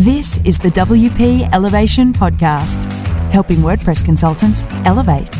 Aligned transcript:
This 0.00 0.36
is 0.44 0.58
the 0.58 0.68
WP 0.68 1.50
Elevation 1.54 2.12
Podcast, 2.12 2.84
helping 3.32 3.56
WordPress 3.60 4.04
consultants 4.04 4.66
elevate. 4.84 5.30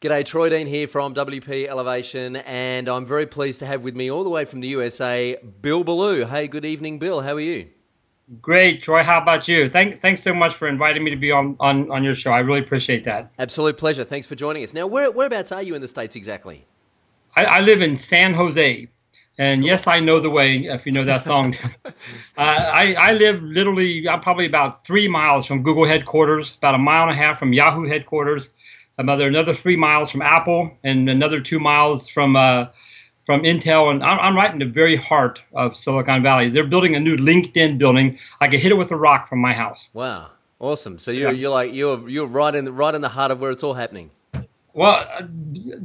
G'day, 0.00 0.24
Troy 0.26 0.48
Dean 0.48 0.66
here 0.66 0.88
from 0.88 1.14
WP 1.14 1.68
Elevation, 1.68 2.34
and 2.34 2.88
I'm 2.88 3.06
very 3.06 3.24
pleased 3.24 3.60
to 3.60 3.66
have 3.66 3.84
with 3.84 3.94
me 3.94 4.10
all 4.10 4.24
the 4.24 4.30
way 4.30 4.44
from 4.44 4.58
the 4.58 4.66
USA, 4.66 5.36
Bill 5.62 5.84
Belew. 5.84 6.28
Hey, 6.28 6.48
good 6.48 6.64
evening, 6.64 6.98
Bill. 6.98 7.20
How 7.20 7.34
are 7.34 7.40
you? 7.40 7.68
Great, 8.42 8.82
Troy. 8.82 9.04
How 9.04 9.22
about 9.22 9.46
you? 9.46 9.70
Thank, 9.70 10.00
thanks 10.00 10.24
so 10.24 10.34
much 10.34 10.56
for 10.56 10.66
inviting 10.66 11.04
me 11.04 11.10
to 11.12 11.16
be 11.16 11.30
on, 11.30 11.54
on, 11.60 11.88
on 11.92 12.02
your 12.02 12.16
show. 12.16 12.32
I 12.32 12.40
really 12.40 12.62
appreciate 12.62 13.04
that. 13.04 13.30
Absolute 13.38 13.78
pleasure. 13.78 14.02
Thanks 14.02 14.26
for 14.26 14.34
joining 14.34 14.64
us. 14.64 14.74
Now, 14.74 14.88
where, 14.88 15.12
whereabouts 15.12 15.52
are 15.52 15.62
you 15.62 15.76
in 15.76 15.82
the 15.82 15.88
States 15.88 16.16
exactly? 16.16 16.66
I, 17.36 17.44
I 17.44 17.60
live 17.60 17.80
in 17.80 17.94
San 17.94 18.34
Jose. 18.34 18.88
And 19.40 19.64
yes, 19.64 19.86
I 19.86 20.00
know 20.00 20.20
the 20.20 20.28
way. 20.28 20.66
If 20.66 20.84
you 20.84 20.92
know 20.92 21.02
that 21.06 21.22
song, 21.22 21.56
uh, 21.86 21.90
I, 22.36 22.92
I 22.92 23.12
live 23.12 23.42
literally. 23.42 24.06
I'm 24.06 24.20
probably 24.20 24.44
about 24.44 24.84
three 24.84 25.08
miles 25.08 25.46
from 25.46 25.62
Google 25.62 25.86
headquarters, 25.86 26.56
about 26.58 26.74
a 26.74 26.78
mile 26.78 27.04
and 27.04 27.12
a 27.12 27.14
half 27.14 27.38
from 27.38 27.54
Yahoo 27.54 27.88
headquarters, 27.88 28.50
another 28.98 29.26
another 29.26 29.54
three 29.54 29.76
miles 29.76 30.10
from 30.10 30.20
Apple, 30.20 30.70
and 30.84 31.08
another 31.08 31.40
two 31.40 31.58
miles 31.58 32.06
from 32.06 32.36
uh, 32.36 32.66
from 33.24 33.40
Intel. 33.44 33.90
And 33.90 34.04
I'm, 34.04 34.20
I'm 34.20 34.36
right 34.36 34.52
in 34.52 34.58
the 34.58 34.66
very 34.66 34.96
heart 34.96 35.40
of 35.54 35.74
Silicon 35.74 36.22
Valley. 36.22 36.50
They're 36.50 36.64
building 36.64 36.94
a 36.94 37.00
new 37.00 37.16
LinkedIn 37.16 37.78
building. 37.78 38.18
I 38.42 38.48
could 38.48 38.60
hit 38.60 38.72
it 38.72 38.76
with 38.76 38.92
a 38.92 38.96
rock 38.96 39.26
from 39.26 39.38
my 39.38 39.54
house. 39.54 39.88
Wow, 39.94 40.32
awesome! 40.58 40.98
So 40.98 41.12
you're 41.12 41.32
yeah. 41.32 41.40
you're 41.40 41.50
like 41.50 41.72
you're 41.72 42.06
you're 42.10 42.26
right 42.26 42.54
in 42.54 42.66
the, 42.66 42.72
right 42.72 42.94
in 42.94 43.00
the 43.00 43.08
heart 43.08 43.30
of 43.30 43.40
where 43.40 43.50
it's 43.50 43.62
all 43.62 43.72
happening. 43.72 44.10
Well, 44.72 45.06
uh, 45.12 45.26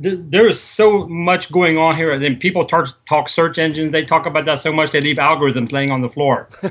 th- 0.01 0.19
there 0.29 0.47
is 0.47 0.61
so 0.61 1.07
much 1.07 1.51
going 1.51 1.77
on 1.77 1.95
here. 1.95 2.11
And 2.11 2.39
people 2.39 2.65
talk, 2.65 2.89
talk 3.07 3.29
search 3.29 3.57
engines. 3.57 3.91
They 3.91 4.05
talk 4.05 4.25
about 4.25 4.45
that 4.45 4.59
so 4.59 4.71
much 4.71 4.91
they 4.91 5.01
leave 5.01 5.17
algorithms 5.17 5.71
laying 5.71 5.91
on 5.91 6.01
the 6.01 6.09
floor. 6.09 6.49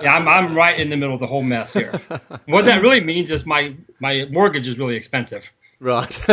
yeah, 0.00 0.14
I'm, 0.14 0.28
I'm 0.28 0.54
right 0.54 0.78
in 0.78 0.90
the 0.90 0.96
middle 0.96 1.14
of 1.14 1.20
the 1.20 1.26
whole 1.26 1.42
mess 1.42 1.72
here. 1.72 1.92
what 2.46 2.64
that 2.66 2.82
really 2.82 3.00
means 3.00 3.30
is 3.30 3.46
my, 3.46 3.74
my 4.00 4.26
mortgage 4.30 4.68
is 4.68 4.78
really 4.78 4.96
expensive. 4.96 5.50
Right. 5.80 6.20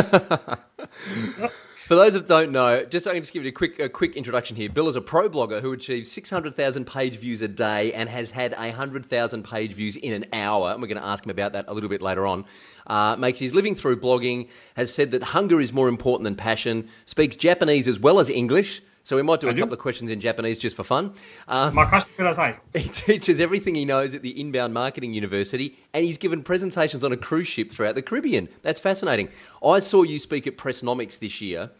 For 1.83 1.95
those 1.95 2.13
that 2.13 2.27
don't 2.27 2.53
know, 2.53 2.85
just 2.85 3.05
I 3.05 3.11
can 3.11 3.23
just 3.23 3.33
give 3.33 3.43
you 3.43 3.49
a 3.49 3.51
quick 3.51 3.77
a 3.77 3.89
quick 3.89 4.15
introduction 4.15 4.55
here. 4.55 4.69
Bill 4.69 4.87
is 4.87 4.95
a 4.95 5.01
pro 5.01 5.27
blogger 5.27 5.59
who 5.59 5.73
achieves 5.73 6.09
600,000 6.13 6.85
page 6.87 7.17
views 7.17 7.41
a 7.41 7.49
day 7.49 7.91
and 7.91 8.07
has 8.07 8.31
had 8.31 8.53
100,000 8.53 9.43
page 9.43 9.73
views 9.73 9.97
in 9.97 10.13
an 10.13 10.25
hour. 10.31 10.71
And 10.71 10.81
we're 10.81 10.87
going 10.87 11.01
to 11.01 11.05
ask 11.05 11.25
him 11.25 11.29
about 11.29 11.51
that 11.51 11.65
a 11.67 11.73
little 11.73 11.89
bit 11.89 12.01
later 12.01 12.25
on. 12.25 12.45
Uh, 12.87 13.17
makes 13.17 13.39
his 13.39 13.53
living 13.53 13.75
through 13.75 13.99
blogging, 13.99 14.47
has 14.77 14.93
said 14.93 15.11
that 15.11 15.23
hunger 15.23 15.59
is 15.59 15.73
more 15.73 15.89
important 15.89 16.23
than 16.23 16.37
passion, 16.37 16.87
speaks 17.05 17.35
Japanese 17.35 17.85
as 17.85 17.99
well 17.99 18.17
as 18.21 18.29
English. 18.29 18.81
So 19.05 19.17
we 19.17 19.21
might 19.21 19.41
do 19.41 19.47
I 19.47 19.51
a 19.51 19.53
do. 19.53 19.61
couple 19.61 19.73
of 19.73 19.79
questions 19.79 20.09
in 20.09 20.21
Japanese 20.21 20.59
just 20.59 20.75
for 20.75 20.83
fun. 20.83 21.13
Um, 21.47 21.75
he 22.73 22.87
teaches 22.87 23.41
everything 23.41 23.75
he 23.75 23.83
knows 23.83 24.13
at 24.13 24.21
the 24.21 24.39
Inbound 24.39 24.73
Marketing 24.73 25.13
University, 25.13 25.77
and 25.93 26.05
he's 26.05 26.17
given 26.17 26.41
presentations 26.41 27.03
on 27.03 27.11
a 27.11 27.17
cruise 27.17 27.47
ship 27.47 27.69
throughout 27.69 27.95
the 27.95 28.01
Caribbean. 28.01 28.47
That's 28.61 28.79
fascinating. 28.79 29.29
I 29.63 29.79
saw 29.79 30.03
you 30.03 30.19
speak 30.19 30.47
at 30.47 30.57
Pressnomics 30.57 31.19
this 31.19 31.41
year, 31.41 31.71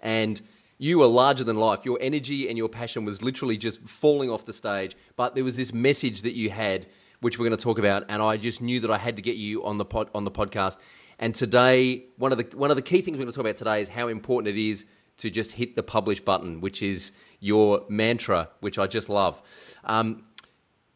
and 0.00 0.42
you 0.78 0.98
were 0.98 1.06
larger 1.06 1.44
than 1.44 1.56
life. 1.56 1.84
Your 1.84 1.98
energy 2.00 2.48
and 2.48 2.58
your 2.58 2.68
passion 2.68 3.04
was 3.04 3.22
literally 3.22 3.56
just 3.56 3.80
falling 3.88 4.28
off 4.28 4.44
the 4.44 4.52
stage. 4.52 4.96
But 5.14 5.36
there 5.36 5.44
was 5.44 5.56
this 5.56 5.72
message 5.72 6.22
that 6.22 6.34
you 6.34 6.50
had, 6.50 6.88
which 7.20 7.38
we're 7.38 7.46
going 7.48 7.56
to 7.56 7.62
talk 7.62 7.78
about, 7.78 8.04
and 8.08 8.20
I 8.20 8.36
just 8.36 8.60
knew 8.60 8.80
that 8.80 8.90
I 8.90 8.98
had 8.98 9.14
to 9.14 9.22
get 9.22 9.36
you 9.36 9.64
on 9.64 9.78
the 9.78 9.84
pod, 9.84 10.10
on 10.12 10.24
the 10.24 10.32
podcast. 10.32 10.76
And 11.20 11.32
today, 11.32 12.06
one 12.16 12.32
of 12.32 12.38
the 12.38 12.56
one 12.56 12.70
of 12.70 12.76
the 12.76 12.82
key 12.82 13.00
things 13.00 13.16
we're 13.16 13.22
going 13.22 13.32
to 13.32 13.36
talk 13.36 13.44
about 13.44 13.56
today 13.56 13.80
is 13.80 13.88
how 13.88 14.08
important 14.08 14.56
it 14.56 14.60
is 14.60 14.84
to 15.18 15.30
just 15.30 15.52
hit 15.52 15.76
the 15.76 15.82
publish 15.82 16.20
button, 16.20 16.60
which 16.60 16.82
is 16.82 17.12
your 17.40 17.84
mantra, 17.88 18.48
which 18.60 18.78
I 18.78 18.86
just 18.86 19.08
love. 19.08 19.42
Um, 19.84 20.24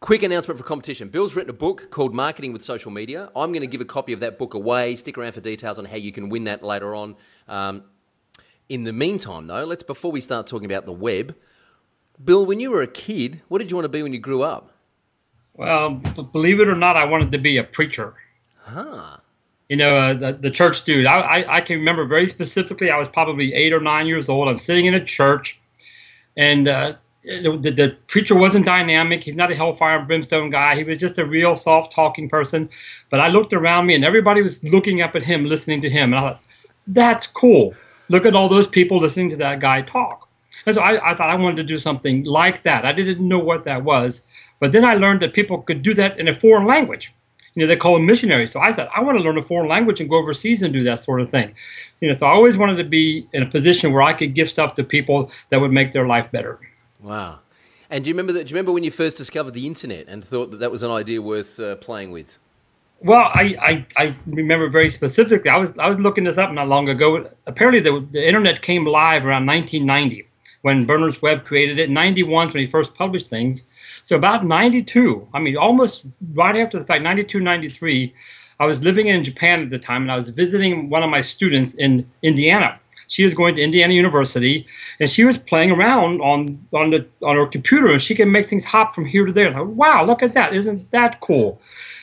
quick 0.00 0.22
announcement 0.22 0.58
for 0.58 0.64
competition. 0.64 1.08
Bill's 1.08 1.36
written 1.36 1.50
a 1.50 1.54
book 1.54 1.90
called 1.90 2.14
Marketing 2.14 2.52
with 2.52 2.62
Social 2.62 2.90
Media. 2.90 3.30
I'm 3.36 3.52
going 3.52 3.60
to 3.60 3.66
give 3.66 3.80
a 3.80 3.86
copy 3.86 4.12
of 4.12 4.20
that 4.20 4.38
book 4.38 4.54
away. 4.54 4.96
Stick 4.96 5.18
around 5.18 5.32
for 5.32 5.40
details 5.40 5.78
on 5.78 5.84
how 5.84 5.96
you 5.96 6.12
can 6.12 6.28
win 6.28 6.44
that 6.44 6.62
later 6.62 6.94
on. 6.94 7.16
Um, 7.46 7.84
in 8.68 8.84
the 8.84 8.92
meantime, 8.92 9.46
though, 9.46 9.64
let's 9.64 9.82
before 9.82 10.12
we 10.12 10.20
start 10.20 10.46
talking 10.46 10.66
about 10.66 10.84
the 10.84 10.92
web, 10.92 11.34
Bill, 12.22 12.44
when 12.44 12.60
you 12.60 12.70
were 12.70 12.82
a 12.82 12.88
kid, 12.88 13.42
what 13.48 13.58
did 13.58 13.70
you 13.70 13.76
want 13.76 13.84
to 13.84 13.90
be 13.90 14.02
when 14.02 14.12
you 14.12 14.18
grew 14.18 14.42
up? 14.42 14.72
Well, 15.54 15.90
believe 16.32 16.60
it 16.60 16.68
or 16.68 16.74
not, 16.74 16.96
I 16.96 17.04
wanted 17.04 17.32
to 17.32 17.38
be 17.38 17.58
a 17.58 17.64
preacher. 17.64 18.14
Huh 18.56 19.18
you 19.68 19.76
know, 19.76 19.96
uh, 19.96 20.14
the, 20.14 20.32
the 20.32 20.50
church 20.50 20.84
dude. 20.84 21.06
I, 21.06 21.20
I, 21.20 21.56
I, 21.56 21.60
can 21.60 21.78
remember 21.78 22.06
very 22.06 22.26
specifically, 22.28 22.90
I 22.90 22.96
was 22.96 23.08
probably 23.08 23.52
eight 23.52 23.72
or 23.72 23.80
nine 23.80 24.06
years 24.06 24.28
old. 24.28 24.48
I'm 24.48 24.58
sitting 24.58 24.86
in 24.86 24.94
a 24.94 25.04
church, 25.04 25.60
and 26.36 26.66
uh, 26.66 26.94
the, 27.22 27.72
the, 27.76 27.96
preacher 28.06 28.34
wasn't 28.34 28.64
dynamic. 28.64 29.22
He's 29.22 29.36
not 29.36 29.50
a 29.50 29.54
hellfire 29.54 29.98
and 29.98 30.06
brimstone 30.06 30.50
guy. 30.50 30.76
He 30.76 30.84
was 30.84 30.98
just 30.98 31.18
a 31.18 31.26
real 31.26 31.54
soft 31.54 31.92
talking 31.92 32.28
person. 32.28 32.70
But 33.10 33.20
I 33.20 33.28
looked 33.28 33.52
around 33.52 33.86
me, 33.86 33.94
and 33.94 34.04
everybody 34.04 34.40
was 34.40 34.64
looking 34.64 35.02
up 35.02 35.14
at 35.14 35.24
him, 35.24 35.44
listening 35.44 35.82
to 35.82 35.90
him. 35.90 36.12
And 36.12 36.24
I 36.24 36.28
thought, 36.30 36.42
that's 36.86 37.26
cool. 37.26 37.74
Look 38.08 38.24
at 38.24 38.34
all 38.34 38.48
those 38.48 38.66
people 38.66 38.98
listening 38.98 39.28
to 39.30 39.36
that 39.36 39.60
guy 39.60 39.82
talk. 39.82 40.28
And 40.64 40.74
so 40.74 40.80
I, 40.80 41.10
I 41.10 41.14
thought 41.14 41.28
I 41.28 41.34
wanted 41.34 41.56
to 41.58 41.64
do 41.64 41.78
something 41.78 42.24
like 42.24 42.62
that. 42.62 42.86
I 42.86 42.92
didn't 42.92 43.26
know 43.26 43.38
what 43.38 43.64
that 43.64 43.84
was. 43.84 44.22
But 44.60 44.72
then 44.72 44.84
I 44.84 44.94
learned 44.94 45.20
that 45.20 45.34
people 45.34 45.60
could 45.60 45.82
do 45.82 45.92
that 45.94 46.18
in 46.18 46.28
a 46.28 46.34
foreign 46.34 46.66
language 46.66 47.12
you 47.58 47.64
know, 47.66 47.68
they 47.68 47.76
call 47.76 47.94
them 47.94 48.06
missionaries. 48.06 48.52
So 48.52 48.60
I 48.60 48.70
said, 48.70 48.88
I 48.94 49.02
want 49.02 49.18
to 49.18 49.24
learn 49.24 49.36
a 49.36 49.42
foreign 49.42 49.68
language 49.68 50.00
and 50.00 50.08
go 50.08 50.16
overseas 50.16 50.62
and 50.62 50.72
do 50.72 50.84
that 50.84 51.00
sort 51.00 51.20
of 51.20 51.28
thing. 51.28 51.52
You 52.00 52.06
know, 52.06 52.14
so 52.14 52.24
I 52.24 52.30
always 52.30 52.56
wanted 52.56 52.76
to 52.76 52.84
be 52.84 53.26
in 53.32 53.42
a 53.42 53.50
position 53.50 53.92
where 53.92 54.02
I 54.02 54.12
could 54.12 54.32
give 54.32 54.48
stuff 54.48 54.76
to 54.76 54.84
people 54.84 55.32
that 55.48 55.60
would 55.60 55.72
make 55.72 55.90
their 55.90 56.06
life 56.06 56.30
better. 56.30 56.60
Wow. 57.00 57.40
And 57.90 58.04
do 58.04 58.10
you 58.10 58.14
remember 58.14 58.32
that? 58.34 58.44
Do 58.44 58.50
you 58.50 58.54
remember 58.54 58.70
when 58.70 58.84
you 58.84 58.92
first 58.92 59.16
discovered 59.16 59.54
the 59.54 59.66
internet 59.66 60.06
and 60.06 60.24
thought 60.24 60.52
that 60.52 60.60
that 60.60 60.70
was 60.70 60.84
an 60.84 60.92
idea 60.92 61.20
worth 61.20 61.58
uh, 61.58 61.74
playing 61.76 62.12
with? 62.12 62.38
Well, 63.00 63.28
I, 63.34 63.56
I, 63.60 63.86
I, 63.96 64.16
remember 64.26 64.68
very 64.68 64.90
specifically. 64.90 65.50
I 65.50 65.56
was 65.56 65.76
I 65.78 65.88
was 65.88 65.98
looking 65.98 66.24
this 66.24 66.38
up 66.38 66.52
not 66.52 66.68
long 66.68 66.88
ago. 66.88 67.28
Apparently, 67.46 67.80
the, 67.80 68.06
the 68.12 68.24
internet 68.24 68.62
came 68.62 68.84
live 68.84 69.26
around 69.26 69.46
1990 69.46 70.28
when 70.62 70.86
Berners 70.86 71.20
Webb 71.22 71.44
created 71.44 71.80
it. 71.80 71.90
91 71.90 72.48
when 72.48 72.58
he 72.58 72.66
first 72.68 72.94
published 72.94 73.28
things. 73.28 73.64
So 74.02 74.16
about 74.16 74.44
92, 74.44 75.28
I 75.34 75.38
mean, 75.38 75.56
almost 75.56 76.06
right 76.32 76.56
after 76.56 76.78
the 76.78 76.84
fact, 76.84 77.02
92, 77.02 77.40
93, 77.40 78.14
I 78.60 78.66
was 78.66 78.82
living 78.82 79.06
in 79.06 79.22
Japan 79.22 79.62
at 79.62 79.70
the 79.70 79.78
time 79.78 80.02
and 80.02 80.12
I 80.12 80.16
was 80.16 80.30
visiting 80.30 80.90
one 80.90 81.02
of 81.02 81.10
my 81.10 81.20
students 81.20 81.74
in 81.74 82.08
Indiana. 82.22 82.78
She 83.06 83.24
was 83.24 83.32
going 83.32 83.56
to 83.56 83.62
Indiana 83.62 83.94
University 83.94 84.66
and 85.00 85.08
she 85.08 85.24
was 85.24 85.38
playing 85.38 85.70
around 85.70 86.20
on, 86.20 86.66
on, 86.72 86.90
the, 86.90 87.06
on 87.22 87.36
her 87.36 87.46
computer 87.46 87.88
and 87.88 88.02
she 88.02 88.14
can 88.14 88.30
make 88.30 88.46
things 88.46 88.64
hop 88.64 88.94
from 88.94 89.06
here 89.06 89.24
to 89.24 89.32
there. 89.32 89.64
Wow, 89.64 90.04
look 90.04 90.22
at 90.22 90.34
that. 90.34 90.52
Isn't 90.52 90.90
that 90.90 91.20
cool? 91.20 91.60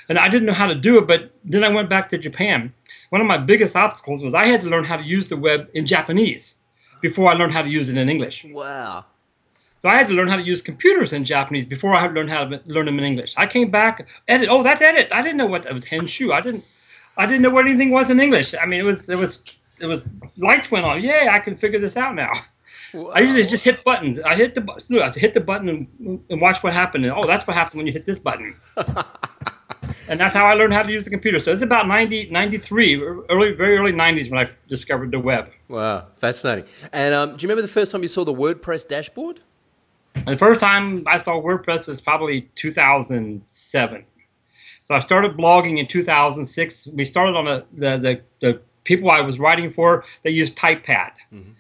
And 0.10 0.18
I 0.18 0.30
didn't 0.30 0.48
know 0.48 0.54
how 0.54 0.68
to 0.68 0.76
do 0.76 0.98
it, 0.98 1.08
but 1.08 1.32
then 1.44 1.64
I 1.64 1.70
went 1.70 1.90
back 1.90 2.10
to 2.10 2.18
Japan. 2.18 2.74
One 3.10 3.22
of 3.22 3.28
my 3.28 3.38
biggest 3.38 3.76
obstacles 3.76 4.24
was 4.24 4.34
I 4.34 4.48
had 4.48 4.62
to 4.62 4.70
learn 4.70 4.84
how 4.84 4.98
to 4.98 5.04
use 5.04 5.28
the 5.28 5.38
web 5.38 5.68
in 5.74 5.86
Japanese 5.86 6.56
before 7.02 7.32
I 7.32 7.36
learned 7.36 7.54
how 7.54 7.62
to 7.62 7.70
use 7.70 7.90
it 7.90 7.98
in 7.98 8.10
English. 8.10 8.46
Wow. 8.46 9.06
So 9.86 9.90
I 9.92 9.98
had 9.98 10.08
to 10.08 10.16
learn 10.16 10.28
how 10.28 10.36
to 10.36 10.42
use 10.42 10.64
computers 10.64 11.14
in 11.14 11.24
Japanese 11.24 11.64
before 11.64 11.94
I 11.96 12.08
learned 12.08 12.32
how 12.32 12.44
to 12.44 12.60
learn 12.66 12.88
them 12.88 12.98
in 12.98 13.06
English. 13.06 13.36
I 13.38 13.46
came 13.46 13.70
back, 13.70 14.08
edit. 14.28 14.50
Oh, 14.50 14.64
that's 14.64 14.82
edit. 14.82 15.10
I 15.12 15.22
didn't 15.22 15.38
know 15.38 15.46
what 15.46 15.62
that 15.62 15.76
was. 15.76 15.86
Henshu. 15.86 16.34
I 16.34 16.42
didn't. 16.42 16.66
I 17.18 17.28
didn't 17.28 17.44
know 17.44 17.52
what 17.52 17.68
anything 17.68 17.92
was 17.92 18.10
in 18.10 18.20
English. 18.20 18.56
I 18.60 18.66
mean, 18.66 18.80
it 18.80 18.84
was 18.84 19.10
it 19.10 19.20
was 19.20 19.44
it 19.80 19.86
was 19.86 20.08
lights 20.40 20.72
went 20.72 20.88
on. 20.88 21.04
Yeah, 21.04 21.30
I 21.32 21.38
can 21.38 21.56
figure 21.56 21.78
this 21.80 21.98
out 21.98 22.16
now. 22.16 22.32
Wow. 22.96 23.12
I 23.14 23.20
usually 23.20 23.44
just 23.44 23.64
hit 23.64 23.84
buttons. 23.84 24.20
I 24.20 24.34
hit 24.34 24.56
the 24.56 24.64
I 25.04 25.12
hit 25.12 25.36
the 25.36 25.40
button 25.40 25.70
and, 25.70 26.20
and 26.32 26.42
watch 26.42 26.64
what 26.64 26.74
happened. 26.74 27.06
And, 27.06 27.14
oh, 27.14 27.28
that's 27.28 27.46
what 27.46 27.56
happened 27.56 27.78
when 27.78 27.86
you 27.86 27.94
hit 27.94 28.08
this 28.08 28.18
button. 28.18 28.56
and 30.10 30.20
that's 30.20 30.34
how 30.34 30.48
I 30.48 30.56
learned 30.56 30.74
how 30.74 30.82
to 30.82 30.92
use 30.92 31.04
the 31.04 31.12
computer. 31.12 31.38
So 31.38 31.52
it's 31.52 31.62
about 31.62 31.88
90, 31.88 32.32
93, 32.32 33.04
early, 33.30 33.52
very 33.52 33.78
early 33.78 33.92
90s 33.92 34.32
when 34.32 34.48
I 34.48 34.50
discovered 34.68 35.12
the 35.12 35.20
web. 35.20 35.52
Wow, 35.68 36.08
fascinating. 36.18 36.66
And 36.92 37.14
um, 37.14 37.38
do 37.38 37.44
you 37.44 37.50
remember 37.50 37.62
the 37.62 37.68
first 37.68 37.92
time 37.92 38.02
you 38.02 38.08
saw 38.08 38.26
the 38.26 38.34
WordPress 38.34 38.88
dashboard? 38.88 39.42
The 40.26 40.38
first 40.38 40.60
time 40.60 41.04
I 41.08 41.18
saw 41.18 41.42
WordPress 41.42 41.88
was 41.88 42.02
probably 42.02 42.42
2007. 42.56 44.06
So 44.84 44.96
I 44.96 45.00
started 45.00 45.36
blogging 45.36 45.80
in 45.80 45.88
2006. 45.88 46.88
We 46.88 47.06
started 47.06 47.36
on 47.36 47.48
a, 47.48 47.66
the, 47.74 47.98
the, 47.98 48.22
the 48.40 48.62
people 48.84 49.12
I 49.12 49.22
was 49.22 49.40
writing 49.40 49.70
for, 49.70 50.06
they 50.24 50.30
used 50.32 50.56
TypePad. 50.56 51.12
Mm-hmm. 51.34 51.52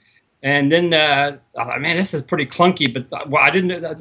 And 0.43 0.71
then 0.71 0.93
uh, 0.93 1.37
I 1.57 1.63
thought, 1.63 1.81
man, 1.81 1.97
this 1.97 2.13
is 2.13 2.21
pretty 2.21 2.45
clunky, 2.45 2.93
but 2.93 3.11
uh, 3.11 3.25
well, 3.27 3.43
I 3.43 3.49
didn't, 3.49 3.83
uh, 3.83 3.95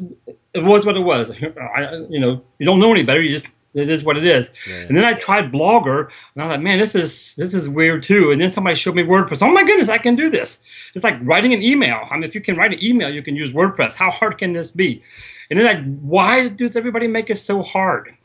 it 0.53 0.63
was 0.63 0.85
what 0.85 0.97
it 0.97 1.01
was. 1.01 1.31
I, 1.43 2.05
you 2.11 2.21
know, 2.21 2.43
you 2.59 2.67
don't 2.67 2.79
know 2.81 2.93
any 2.93 3.03
better. 3.03 3.23
You 3.23 3.35
just 3.35 3.49
it 3.75 3.91
is 3.91 4.05
what 4.05 4.17
it 4.17 4.25
is. 4.25 4.51
Yeah. 4.69 4.77
And 4.89 4.97
then 4.97 5.05
I 5.05 5.15
tried 5.15 5.53
Blogger, 5.53 6.09
and 6.35 6.45
I 6.45 6.49
thought, 6.49 6.63
man, 6.63 6.79
this 6.79 6.95
is 6.95 7.35
this 7.37 7.55
is 7.55 7.69
weird 7.69 8.03
too. 8.03 8.31
And 8.31 8.41
then 8.41 8.51
somebody 8.51 8.77
showed 8.77 8.95
me 8.95 9.03
WordPress. 9.03 9.43
Oh 9.43 9.53
my 9.53 9.65
goodness, 9.65 9.89
I 9.89 9.99
can 9.99 10.17
do 10.17 10.31
this. 10.31 10.61
It's 10.95 11.05
like 11.05 11.19
writing 11.23 11.53
an 11.53 11.63
email. 11.63 12.01
I 12.11 12.15
mean, 12.15 12.25
if 12.25 12.35
you 12.35 12.41
can 12.41 12.57
write 12.57 12.73
an 12.73 12.83
email, 12.83 13.13
you 13.13 13.23
can 13.23 13.37
use 13.37 13.53
WordPress. 13.53 13.95
How 13.95 14.11
hard 14.11 14.39
can 14.39 14.53
this 14.53 14.71
be? 14.71 15.03
And 15.51 15.59
then 15.59 15.67
like, 15.67 16.01
why 16.01 16.49
does 16.49 16.77
everybody 16.77 17.07
make 17.07 17.31
it 17.31 17.37
so 17.39 17.63
hard? 17.63 18.17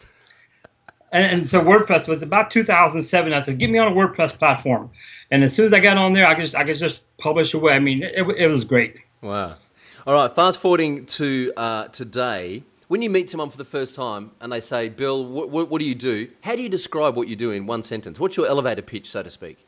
And, 1.11 1.39
and 1.39 1.49
so 1.49 1.61
WordPress 1.61 2.07
was 2.07 2.21
about 2.21 2.51
2007. 2.51 3.33
I 3.33 3.39
said, 3.39 3.57
get 3.57 3.69
me 3.69 3.79
on 3.79 3.91
a 3.91 3.95
WordPress 3.95 4.37
platform. 4.37 4.91
And 5.31 5.43
as 5.43 5.53
soon 5.53 5.65
as 5.65 5.73
I 5.73 5.79
got 5.79 5.97
on 5.97 6.13
there, 6.13 6.27
I 6.27 6.35
could 6.35 6.43
just, 6.43 6.55
I 6.55 6.63
could 6.63 6.77
just 6.77 7.01
publish 7.17 7.53
away. 7.53 7.73
I 7.73 7.79
mean, 7.79 8.03
it, 8.03 8.27
it 8.37 8.47
was 8.47 8.63
great. 8.63 8.97
Wow. 9.21 9.55
All 10.07 10.13
right, 10.13 10.33
fast 10.33 10.59
forwarding 10.59 11.05
to 11.07 11.51
uh, 11.57 11.87
today. 11.89 12.63
When 12.89 13.03
you 13.03 13.11
meet 13.11 13.29
someone 13.29 13.51
for 13.51 13.57
the 13.57 13.65
first 13.65 13.93
time 13.93 14.31
and 14.41 14.51
they 14.51 14.61
say, 14.61 14.89
Bill, 14.89 15.23
what, 15.23 15.51
what, 15.51 15.69
what 15.69 15.79
do 15.79 15.85
you 15.85 15.93
do? 15.93 16.27
How 16.41 16.55
do 16.55 16.63
you 16.63 16.69
describe 16.69 17.15
what 17.15 17.27
you 17.27 17.35
do 17.35 17.51
in 17.51 17.67
one 17.67 17.83
sentence? 17.83 18.19
What's 18.19 18.35
your 18.35 18.47
elevator 18.47 18.81
pitch, 18.81 19.07
so 19.07 19.21
to 19.21 19.29
speak? 19.29 19.67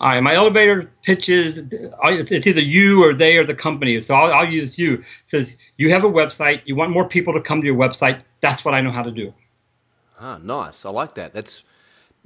All 0.00 0.08
right, 0.08 0.20
my 0.20 0.34
elevator 0.34 0.90
pitches, 1.02 1.62
it's 1.70 2.46
either 2.48 2.60
you 2.60 3.04
or 3.04 3.14
they 3.14 3.36
or 3.36 3.46
the 3.46 3.54
company. 3.54 4.00
So 4.00 4.16
I'll, 4.16 4.32
I'll 4.32 4.52
use 4.52 4.76
you. 4.76 4.94
It 4.94 5.04
says, 5.22 5.56
you 5.76 5.88
have 5.90 6.02
a 6.02 6.10
website, 6.10 6.62
you 6.64 6.74
want 6.74 6.90
more 6.90 7.08
people 7.08 7.32
to 7.32 7.40
come 7.40 7.60
to 7.60 7.66
your 7.66 7.76
website. 7.76 8.20
That's 8.40 8.64
what 8.64 8.74
I 8.74 8.80
know 8.80 8.90
how 8.90 9.04
to 9.04 9.12
do. 9.12 9.32
Ah, 10.18 10.40
nice. 10.42 10.84
I 10.84 10.90
like 10.90 11.14
that. 11.14 11.32
That's 11.32 11.62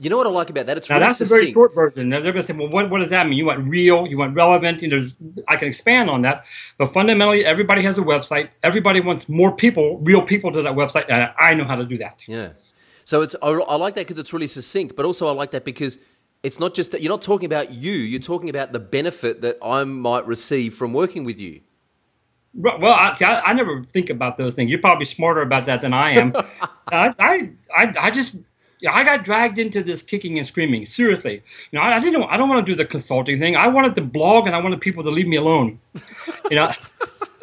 you 0.00 0.08
know 0.08 0.16
what 0.16 0.26
I 0.26 0.30
like 0.30 0.48
about 0.48 0.64
that? 0.64 0.78
It's 0.78 0.88
really 0.88 1.00
succinct. 1.00 1.00
now 1.00 1.06
really 1.06 1.08
that's 1.08 1.18
succinct. 1.18 1.40
a 1.40 1.44
very 1.44 1.52
short 1.52 1.74
version. 1.74 2.08
Now 2.08 2.20
they're 2.20 2.32
going 2.32 2.42
to 2.42 2.46
say, 2.46 2.54
well, 2.54 2.68
what, 2.68 2.88
what 2.88 3.00
does 3.00 3.10
that 3.10 3.26
mean? 3.26 3.36
You 3.36 3.44
want 3.46 3.68
real? 3.68 4.06
You 4.06 4.16
want 4.16 4.34
relevant? 4.34 4.80
You 4.80 4.88
know, 4.88 4.96
there's, 4.96 5.18
I 5.46 5.56
can 5.56 5.68
expand 5.68 6.08
on 6.08 6.22
that, 6.22 6.46
but 6.78 6.86
fundamentally, 6.86 7.44
everybody 7.44 7.82
has 7.82 7.98
a 7.98 8.00
website. 8.00 8.48
Everybody 8.62 9.00
wants 9.00 9.28
more 9.28 9.54
people, 9.54 9.98
real 9.98 10.22
people, 10.22 10.52
to 10.52 10.62
that 10.62 10.72
website, 10.72 11.04
and 11.10 11.30
I 11.38 11.52
know 11.52 11.64
how 11.64 11.76
to 11.76 11.84
do 11.84 11.98
that. 11.98 12.18
Yeah. 12.26 12.50
So 13.04 13.20
it's 13.20 13.36
I, 13.42 13.48
I 13.48 13.76
like 13.76 13.94
that 13.96 14.06
because 14.06 14.18
it's 14.18 14.32
really 14.32 14.48
succinct, 14.48 14.96
but 14.96 15.04
also 15.04 15.28
I 15.28 15.32
like 15.32 15.50
that 15.50 15.66
because 15.66 15.98
it's 16.42 16.58
not 16.58 16.72
just 16.72 16.92
that 16.92 17.02
you're 17.02 17.12
not 17.12 17.20
talking 17.20 17.46
about 17.46 17.70
you. 17.70 17.92
You're 17.92 18.20
talking 18.20 18.48
about 18.48 18.72
the 18.72 18.78
benefit 18.78 19.42
that 19.42 19.58
I 19.62 19.84
might 19.84 20.26
receive 20.26 20.74
from 20.74 20.94
working 20.94 21.24
with 21.24 21.38
you. 21.38 21.60
Well, 22.54 22.92
I, 22.92 23.12
see, 23.12 23.24
I, 23.26 23.42
I 23.42 23.52
never 23.52 23.84
think 23.84 24.10
about 24.10 24.38
those 24.38 24.54
things. 24.56 24.70
You're 24.70 24.80
probably 24.80 25.06
smarter 25.06 25.42
about 25.42 25.66
that 25.66 25.82
than 25.82 25.92
I 25.92 26.12
am. 26.12 26.34
I, 26.88 27.14
I, 27.18 27.50
I, 27.76 27.94
I 28.00 28.10
just 28.10 28.34
yeah, 28.80 28.94
I 28.94 29.04
got 29.04 29.24
dragged 29.24 29.58
into 29.58 29.82
this 29.82 30.02
kicking 30.02 30.38
and 30.38 30.46
screaming. 30.46 30.86
Seriously, 30.86 31.42
you 31.70 31.78
know, 31.78 31.84
I, 31.84 31.96
I 31.96 32.00
didn't. 32.00 32.22
I 32.24 32.36
don't 32.36 32.48
want 32.48 32.64
to 32.64 32.72
do 32.72 32.76
the 32.76 32.84
consulting 32.84 33.38
thing. 33.38 33.56
I 33.56 33.68
wanted 33.68 33.94
to 33.96 34.00
blog, 34.00 34.46
and 34.46 34.56
I 34.56 34.60
wanted 34.60 34.80
people 34.80 35.04
to 35.04 35.10
leave 35.10 35.28
me 35.28 35.36
alone. 35.36 35.78
You 36.50 36.56
know, 36.56 36.70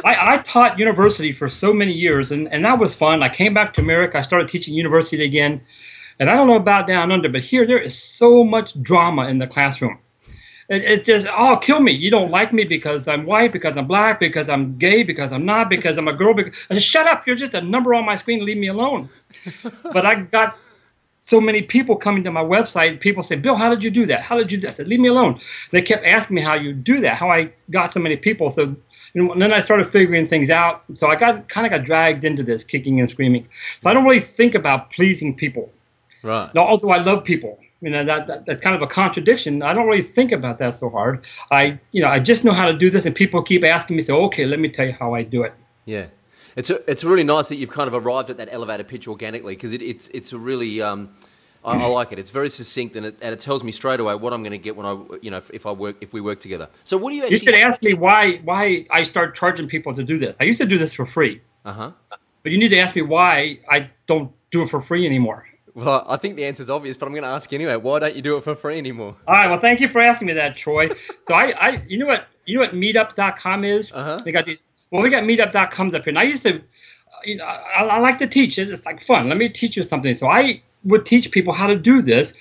I, 0.03 0.33
I 0.33 0.37
taught 0.39 0.79
university 0.79 1.31
for 1.31 1.47
so 1.47 1.73
many 1.73 1.93
years, 1.93 2.31
and, 2.31 2.47
and 2.51 2.65
that 2.65 2.79
was 2.79 2.95
fun. 2.95 3.23
I 3.23 3.29
came 3.29 3.53
back 3.53 3.73
to 3.75 3.81
America. 3.81 4.17
I 4.17 4.21
started 4.21 4.47
teaching 4.47 4.73
university 4.73 5.23
again, 5.23 5.61
and 6.19 6.29
I 6.29 6.35
don't 6.35 6.47
know 6.47 6.55
about 6.55 6.87
down 6.87 7.11
under, 7.11 7.29
but 7.29 7.43
here 7.43 7.65
there 7.65 7.79
is 7.79 7.97
so 7.97 8.43
much 8.43 8.81
drama 8.81 9.27
in 9.27 9.37
the 9.37 9.47
classroom. 9.47 9.99
It, 10.69 10.83
it's 10.83 11.05
just, 11.05 11.27
oh, 11.29 11.57
kill 11.57 11.79
me. 11.79 11.91
You 11.91 12.11
don't 12.11 12.31
like 12.31 12.51
me 12.51 12.63
because 12.63 13.07
I'm 13.07 13.25
white, 13.25 13.53
because 13.53 13.77
I'm 13.77 13.87
black, 13.87 14.19
because 14.19 14.49
I'm 14.49 14.77
gay, 14.77 15.03
because 15.03 15.31
I'm 15.31 15.45
not, 15.45 15.69
because 15.69 15.97
I'm 15.97 16.07
a 16.07 16.13
girl. 16.13 16.33
Because, 16.33 16.53
I 16.69 16.77
shut 16.79 17.07
up. 17.07 17.25
You're 17.25 17.35
just 17.35 17.53
a 17.53 17.61
number 17.61 17.93
on 17.93 18.05
my 18.05 18.15
screen. 18.15 18.45
Leave 18.45 18.57
me 18.57 18.67
alone. 18.67 19.09
but 19.93 20.05
I 20.05 20.15
got 20.15 20.57
so 21.27 21.41
many 21.41 21.61
people 21.61 21.95
coming 21.95 22.23
to 22.23 22.31
my 22.31 22.43
website. 22.43 23.01
People 23.01 23.21
say, 23.21 23.35
Bill, 23.35 23.55
how 23.55 23.69
did 23.69 23.83
you 23.83 23.91
do 23.91 24.05
that? 24.05 24.21
How 24.21 24.37
did 24.37 24.51
you 24.51 24.57
do 24.57 24.61
that? 24.61 24.67
I 24.69 24.71
said, 24.71 24.87
leave 24.87 25.01
me 25.01 25.09
alone. 25.09 25.39
They 25.71 25.81
kept 25.81 26.05
asking 26.05 26.35
me 26.35 26.41
how 26.41 26.55
you 26.55 26.73
do 26.73 27.01
that, 27.01 27.17
how 27.17 27.29
I 27.29 27.51
got 27.69 27.91
so 27.91 27.99
many 27.99 28.15
people. 28.15 28.49
So 28.49 28.75
you 29.13 29.23
know, 29.23 29.33
and 29.33 29.41
then 29.41 29.51
I 29.51 29.59
started 29.59 29.91
figuring 29.91 30.25
things 30.25 30.49
out. 30.49 30.83
So 30.93 31.07
I 31.07 31.15
got 31.15 31.49
kind 31.49 31.65
of 31.67 31.71
got 31.71 31.85
dragged 31.85 32.23
into 32.23 32.43
this 32.43 32.63
kicking 32.63 32.99
and 32.99 33.09
screaming. 33.09 33.47
So 33.79 33.89
I 33.89 33.93
don't 33.93 34.05
really 34.05 34.21
think 34.21 34.55
about 34.55 34.91
pleasing 34.91 35.35
people. 35.35 35.71
Right. 36.23 36.53
Now, 36.55 36.61
although 36.61 36.91
I 36.91 36.97
love 36.97 37.23
people, 37.23 37.59
you 37.81 37.89
know, 37.89 38.03
that, 38.05 38.27
that 38.27 38.45
that's 38.45 38.61
kind 38.61 38.75
of 38.75 38.81
a 38.81 38.87
contradiction. 38.87 39.61
I 39.61 39.73
don't 39.73 39.87
really 39.87 40.01
think 40.01 40.31
about 40.31 40.59
that 40.59 40.75
so 40.75 40.89
hard. 40.89 41.25
I, 41.51 41.79
you 41.91 42.01
know, 42.01 42.07
I 42.07 42.19
just 42.19 42.43
know 42.43 42.51
how 42.51 42.65
to 42.65 42.77
do 42.77 42.89
this, 42.89 43.05
and 43.05 43.15
people 43.15 43.41
keep 43.43 43.63
asking 43.63 43.97
me, 43.97 44.01
so 44.01 44.23
okay, 44.25 44.45
let 44.45 44.59
me 44.59 44.69
tell 44.69 44.85
you 44.85 44.93
how 44.93 45.13
I 45.13 45.23
do 45.23 45.43
it. 45.43 45.53
Yeah. 45.85 46.07
It's 46.57 46.71
a, 46.71 46.89
it's 46.89 47.03
really 47.03 47.23
nice 47.23 47.47
that 47.49 47.57
you've 47.57 47.69
kind 47.69 47.87
of 47.87 47.93
arrived 47.93 48.31
at 48.31 48.37
that 48.37 48.49
elevator 48.51 48.83
pitch 48.83 49.07
organically 49.07 49.55
because 49.55 49.73
it, 49.73 49.81
it's 49.83 50.07
it's 50.07 50.33
a 50.33 50.39
really 50.39 50.81
um, 50.81 51.09
I, 51.63 51.77
I, 51.77 51.85
like 51.85 52.11
it. 52.11 52.17
It's 52.17 52.31
very 52.31 52.49
succinct 52.49 52.95
and 52.95 53.05
it, 53.05 53.17
and 53.21 53.31
it 53.31 53.39
tells 53.39 53.63
me 53.63 53.71
straight 53.71 53.99
away 53.99 54.15
what 54.15 54.33
I'm 54.33 54.41
going 54.41 54.51
to 54.51 54.57
get 54.57 54.75
when 54.75 54.85
I 54.87 54.97
you 55.21 55.29
know 55.29 55.37
if, 55.37 55.51
if, 55.51 55.65
I 55.67 55.71
work 55.71 55.97
if 56.01 56.13
we 56.13 56.19
work 56.19 56.39
together. 56.39 56.67
So 56.83 56.97
what 56.97 57.11
do 57.11 57.15
you 57.15 57.23
actually? 57.23 57.37
You 57.37 57.51
should 57.51 57.61
ask 57.61 57.83
me 57.83 57.93
why 57.93 58.37
why 58.37 58.87
I 58.89 59.03
start 59.03 59.35
charging 59.35 59.67
people 59.67 59.93
to 59.93 60.03
do 60.03 60.17
this. 60.17 60.35
I 60.41 60.45
used 60.45 60.59
to 60.59 60.65
do 60.65 60.79
this 60.79 60.93
for 60.93 61.05
free. 61.05 61.41
Uh 61.63 61.73
huh. 61.73 61.91
But 62.41 62.51
you 62.51 62.57
need 62.57 62.69
to 62.69 62.79
ask 62.79 62.95
me 62.95 63.03
why 63.03 63.59
I 63.69 63.91
don't 64.07 64.31
do 64.49 64.63
it 64.63 64.69
for 64.69 64.81
free 64.81 65.05
anymore. 65.05 65.45
Well, 65.75 66.05
I 66.07 66.17
think 66.17 66.37
the 66.37 66.45
answer 66.45 66.63
is 66.63 66.71
obvious, 66.71 66.97
but 66.97 67.05
I'm 67.05 67.11
going 67.11 67.23
to 67.23 67.29
ask 67.29 67.51
you 67.51 67.57
anyway. 67.57 67.75
Why 67.75 67.99
don't 67.99 68.15
you 68.15 68.23
do 68.23 68.35
it 68.35 68.43
for 68.43 68.55
free 68.55 68.79
anymore? 68.79 69.15
All 69.27 69.35
right. 69.35 69.47
Well, 69.47 69.59
thank 69.59 69.79
you 69.79 69.89
for 69.89 70.01
asking 70.01 70.25
me 70.25 70.33
that, 70.33 70.57
Troy. 70.57 70.89
so 71.21 71.35
I, 71.35 71.53
I, 71.59 71.83
you 71.87 71.99
know 71.99 72.07
what, 72.07 72.25
you 72.45 72.55
know 72.55 72.61
what 72.61 72.73
Meetup.com 72.73 73.63
is? 73.63 73.91
Uh-huh. 73.93 74.17
They 74.25 74.31
got 74.31 74.45
these. 74.45 74.63
Well, 74.91 75.01
we 75.01 75.09
got 75.09 75.23
Meetup.coms 75.23 75.93
up 75.93 76.03
here, 76.03 76.11
and 76.11 76.19
I 76.19 76.23
used 76.23 76.43
to, 76.43 76.61
you 77.25 77.35
know, 77.35 77.45
I, 77.45 77.83
I 77.83 77.99
like 77.99 78.17
to 78.19 78.27
teach. 78.27 78.57
It 78.57 78.69
it's 78.69 78.85
like 78.85 79.01
fun. 79.01 79.27
Let 79.29 79.37
me 79.37 79.49
teach 79.49 79.75
you 79.75 79.83
something. 79.83 80.13
So 80.13 80.27
I 80.27 80.61
would 80.83 81.05
teach 81.05 81.31
people 81.31 81.53
how 81.53 81.67
to 81.67 81.75
do 81.75 82.01
this, 82.01 82.33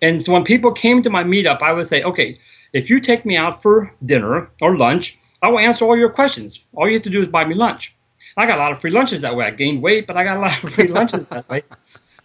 and 0.00 0.24
so 0.24 0.32
when 0.32 0.44
people 0.44 0.72
came 0.72 1.02
to 1.02 1.10
my 1.10 1.22
meetup, 1.22 1.62
I 1.62 1.72
would 1.72 1.86
say, 1.86 2.02
okay, 2.02 2.38
if 2.72 2.90
you 2.90 3.00
take 3.00 3.24
me 3.24 3.36
out 3.36 3.62
for 3.62 3.94
dinner 4.04 4.50
or 4.60 4.76
lunch, 4.76 5.18
I 5.42 5.48
will 5.48 5.58
answer 5.58 5.84
all 5.84 5.96
your 5.96 6.10
questions. 6.10 6.60
All 6.74 6.88
you 6.88 6.94
have 6.94 7.02
to 7.02 7.10
do 7.10 7.22
is 7.22 7.28
buy 7.28 7.44
me 7.44 7.54
lunch. 7.54 7.94
I 8.36 8.46
got 8.46 8.58
a 8.58 8.62
lot 8.62 8.72
of 8.72 8.80
free 8.80 8.90
lunches 8.90 9.20
that 9.20 9.36
way. 9.36 9.44
I 9.44 9.50
gained 9.50 9.82
weight, 9.82 10.06
but 10.06 10.16
I 10.16 10.24
got 10.24 10.38
a 10.38 10.40
lot 10.40 10.62
of 10.62 10.70
free 10.70 10.88
lunches 10.88 11.24
that 11.26 11.48
way. 11.48 11.62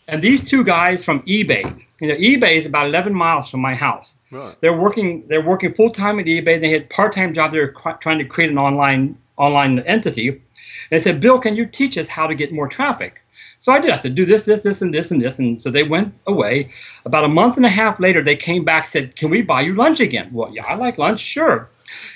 And 0.10 0.22
these 0.22 0.50
two 0.50 0.64
guys 0.64 1.04
from 1.04 1.22
eBay, 1.24 1.64
you 2.00 2.08
know, 2.08 2.16
eBay 2.16 2.56
is 2.56 2.66
about 2.66 2.88
11 2.88 3.14
miles 3.14 3.50
from 3.50 3.60
my 3.60 3.76
house. 3.76 4.18
Right. 4.32 4.56
They're 4.62 4.78
working. 4.78 5.28
They're 5.28 5.42
working 5.42 5.74
full 5.74 5.90
time 5.90 6.18
at 6.18 6.28
eBay. 6.28 6.62
They 6.62 6.70
had 6.70 6.90
part 6.90 7.12
time 7.12 7.34
job. 7.34 7.52
They're 7.52 7.74
trying 8.00 8.20
to 8.20 8.24
create 8.24 8.50
an 8.50 8.58
online 8.58 9.18
online 9.38 9.80
entity. 9.80 10.42
They 10.90 11.00
said, 11.00 11.22
Bill, 11.22 11.40
can 11.40 11.56
you 11.56 11.66
teach 11.66 11.98
us 11.98 12.10
how 12.10 12.28
to 12.28 12.36
get 12.36 12.54
more 12.54 12.68
traffic? 12.68 13.22
So 13.60 13.72
I 13.72 13.80
did. 13.80 13.92
I 13.92 13.98
said, 13.98 14.16
do 14.16 14.26
this, 14.26 14.46
this, 14.46 14.64
this, 14.64 14.82
and 14.82 14.94
this, 14.94 15.10
and 15.12 15.22
this. 15.22 15.40
And 15.40 15.62
so 15.62 15.70
they 15.70 15.84
went 15.84 16.14
away. 16.28 16.72
About 17.06 17.24
a 17.24 17.30
month 17.30 17.58
and 17.58 17.66
a 17.66 17.70
half 17.70 18.00
later, 18.00 18.22
they 18.22 18.36
came 18.36 18.64
back 18.64 18.86
said, 18.88 19.16
can 19.16 19.30
we 19.30 19.42
buy 19.42 19.62
you 19.62 19.74
lunch 19.74 20.00
again? 20.00 20.30
Well, 20.32 20.54
yeah, 20.54 20.66
I 20.68 20.76
like 20.76 20.98
lunch, 20.98 21.20
sure. 21.20 21.70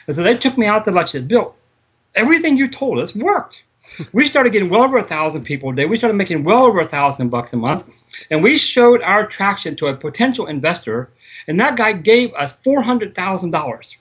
And 0.08 0.16
so 0.16 0.24
they 0.24 0.38
took 0.38 0.58
me 0.58 0.68
out 0.68 0.86
to 0.86 0.92
lunch. 0.92 1.12
said, 1.12 1.28
Bill, 1.28 1.56
everything 2.16 2.58
you 2.58 2.68
told 2.68 3.00
us 3.00 3.16
worked. 3.16 3.64
we 4.14 4.26
started 4.26 4.52
getting 4.52 4.70
well 4.70 4.84
over 4.84 4.98
a 4.98 5.04
thousand 5.04 5.44
people 5.44 5.72
a 5.72 5.76
day. 5.76 5.86
We 5.86 5.98
started 5.98 6.16
making 6.16 6.44
well 6.44 6.64
over 6.64 6.80
a 6.80 6.88
thousand 6.88 7.30
bucks 7.30 7.54
a 7.54 7.58
month. 7.58 7.90
And 8.30 8.44
we 8.44 8.58
showed 8.58 9.02
our 9.02 9.26
traction 9.26 9.76
to 9.78 9.88
a 9.88 9.96
potential 9.96 10.46
investor. 10.46 11.10
And 11.48 11.60
that 11.60 11.76
guy 11.76 11.94
gave 11.94 12.34
us 12.36 12.56
$400,000. 12.62 13.96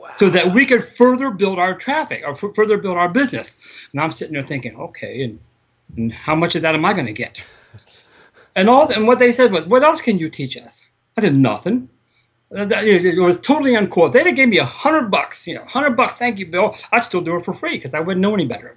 Wow. 0.00 0.12
So 0.16 0.30
that 0.30 0.54
we 0.54 0.64
could 0.64 0.82
further 0.82 1.30
build 1.30 1.58
our 1.58 1.74
traffic 1.74 2.22
or 2.24 2.30
f- 2.30 2.54
further 2.54 2.78
build 2.78 2.96
our 2.96 3.10
business. 3.10 3.58
And 3.92 4.00
I'm 4.00 4.12
sitting 4.12 4.32
there 4.32 4.42
thinking, 4.42 4.74
okay, 4.76 5.24
and, 5.24 5.38
and 5.94 6.10
how 6.10 6.34
much 6.34 6.56
of 6.56 6.62
that 6.62 6.74
am 6.74 6.86
I 6.86 6.94
going 6.94 7.06
to 7.06 7.12
get? 7.12 7.38
And 8.56 8.68
all 8.68 8.90
and 8.90 9.06
what 9.06 9.20
they 9.20 9.30
said 9.30 9.52
was, 9.52 9.64
what 9.66 9.84
else 9.84 10.00
can 10.00 10.18
you 10.18 10.28
teach 10.28 10.56
us? 10.56 10.84
I 11.16 11.20
said 11.20 11.36
nothing. 11.36 11.88
It 12.50 13.22
was 13.22 13.40
totally 13.40 13.74
uncool. 13.74 14.12
They 14.12 14.32
gave 14.32 14.48
me 14.48 14.58
a 14.58 14.64
hundred 14.64 15.08
bucks, 15.08 15.46
you 15.46 15.54
know, 15.54 15.64
hundred 15.66 15.96
bucks. 15.96 16.14
Thank 16.14 16.40
you, 16.40 16.46
Bill. 16.46 16.76
I'd 16.90 17.04
still 17.04 17.20
do 17.20 17.36
it 17.36 17.44
for 17.44 17.54
free 17.54 17.76
because 17.76 17.94
I 17.94 18.00
wouldn't 18.00 18.20
know 18.20 18.34
any 18.34 18.46
better. 18.46 18.76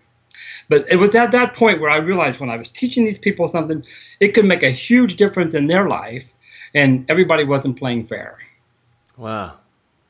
But 0.69 0.85
it 0.91 0.97
was 0.97 1.15
at 1.15 1.31
that 1.31 1.55
point 1.55 1.81
where 1.81 1.89
I 1.89 1.97
realized 1.97 2.39
when 2.39 2.51
I 2.51 2.57
was 2.57 2.69
teaching 2.69 3.03
these 3.03 3.17
people 3.17 3.47
something, 3.47 3.83
it 4.19 4.29
could 4.35 4.45
make 4.45 4.61
a 4.61 4.69
huge 4.69 5.15
difference 5.15 5.55
in 5.55 5.65
their 5.65 5.89
life, 5.89 6.33
and 6.75 7.09
everybody 7.09 7.45
wasn't 7.45 7.77
playing 7.77 8.03
fair. 8.03 8.37
Wow 9.17 9.55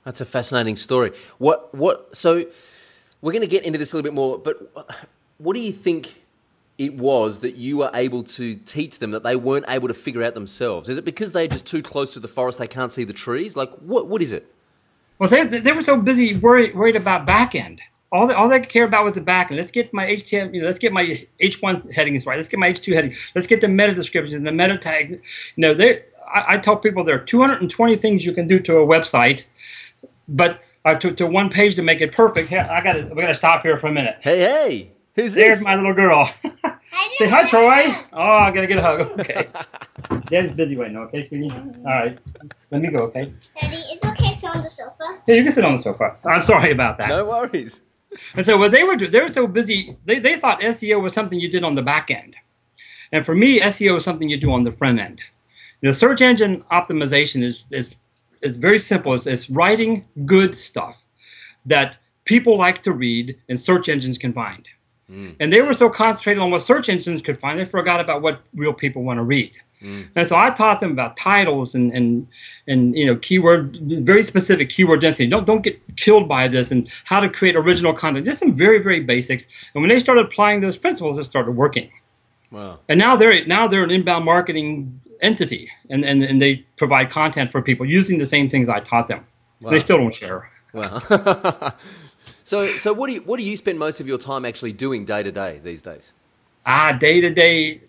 that's 0.04 0.22
a 0.22 0.26
fascinating 0.26 0.76
story. 0.76 1.12
What 1.38 1.74
what? 1.74 2.16
So 2.16 2.46
we're 3.22 3.32
going 3.32 3.42
to 3.42 3.48
get 3.48 3.64
into 3.64 3.80
this 3.80 3.94
a 3.94 3.96
little 3.96 4.10
bit 4.10 4.14
more, 4.14 4.38
but 4.38 4.72
what 5.38 5.54
do 5.54 5.60
you 5.60 5.72
think? 5.72 6.22
It 6.76 6.96
was 6.96 7.42
that 7.42 7.56
you 7.56 7.78
were 7.78 7.92
able 7.94 8.24
to 8.24 8.56
teach 8.56 8.98
them 8.98 9.12
that 9.12 9.22
they 9.22 9.36
weren't 9.36 9.66
able 9.70 9.88
to 9.90 9.94
figure 9.94 10.24
out 10.24 10.34
themselves. 10.34 10.90
Is 10.90 10.98
it 10.98 11.06
because 11.06 11.32
they're 11.32 11.48
just 11.48 11.68
too 11.68 11.84
close 11.84 12.14
to 12.14 12.20
the 12.20 12.28
forest 12.28 12.58
they 12.58 12.68
can't 12.68 12.92
see 12.92 13.04
the 13.04 13.14
trees? 13.14 13.56
Like, 13.56 13.70
what 13.76 14.08
what 14.08 14.24
is 14.24 14.34
it? 14.34 14.52
Well, 15.20 15.30
they, 15.30 15.46
they 15.46 15.72
were 15.72 15.84
so 15.84 15.98
busy 15.98 16.36
worried, 16.36 16.76
worried 16.76 16.96
about 16.96 17.28
back 17.28 17.54
end 17.54 17.80
all, 18.14 18.28
they, 18.28 18.34
all 18.36 18.48
they 18.48 18.60
care 18.60 18.86
about 18.86 19.04
was 19.04 19.16
the 19.16 19.22
back 19.22 19.50
end. 19.50 19.58
Let's 19.58 19.72
get 19.72 19.92
my 19.92 20.06
HTML, 20.06 20.54
you 20.54 20.62
know, 20.62 20.68
let's 20.68 20.78
get 20.78 20.94
my 20.94 21.26
H1 21.42 21.92
headings 21.92 22.28
right. 22.28 22.38
Let's 22.38 22.48
get 22.48 22.60
my 22.60 22.72
H2 22.72 22.94
heading. 22.94 23.16
Let's 23.34 23.48
get 23.48 23.60
the 23.60 23.68
meta 23.68 23.94
descriptions 23.96 24.36
and 24.36 24.46
the 24.46 24.52
meta 24.52 24.78
tags. 24.78 25.10
You 25.10 25.20
know, 25.58 25.74
they, 25.74 26.04
I, 26.32 26.54
I, 26.54 26.58
tell 26.60 26.78
people 26.78 27.04
there 27.04 27.16
are 27.16 27.26
220 27.26 27.98
things 27.98 28.24
you 28.24 28.32
can 28.32 28.48
do 28.48 28.60
to 28.60 28.78
a 28.78 28.86
website, 28.86 29.46
but 30.28 30.62
uh, 30.86 30.96
to, 30.96 31.12
to 31.14 31.28
one 31.28 31.50
page 31.50 31.76
to 31.76 31.82
make 31.82 32.02
it 32.02 32.12
perfect. 32.14 32.52
I 32.52 32.82
got 32.82 32.94
to, 32.94 33.04
we 33.14 33.22
got 33.22 33.28
to 33.28 33.36
stop 33.36 33.64
here 33.64 33.78
for 33.78 33.88
a 33.88 33.92
minute. 33.92 34.18
Hey, 34.22 34.40
hey, 34.40 34.92
who's 35.16 35.34
There's 35.34 35.60
this? 35.60 35.66
my 35.66 35.76
little 35.76 35.94
girl. 35.94 36.30
Say 37.18 37.28
hi, 37.28 37.48
Troy. 37.48 37.96
Oh, 38.14 38.22
I 38.22 38.52
gotta 38.52 38.68
get 38.68 38.78
a 38.78 38.82
hug. 38.82 39.20
Okay. 39.20 39.48
Dad's 40.28 40.56
busy 40.56 40.76
right 40.76 40.92
now. 40.92 41.02
Okay, 41.04 41.28
sweetie. 41.28 41.52
All 41.52 41.84
right. 41.84 42.18
Let 42.72 42.82
me 42.82 42.90
go. 42.90 43.00
Okay. 43.04 43.32
Daddy, 43.60 43.76
is 43.78 44.00
it 44.02 44.06
okay 44.06 44.30
to 44.30 44.36
sit 44.36 44.56
on 44.56 44.64
the 44.64 44.70
sofa? 44.70 45.20
Yeah, 45.28 45.36
you 45.36 45.44
can 45.44 45.52
sit 45.52 45.64
on 45.64 45.78
the 45.78 45.82
sofa. 45.82 46.18
I'm 46.26 46.42
sorry 46.42 46.72
about 46.72 46.98
that. 47.00 47.10
No 47.10 47.26
worries. 47.26 47.82
And 48.36 48.46
so 48.46 48.58
what 48.58 48.72
they 48.72 48.84
were 48.84 48.96
doing, 48.96 49.12
they 49.12 49.22
were 49.22 49.30
so 49.30 49.48
busy, 49.48 49.98
they, 50.06 50.20
they 50.20 50.38
thought 50.38 50.60
SEO 50.62 51.02
was 51.02 51.14
something 51.14 51.40
you 51.40 51.50
did 51.50 51.64
on 51.64 51.76
the 51.76 51.82
back 51.82 52.12
end. 52.12 52.36
And 53.12 53.26
for 53.26 53.36
me, 53.36 53.60
SEO 53.60 53.98
is 53.98 54.04
something 54.04 54.30
you 54.30 54.40
do 54.40 54.52
on 54.52 54.64
the 54.64 54.72
front 54.72 55.00
end. 55.00 55.22
The 55.82 55.94
search 55.94 56.22
engine 56.22 56.64
optimization 56.72 57.44
is, 57.44 57.66
is, 57.72 57.90
is 58.44 58.58
very 58.58 58.80
simple. 58.80 59.14
It's, 59.14 59.26
it's 59.26 59.50
writing 59.50 60.06
good 60.26 60.56
stuff 60.56 61.04
that 61.66 61.98
people 62.26 62.58
like 62.58 62.84
to 62.84 62.92
read 62.92 63.38
and 63.50 63.60
search 63.60 63.90
engines 63.90 64.18
can 64.18 64.34
find. 64.34 64.68
Mm. 65.10 65.36
And 65.40 65.52
they 65.52 65.62
were 65.62 65.74
so 65.74 65.90
concentrated 65.90 66.42
on 66.42 66.52
what 66.52 66.62
search 66.62 66.90
engines 66.90 67.22
could 67.22 67.40
find, 67.40 67.60
they 67.60 67.66
forgot 67.66 68.00
about 68.00 68.22
what 68.22 68.42
real 68.56 68.74
people 68.74 69.04
want 69.04 69.18
to 69.18 69.24
read. 69.24 69.52
Mm. 69.84 70.08
And 70.16 70.28
so 70.28 70.36
I 70.36 70.50
taught 70.52 70.80
them 70.80 70.92
about 70.92 71.18
titles 71.18 71.76
and 71.76 71.92
and 71.92 72.26
and 72.68 72.96
you 72.96 73.06
know 73.06 73.18
keyword 73.18 73.76
very 73.82 74.24
specific 74.24 74.70
keyword 74.70 75.02
density. 75.02 75.28
Don't 75.28 75.46
don't 75.46 75.62
get 75.62 75.80
killed 75.98 76.28
by 76.28 76.48
this 76.48 76.72
and 76.72 76.90
how 77.04 77.20
to 77.20 77.30
create 77.30 77.56
original 77.58 77.94
content. 77.94 78.26
Just 78.26 78.40
some 78.40 78.54
very 78.54 78.82
very 78.82 79.02
basics. 79.02 79.48
And 79.74 79.82
when 79.82 79.90
they 79.90 80.00
started 80.00 80.26
applying 80.26 80.62
those 80.62 80.78
principles, 80.78 81.18
it 81.18 81.26
started 81.26 81.52
working. 81.52 81.92
Wow. 82.54 82.80
And 82.88 83.00
now 83.00 83.16
they're 83.16 83.44
now 83.46 83.68
they're 83.68 83.84
an 83.84 83.92
inbound 83.92 84.26
marketing 84.26 85.02
entity, 85.22 85.70
and 85.90 86.06
and, 86.06 86.22
and 86.24 86.42
they 86.42 86.58
provide 86.78 87.10
content 87.10 87.52
for 87.52 87.62
people 87.62 87.86
using 87.86 88.20
the 88.20 88.28
same 88.28 88.48
things 88.48 88.70
I 88.70 88.80
taught 88.80 89.08
them. 89.08 89.26
They 89.62 89.80
still 89.80 89.98
don't 89.98 90.14
share. 90.14 90.50
Wow. 90.74 91.00
so, 92.44 92.68
so 92.68 92.94
what 92.94 93.08
do 93.08 93.14
you 93.14 93.22
what 93.22 93.38
do 93.38 93.44
you 93.44 93.58
spend 93.58 93.80
most 93.80 94.00
of 94.00 94.08
your 94.08 94.18
time 94.18 94.46
actually 94.46 94.74
doing 94.74 95.04
day 95.06 95.24
to 95.24 95.32
day 95.32 95.62
these 95.64 95.82
days? 95.82 96.14
Ah, 96.66 96.92
day 96.92 97.22
to 97.22 97.30
day. 97.30 97.82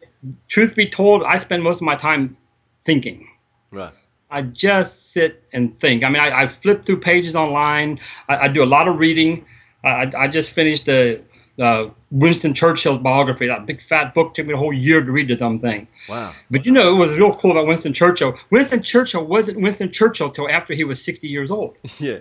Truth 0.48 0.74
be 0.74 0.86
told, 0.88 1.22
I 1.24 1.36
spend 1.36 1.62
most 1.62 1.78
of 1.78 1.82
my 1.82 1.96
time 1.96 2.36
thinking. 2.78 3.28
Right. 3.70 3.92
I 4.30 4.42
just 4.42 5.12
sit 5.12 5.42
and 5.52 5.74
think. 5.74 6.02
I 6.02 6.08
mean, 6.08 6.22
I, 6.22 6.42
I 6.42 6.46
flip 6.46 6.86
through 6.86 7.00
pages 7.00 7.36
online. 7.36 7.98
I, 8.28 8.36
I 8.36 8.48
do 8.48 8.62
a 8.62 8.66
lot 8.66 8.88
of 8.88 8.98
reading. 8.98 9.44
I- 9.84 10.10
I 10.16 10.28
just 10.28 10.52
finished 10.52 10.86
the 10.86 11.20
uh, 11.58 11.88
Winston 12.10 12.54
Churchill 12.54 12.98
biography. 12.98 13.46
That 13.46 13.66
big 13.66 13.80
fat 13.80 14.14
book 14.14 14.34
took 14.34 14.46
me 14.46 14.54
a 14.54 14.56
whole 14.56 14.72
year 14.72 15.02
to 15.02 15.12
read 15.12 15.28
the 15.28 15.36
dumb 15.36 15.58
thing. 15.58 15.86
Wow. 16.08 16.34
But 16.50 16.66
you 16.66 16.72
know, 16.72 16.94
it 16.94 16.98
was 16.98 17.12
real 17.12 17.34
cool 17.36 17.52
about 17.52 17.66
Winston 17.66 17.92
Churchill. 17.92 18.38
Winston 18.50 18.82
Churchill 18.82 19.24
wasn't 19.24 19.60
Winston 19.60 19.90
Churchill 19.90 20.30
till 20.30 20.48
after 20.48 20.74
he 20.74 20.84
was 20.84 21.02
60 21.02 21.28
years 21.28 21.50
old. 21.50 21.76
Yeah. 22.00 22.18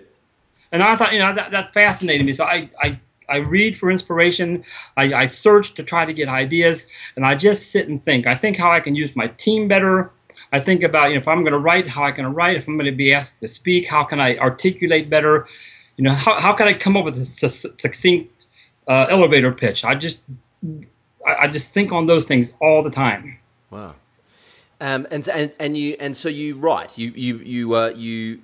And 0.71 0.81
I 0.81 0.95
thought, 0.95 1.13
you 1.13 1.19
know, 1.19 1.33
that, 1.35 1.51
that 1.51 1.71
fascinated 1.73 2.25
me. 2.25 2.33
So 2.33 2.45
I, 2.45 2.69
I, 2.81 2.99
I 3.29 3.37
read 3.37 3.77
for 3.77 3.91
inspiration. 3.91 4.63
I, 4.97 5.13
I 5.13 5.25
search 5.27 5.75
to 5.75 5.83
try 5.83 6.03
to 6.03 6.13
get 6.13 6.27
ideas, 6.29 6.87
and 7.15 7.25
I 7.25 7.35
just 7.35 7.69
sit 7.69 7.87
and 7.87 8.01
think. 8.01 8.25
I 8.25 8.33
think 8.33 8.57
how 8.57 8.71
I 8.71 8.79
can 8.79 8.95
use 8.95 9.15
my 9.15 9.27
team 9.27 9.67
better. 9.67 10.11
I 10.51 10.59
think 10.59 10.81
about, 10.81 11.09
you 11.09 11.15
know, 11.15 11.19
if 11.19 11.27
I'm 11.27 11.41
going 11.41 11.53
to 11.53 11.59
write, 11.59 11.87
how 11.87 12.03
I 12.03 12.11
can 12.11 12.33
write. 12.33 12.57
If 12.57 12.67
I'm 12.67 12.75
going 12.75 12.89
to 12.89 12.95
be 12.95 13.13
asked 13.13 13.39
to 13.41 13.49
speak, 13.49 13.87
how 13.87 14.03
can 14.03 14.19
I 14.19 14.37
articulate 14.37 15.09
better? 15.09 15.47
You 15.97 16.05
know, 16.05 16.13
how, 16.13 16.39
how 16.39 16.53
can 16.53 16.67
I 16.67 16.73
come 16.73 16.97
up 16.97 17.05
with 17.05 17.17
a 17.17 17.25
su- 17.25 17.47
succinct 17.49 18.32
uh, 18.87 19.07
elevator 19.09 19.53
pitch? 19.53 19.85
I 19.85 19.95
just, 19.95 20.23
I, 21.27 21.35
I 21.41 21.47
just 21.47 21.71
think 21.71 21.91
on 21.91 22.05
those 22.05 22.25
things 22.25 22.53
all 22.61 22.83
the 22.83 22.89
time. 22.89 23.39
Wow. 23.69 23.95
Um, 24.81 25.07
and 25.11 25.27
and 25.29 25.53
and 25.59 25.77
you 25.77 25.95
and 25.99 26.17
so 26.17 26.27
you 26.27 26.57
write 26.57 26.97
you 26.97 27.11
you 27.15 27.37
you 27.37 27.75
uh, 27.75 27.89
you 27.89 28.41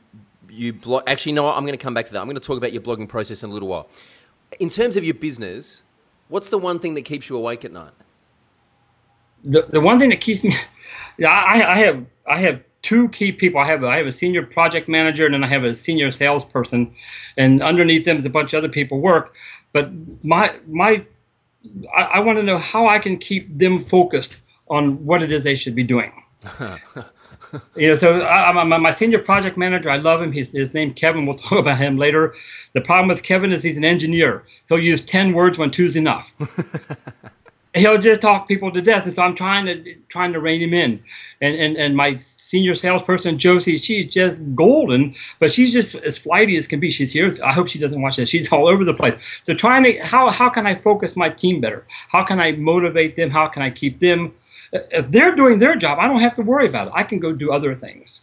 you 0.49 0.71
blog. 0.71 1.03
Actually, 1.05 1.33
no. 1.33 1.49
I'm 1.49 1.63
going 1.63 1.77
to 1.77 1.83
come 1.83 1.93
back 1.93 2.05
to 2.07 2.13
that. 2.13 2.19
I'm 2.19 2.27
going 2.27 2.35
to 2.35 2.41
talk 2.41 2.57
about 2.57 2.71
your 2.71 2.81
blogging 2.81 3.09
process 3.09 3.43
in 3.43 3.49
a 3.49 3.53
little 3.53 3.67
while. 3.67 3.89
In 4.59 4.69
terms 4.69 4.95
of 4.95 5.03
your 5.03 5.15
business, 5.15 5.83
what's 6.29 6.49
the 6.49 6.57
one 6.57 6.79
thing 6.79 6.93
that 6.93 7.01
keeps 7.03 7.29
you 7.29 7.35
awake 7.35 7.65
at 7.65 7.71
night? 7.71 7.91
the 9.43 9.61
the 9.69 9.81
one 9.81 9.99
thing 9.99 10.09
that 10.09 10.21
keeps 10.21 10.43
me, 10.43 10.53
yeah, 11.17 11.29
I, 11.29 11.71
I 11.71 11.75
have 11.77 12.05
I 12.27 12.37
have 12.37 12.61
two 12.81 13.09
key 13.09 13.31
people. 13.31 13.59
I 13.59 13.65
have 13.65 13.83
a, 13.83 13.87
I 13.87 13.97
have 13.97 14.07
a 14.07 14.11
senior 14.11 14.45
project 14.45 14.87
manager 14.87 15.25
and 15.25 15.33
then 15.33 15.43
I 15.43 15.47
have 15.47 15.63
a 15.63 15.75
senior 15.75 16.11
salesperson, 16.11 16.93
and 17.37 17.61
underneath 17.61 18.05
them 18.05 18.17
is 18.17 18.25
a 18.25 18.29
bunch 18.29 18.53
of 18.53 18.59
other 18.59 18.69
people 18.69 18.99
work. 18.99 19.35
But 19.73 19.91
my 20.23 20.53
my, 20.67 21.05
I, 21.95 22.03
I 22.03 22.19
want 22.19 22.37
to 22.39 22.43
know 22.43 22.57
how 22.57 22.87
I 22.87 22.99
can 22.99 23.17
keep 23.17 23.55
them 23.57 23.79
focused 23.79 24.39
on 24.69 25.03
what 25.05 25.21
it 25.21 25.31
is 25.31 25.43
they 25.43 25.55
should 25.55 25.75
be 25.75 25.83
doing. 25.83 26.11
you 27.75 27.89
know, 27.89 27.95
so 27.95 28.21
I, 28.21 28.49
I'm, 28.49 28.57
I'm 28.71 28.81
my 28.81 28.91
senior 28.91 29.19
project 29.19 29.57
manager. 29.57 29.89
I 29.89 29.97
love 29.97 30.21
him. 30.21 30.31
His, 30.31 30.51
his 30.51 30.73
name 30.73 30.93
Kevin. 30.93 31.25
We'll 31.25 31.37
talk 31.49 31.59
about 31.59 31.77
him 31.77 31.97
later. 31.97 32.33
The 32.73 32.81
problem 32.81 33.09
with 33.09 33.23
Kevin 33.23 33.51
is 33.51 33.63
he's 33.63 33.77
an 33.77 33.85
engineer. 33.85 34.43
He'll 34.67 34.79
use 34.79 35.01
ten 35.01 35.33
words 35.33 35.57
when 35.57 35.71
two's 35.71 35.95
enough 35.95 36.33
he'll 37.73 37.97
just 37.97 38.21
talk 38.21 38.47
people 38.47 38.71
to 38.71 38.81
death. 38.81 39.05
And 39.05 39.15
so 39.15 39.21
I'm 39.21 39.35
trying 39.35 39.65
to 39.65 39.95
trying 40.09 40.33
to 40.33 40.39
rein 40.39 40.61
him 40.61 40.73
in. 40.73 41.03
And 41.41 41.55
and, 41.55 41.77
and 41.77 41.95
my 41.95 42.15
senior 42.15 42.75
salesperson 42.75 43.37
Josie, 43.37 43.77
she's 43.77 44.07
just 44.07 44.41
golden, 44.55 45.15
but 45.39 45.53
she's 45.53 45.71
just 45.71 45.95
as 45.95 46.17
flighty 46.17 46.57
as 46.57 46.67
can 46.67 46.79
be. 46.79 46.89
She's 46.89 47.11
here. 47.11 47.31
I 47.43 47.53
hope 47.53 47.67
she 47.67 47.79
doesn't 47.79 48.01
watch 48.01 48.17
this. 48.17 48.29
She's 48.29 48.51
all 48.51 48.67
over 48.67 48.83
the 48.83 48.93
place. 48.93 49.17
So 49.43 49.53
trying 49.53 49.83
to 49.83 49.97
how 49.99 50.31
how 50.31 50.49
can 50.49 50.65
I 50.65 50.75
focus 50.75 51.15
my 51.15 51.29
team 51.29 51.61
better? 51.61 51.85
How 52.09 52.23
can 52.23 52.39
I 52.39 52.53
motivate 52.53 53.15
them? 53.15 53.29
How 53.29 53.47
can 53.47 53.61
I 53.61 53.69
keep 53.69 53.99
them? 53.99 54.33
If 54.71 55.09
they're 55.09 55.35
doing 55.35 55.59
their 55.59 55.75
job, 55.75 55.97
I 55.99 56.07
don't 56.07 56.19
have 56.19 56.35
to 56.35 56.43
worry 56.43 56.67
about 56.67 56.87
it. 56.87 56.93
I 56.95 57.03
can 57.03 57.19
go 57.19 57.31
do 57.31 57.51
other 57.51 57.73
things, 57.73 58.21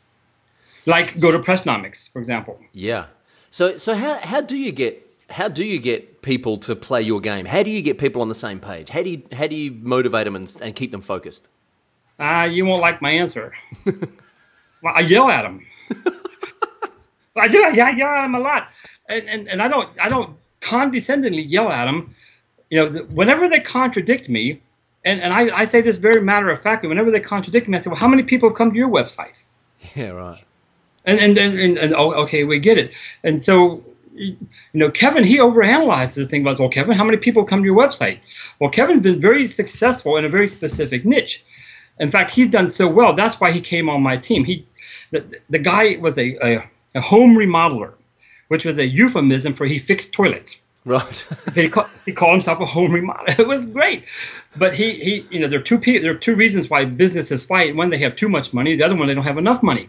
like 0.87 1.19
go 1.19 1.33
to 1.33 1.39
Pressnomics, 1.39 2.13
for 2.13 2.21
example. 2.21 2.61
Yeah. 2.73 3.07
So 3.51 3.79
so 3.79 3.95
how 3.95 4.19
how 4.19 4.41
do 4.41 4.57
you 4.57 4.73
get 4.73 5.06
how 5.31 5.49
do 5.49 5.65
you 5.65 5.79
get 5.79 6.23
people 6.23 6.57
to 6.59 6.77
play 6.77 7.03
your 7.03 7.21
game? 7.21 7.47
How 7.47 7.63
do 7.63 7.71
you 7.71 7.83
get 7.83 7.99
people 7.99 8.23
on 8.23 8.29
the 8.29 8.35
same 8.35 8.61
page? 8.61 8.89
How 8.91 9.03
do 9.03 9.11
you 9.11 9.23
how 9.33 9.47
do 9.47 9.57
you 9.57 9.73
motivate 9.73 10.25
them 10.25 10.37
and, 10.37 10.55
and 10.61 10.75
keep 10.75 10.93
them 10.93 11.01
focused? 11.01 11.49
Ah, 12.19 12.45
you 12.45 12.65
won't 12.65 12.81
like 12.81 13.03
my 13.03 13.11
answer. 13.11 13.53
well, 13.85 14.95
I 14.95 15.01
yell 15.01 15.29
at 15.29 15.43
them. 15.43 15.67
I 17.37 17.49
do. 17.49 17.63
I 17.63 17.91
yell 17.91 18.09
at 18.09 18.23
them 18.23 18.35
a 18.35 18.41
lot, 18.41 18.69
and, 19.09 19.29
and 19.29 19.49
and 19.49 19.63
I 19.63 19.69
don't 19.69 19.89
I 20.01 20.09
don't 20.09 20.43
condescendingly 20.61 21.43
yell 21.43 21.71
at 21.71 21.85
them. 21.85 22.15
You 22.71 22.85
know, 22.85 23.01
whenever 23.05 23.49
they 23.49 23.61
contradict 23.61 24.29
me, 24.29 24.63
and 25.05 25.21
and 25.21 25.33
I, 25.33 25.59
I 25.59 25.65
say 25.65 25.81
this 25.83 25.99
very 25.99 26.23
matter 26.23 26.51
of 26.51 26.63
factly. 26.63 26.89
Whenever 26.89 27.11
they 27.11 27.21
contradict 27.21 27.69
me, 27.69 27.77
I 27.77 27.81
say, 27.81 27.91
well, 27.91 27.99
how 27.99 28.09
many 28.09 28.23
people 28.23 28.49
have 28.49 28.57
come 28.57 28.71
to 28.71 28.77
your 28.77 28.89
website? 28.89 29.35
Yeah, 29.95 30.11
right. 30.11 30.43
And 31.05 31.21
and 31.21 31.37
and, 31.37 31.59
and, 31.59 31.79
and 31.79 31.95
oh, 31.95 32.13
okay, 32.23 32.45
we 32.45 32.59
get 32.59 32.79
it. 32.79 32.93
And 33.23 33.43
so 33.43 33.83
you 34.17 34.37
know, 34.75 34.91
Kevin, 34.91 35.25
he 35.25 35.39
overanalyzes 35.39 36.15
the 36.15 36.25
thing 36.25 36.43
about, 36.43 36.59
well, 36.59 36.69
Kevin, 36.69 36.97
how 36.97 37.05
many 37.05 37.17
people 37.17 37.45
come 37.45 37.61
to 37.61 37.67
your 37.67 37.77
website? 37.77 38.19
Well, 38.59 38.71
Kevin's 38.71 39.01
been 39.01 39.21
very 39.21 39.47
successful 39.47 40.17
in 40.17 40.25
a 40.25 40.29
very 40.29 40.49
specific 40.49 41.05
niche. 41.05 41.45
In 41.99 42.11
fact, 42.11 42.31
he's 42.33 42.49
done 42.49 42.69
so 42.69 42.89
well. 42.89 43.15
That's 43.15 43.41
why 43.41 43.53
he 43.53 43.61
came 43.61 43.89
on 43.89 44.03
my 44.03 44.17
team. 44.17 44.45
He, 44.45 44.67
the, 45.11 45.25
the 45.49 45.59
guy 45.59 45.97
was 45.97 46.19
a, 46.19 46.37
a, 46.47 46.71
a 46.95 47.01
home 47.01 47.37
remodeler, 47.37 47.95
which 48.49 48.65
was 48.65 48.79
a 48.79 48.87
euphemism 48.87 49.55
for 49.55 49.67
he 49.67 49.79
fixed 49.79 50.13
toilets. 50.13 50.61
Right. 50.85 51.27
he, 51.55 51.69
call, 51.69 51.89
he 52.05 52.13
called 52.13 52.33
himself 52.33 52.61
a 52.61 52.67
home 52.67 52.93
remodeler. 52.93 53.39
It 53.39 53.49
was 53.49 53.67
great, 53.67 54.05
but 54.57 54.75
he, 54.75 54.93
he 54.93 55.27
you 55.31 55.41
know 55.41 55.49
there 55.49 55.59
are 55.59 55.63
two 55.63 55.79
there 55.79 56.13
are 56.13 56.19
two 56.19 56.37
reasons 56.37 56.71
why 56.71 56.85
businesses 56.85 57.45
fight. 57.45 57.75
One, 57.75 57.91
they 57.91 57.99
have 57.99 58.15
too 58.15 58.29
much 58.29 58.53
money. 58.53 58.77
The 58.77 58.85
other 58.85 58.95
one, 58.95 59.09
they 59.09 59.15
don't 59.15 59.25
have 59.25 59.39
enough 59.39 59.63
money. 59.63 59.89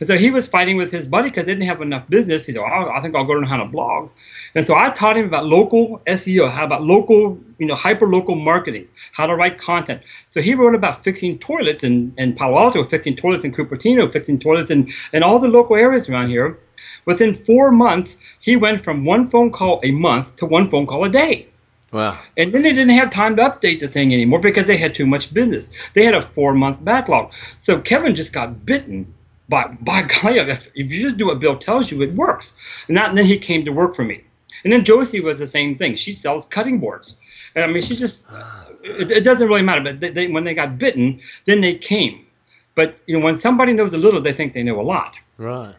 And 0.00 0.06
so 0.06 0.16
he 0.16 0.30
was 0.30 0.46
fighting 0.46 0.76
with 0.76 0.90
his 0.90 1.08
buddy 1.08 1.30
because 1.30 1.46
they 1.46 1.52
didn't 1.52 1.68
have 1.68 1.80
enough 1.80 2.08
business. 2.08 2.46
He 2.46 2.52
said, 2.52 2.62
I 2.62 3.00
think 3.00 3.14
I'll 3.14 3.24
go 3.24 3.32
learn 3.32 3.44
how 3.44 3.58
to 3.58 3.64
blog. 3.64 4.10
And 4.54 4.64
so 4.64 4.74
I 4.74 4.90
taught 4.90 5.16
him 5.16 5.26
about 5.26 5.46
local 5.46 6.00
SEO, 6.06 6.48
how 6.50 6.64
about 6.64 6.82
local, 6.82 7.38
you 7.58 7.66
know, 7.66 7.74
hyper 7.74 8.06
local 8.06 8.34
marketing, 8.34 8.88
how 9.12 9.26
to 9.26 9.34
write 9.34 9.58
content. 9.58 10.02
So 10.26 10.40
he 10.40 10.54
wrote 10.54 10.74
about 10.74 11.02
fixing 11.02 11.38
toilets 11.38 11.82
in, 11.82 12.14
in 12.18 12.34
Palo 12.34 12.58
Alto, 12.58 12.84
fixing 12.84 13.16
toilets 13.16 13.44
in 13.44 13.52
Cupertino, 13.52 14.12
fixing 14.12 14.38
toilets 14.38 14.70
in, 14.70 14.90
in 15.12 15.22
all 15.22 15.38
the 15.38 15.48
local 15.48 15.76
areas 15.76 16.08
around 16.08 16.28
here. 16.28 16.58
Within 17.04 17.32
four 17.32 17.70
months, 17.70 18.18
he 18.40 18.56
went 18.56 18.82
from 18.82 19.04
one 19.04 19.24
phone 19.24 19.50
call 19.50 19.80
a 19.82 19.90
month 19.90 20.36
to 20.36 20.46
one 20.46 20.68
phone 20.68 20.86
call 20.86 21.04
a 21.04 21.08
day. 21.08 21.48
Wow. 21.94 22.18
And 22.36 22.52
then 22.52 22.62
they 22.62 22.72
didn't 22.72 22.96
have 22.96 23.10
time 23.10 23.36
to 23.36 23.42
update 23.42 23.78
the 23.78 23.86
thing 23.86 24.12
anymore 24.12 24.40
because 24.40 24.66
they 24.66 24.76
had 24.76 24.96
too 24.96 25.06
much 25.06 25.32
business. 25.32 25.70
They 25.92 26.04
had 26.04 26.14
a 26.14 26.22
four 26.22 26.52
month 26.52 26.84
backlog. 26.84 27.32
So 27.58 27.80
Kevin 27.80 28.16
just 28.16 28.32
got 28.32 28.66
bitten 28.66 29.13
by, 29.48 29.66
by 29.80 30.02
golly, 30.22 30.38
if, 30.38 30.68
if 30.74 30.92
you 30.92 31.02
just 31.02 31.16
do 31.16 31.26
what 31.26 31.40
Bill 31.40 31.56
tells 31.58 31.90
you, 31.90 32.02
it 32.02 32.14
works. 32.14 32.54
And, 32.88 32.96
that, 32.96 33.08
and 33.10 33.18
then 33.18 33.26
he 33.26 33.38
came 33.38 33.64
to 33.64 33.70
work 33.72 33.94
for 33.94 34.04
me. 34.04 34.24
And 34.64 34.72
then 34.72 34.84
Josie 34.84 35.20
was 35.20 35.38
the 35.38 35.46
same 35.46 35.74
thing. 35.74 35.96
She 35.96 36.12
sells 36.12 36.46
cutting 36.46 36.78
boards. 36.78 37.16
And 37.54 37.64
I 37.64 37.66
mean, 37.68 37.82
she 37.82 37.94
just, 37.94 38.24
it, 38.82 39.10
it 39.10 39.24
doesn't 39.24 39.46
really 39.48 39.62
matter. 39.62 39.82
But 39.82 40.00
they, 40.00 40.10
they, 40.10 40.26
when 40.28 40.44
they 40.44 40.54
got 40.54 40.78
bitten, 40.78 41.20
then 41.44 41.60
they 41.60 41.74
came. 41.74 42.26
But 42.74 42.98
you 43.06 43.18
know, 43.18 43.24
when 43.24 43.36
somebody 43.36 43.72
knows 43.72 43.92
a 43.94 43.98
little, 43.98 44.20
they 44.20 44.32
think 44.32 44.52
they 44.54 44.62
know 44.62 44.80
a 44.80 44.82
lot. 44.82 45.16
Right. 45.38 45.74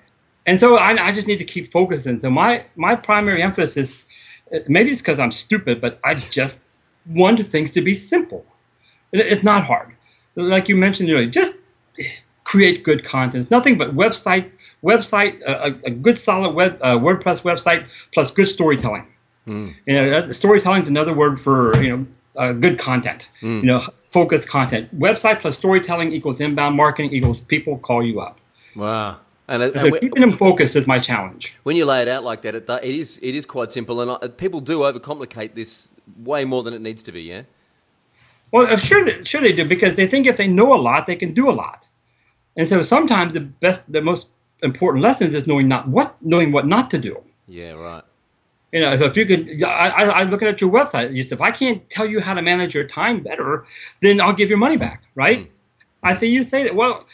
And 0.46 0.60
so 0.60 0.78
I, 0.78 1.08
I 1.08 1.12
just 1.12 1.28
need 1.28 1.38
to 1.40 1.44
keep 1.46 1.72
focusing. 1.72 2.20
So 2.20 2.30
my 2.30 2.64
my 2.76 2.96
primary 2.96 3.42
emphasis, 3.42 4.06
uh, 4.54 4.60
maybe 4.68 4.92
it's 4.92 5.02
because 5.02 5.20
I'm 5.20 5.32
stupid, 5.32 5.82
but 5.82 6.00
I 6.04 6.14
just 6.14 6.62
want 7.08 7.46
things 7.46 7.72
to 7.72 7.82
be 7.82 7.94
simple. 7.96 8.46
It- 9.12 9.26
It's 9.26 9.44
not 9.44 9.64
hard. 9.66 9.94
Like 10.36 10.70
you 10.70 10.76
mentioned 10.76 11.10
earlier, 11.10 11.28
just 11.30 11.56
create 12.56 12.84
good 12.84 13.04
content. 13.04 13.42
It's 13.44 13.52
nothing 13.52 13.78
but 13.78 13.96
website, 13.96 14.46
website, 14.84 15.34
a, 15.46 15.76
a- 15.90 15.92
good 16.06 16.18
solid 16.18 16.52
web, 16.56 16.72
uh, 16.82 16.98
WordPress 17.06 17.42
website 17.50 17.82
plus 18.14 18.32
good 18.32 18.48
storytelling. 18.48 19.06
You 19.48 19.74
know, 19.88 20.04
uh, 20.18 20.34
storytelling 20.34 20.82
is 20.84 20.88
another 20.88 21.14
word 21.14 21.40
for 21.40 21.60
you 21.84 21.90
know 21.92 22.02
uh, 22.42 22.52
good 22.54 22.80
content. 22.80 23.30
You 23.42 23.62
know, 23.70 23.80
focused 24.10 24.48
content. 24.48 24.84
Website 25.08 25.40
plus 25.42 25.56
storytelling 25.58 26.14
equals 26.18 26.40
inbound 26.40 26.76
marketing 26.76 27.12
equals 27.14 27.42
people 27.42 27.78
call 27.78 28.02
you 28.04 28.20
up. 28.28 28.40
Wow. 28.76 29.18
And, 29.48 29.62
it, 29.62 29.80
So 29.80 29.88
and 29.88 30.00
keeping 30.02 30.22
them 30.22 30.32
focused 30.32 30.76
is 30.76 30.88
my 30.88 30.98
challenge. 30.98 31.44
when 31.68 31.76
you 31.76 31.86
lay 31.86 32.02
it 32.02 32.08
out 32.08 32.24
like 32.24 32.42
that, 32.42 32.56
it, 32.56 32.68
it 32.90 32.96
is 33.04 33.20
it 33.22 33.36
is 33.36 33.46
quite 33.46 33.72
simple, 33.72 33.96
and 34.02 34.10
uh, 34.12 34.18
people 34.44 34.60
do 34.62 34.80
overcomplicate 34.80 35.54
this 35.54 35.90
way 36.32 36.46
more 36.46 36.64
than 36.64 36.74
it 36.74 36.82
needs 36.82 37.04
to 37.04 37.12
be. 37.12 37.22
Yeah. 37.34 37.44
Well, 38.52 38.66
uh, 38.74 38.78
sure, 38.78 39.24
sure 39.26 39.42
they 39.42 39.54
do 39.54 39.64
because 39.66 39.94
they 39.96 40.08
think 40.08 40.26
if 40.28 40.38
they 40.38 40.48
know 40.48 40.74
a 40.74 40.80
lot, 40.90 41.06
they 41.06 41.16
can 41.24 41.32
do 41.32 41.50
a 41.50 41.56
lot. 41.64 41.88
And 42.58 42.68
so 42.68 42.82
sometimes 42.82 43.34
the 43.34 43.42
best, 43.42 43.92
the 43.92 44.02
most 44.02 44.30
important 44.64 45.04
lessons 45.04 45.34
is 45.34 45.48
knowing 45.48 45.68
not 45.68 45.88
what, 45.88 46.16
knowing 46.22 46.52
what 46.52 46.68
not 46.68 46.90
to 46.92 46.98
do. 46.98 47.22
Yeah. 47.48 47.72
Right. 47.72 48.04
You 48.72 48.82
know, 48.82 48.98
so 48.98 49.06
if 49.06 49.16
you 49.16 49.26
could, 49.26 49.64
I, 49.64 49.88
I, 49.88 50.04
I 50.04 50.24
looking 50.24 50.48
at 50.48 50.60
your 50.60 50.72
website. 50.72 51.14
You 51.14 51.24
said, 51.24 51.38
if 51.38 51.42
I 51.42 51.52
can't 51.52 51.90
tell 51.90 52.06
you 52.06 52.20
how 52.20 52.34
to 52.34 52.42
manage 52.42 52.76
your 52.76 52.86
time 52.86 53.22
better, 53.22 53.66
then 54.02 54.20
I'll 54.20 54.34
give 54.34 54.50
your 54.50 54.58
money 54.58 54.76
back, 54.76 55.04
right? 55.16 55.46
Hmm. 55.46 55.52
I 56.04 56.12
say, 56.12 56.28
you 56.28 56.44
say 56.44 56.64
that. 56.64 56.76
Well, 56.76 57.06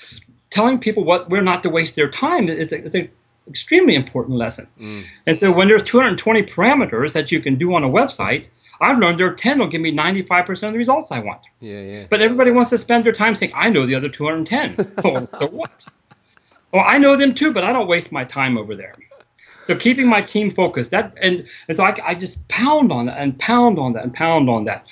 telling 0.50 0.79
people 0.79 1.03
what 1.03 1.29
where 1.29 1.41
not 1.41 1.63
to 1.63 1.69
waste 1.69 1.95
their 1.95 2.10
time 2.10 2.50
is 2.50 2.71
a, 2.71 2.83
is 2.83 2.95
a 2.95 3.10
extremely 3.48 3.95
important 3.95 4.38
lesson. 4.38 4.67
Hmm. 4.77 5.01
And 5.27 5.38
so 5.38 5.51
when 5.51 5.67
there's 5.67 5.83
220 5.83 6.43
parameters 6.43 7.13
that 7.13 7.31
you 7.31 7.39
can 7.39 7.57
do 7.57 7.74
on 7.75 7.83
a 7.83 7.89
website, 7.89 8.48
I've 8.81 8.97
learned 8.97 9.19
there 9.19 9.27
are 9.27 9.33
10 9.33 9.59
will 9.59 9.67
give 9.67 9.79
me 9.79 9.91
95% 9.93 10.50
of 10.50 10.71
the 10.73 10.77
results 10.77 11.11
I 11.11 11.19
want. 11.19 11.41
Yeah, 11.59 11.81
yeah. 11.81 12.05
But 12.09 12.21
everybody 12.21 12.50
wants 12.50 12.71
to 12.71 12.77
spend 12.77 13.05
their 13.05 13.13
time 13.13 13.35
saying, 13.35 13.51
I 13.55 13.69
know 13.69 13.85
the 13.85 13.93
other 13.93 14.09
210. 14.09 14.75
so, 15.01 15.27
so 15.39 15.47
what? 15.47 15.85
Well, 16.73 16.83
I 16.85 16.97
know 16.97 17.15
them 17.15 17.33
too, 17.33 17.53
but 17.53 17.63
I 17.63 17.71
don't 17.71 17.88
waste 17.88 18.11
my 18.11 18.25
time 18.25 18.57
over 18.57 18.75
there. 18.75 18.95
So 19.63 19.75
keeping 19.75 20.07
my 20.07 20.21
team 20.21 20.50
focused, 20.50 20.89
that 20.91 21.13
and, 21.21 21.47
and 21.67 21.77
so 21.77 21.83
I, 21.83 21.95
I 22.03 22.15
just 22.15 22.45
pound 22.47 22.91
on 22.91 23.05
that 23.05 23.19
and 23.19 23.38
pound 23.38 23.77
on 23.77 23.93
that 23.93 24.03
and 24.03 24.13
pound 24.13 24.50
on 24.50 24.65
that. 24.65 24.85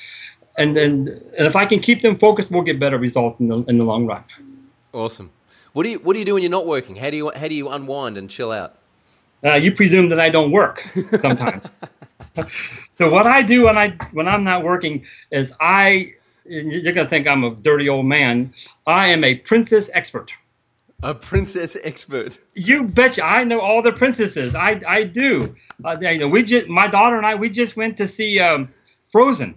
And, 0.57 0.77
and, 0.77 1.07
and 1.07 1.47
if 1.47 1.55
I 1.55 1.65
can 1.65 1.79
keep 1.79 2.01
them 2.01 2.15
focused, 2.15 2.51
we'll 2.51 2.61
get 2.61 2.79
better 2.79 2.97
results 2.97 3.39
in 3.39 3.47
the, 3.47 3.63
in 3.63 3.79
the 3.79 3.83
long 3.83 4.05
run. 4.05 4.23
Awesome. 4.93 5.31
What 5.73 5.83
do 5.83 5.89
you 5.89 5.99
What 5.99 6.13
do 6.13 6.19
you 6.19 6.25
do 6.25 6.33
when 6.33 6.43
you're 6.43 6.51
not 6.51 6.65
working? 6.65 6.95
How 6.95 7.09
do 7.09 7.17
you 7.17 7.31
How 7.35 7.47
do 7.47 7.55
you 7.55 7.69
unwind 7.69 8.17
and 8.17 8.29
chill 8.29 8.51
out? 8.51 8.75
Uh, 9.43 9.53
you 9.53 9.71
presume 9.71 10.09
that 10.09 10.19
I 10.19 10.29
don't 10.29 10.51
work 10.51 10.85
sometimes. 11.19 11.63
so 12.93 13.09
what 13.09 13.27
I 13.27 13.41
do 13.41 13.63
when 13.63 13.77
I 13.77 13.95
when 14.11 14.27
I'm 14.27 14.43
not 14.43 14.63
working 14.63 15.05
is 15.31 15.53
I 15.59 16.13
you're 16.45 16.93
gonna 16.93 17.07
think 17.07 17.27
I'm 17.27 17.43
a 17.43 17.55
dirty 17.55 17.89
old 17.89 18.05
man. 18.05 18.53
I 18.87 19.07
am 19.07 19.23
a 19.23 19.35
princess 19.35 19.89
expert. 19.93 20.31
A 21.01 21.13
princess 21.13 21.77
expert. 21.83 22.39
You 22.55 22.87
betcha, 22.87 23.23
I 23.23 23.43
know 23.43 23.61
all 23.61 23.81
the 23.81 23.91
princesses. 23.91 24.55
I 24.55 24.81
I 24.87 25.03
do. 25.03 25.55
Uh, 25.83 25.97
you 26.01 26.17
know, 26.17 26.27
we 26.27 26.43
just 26.43 26.67
my 26.67 26.87
daughter 26.87 27.17
and 27.17 27.25
I 27.25 27.35
we 27.35 27.49
just 27.49 27.77
went 27.77 27.95
to 27.97 28.07
see 28.07 28.39
um, 28.39 28.69
Frozen. 29.05 29.55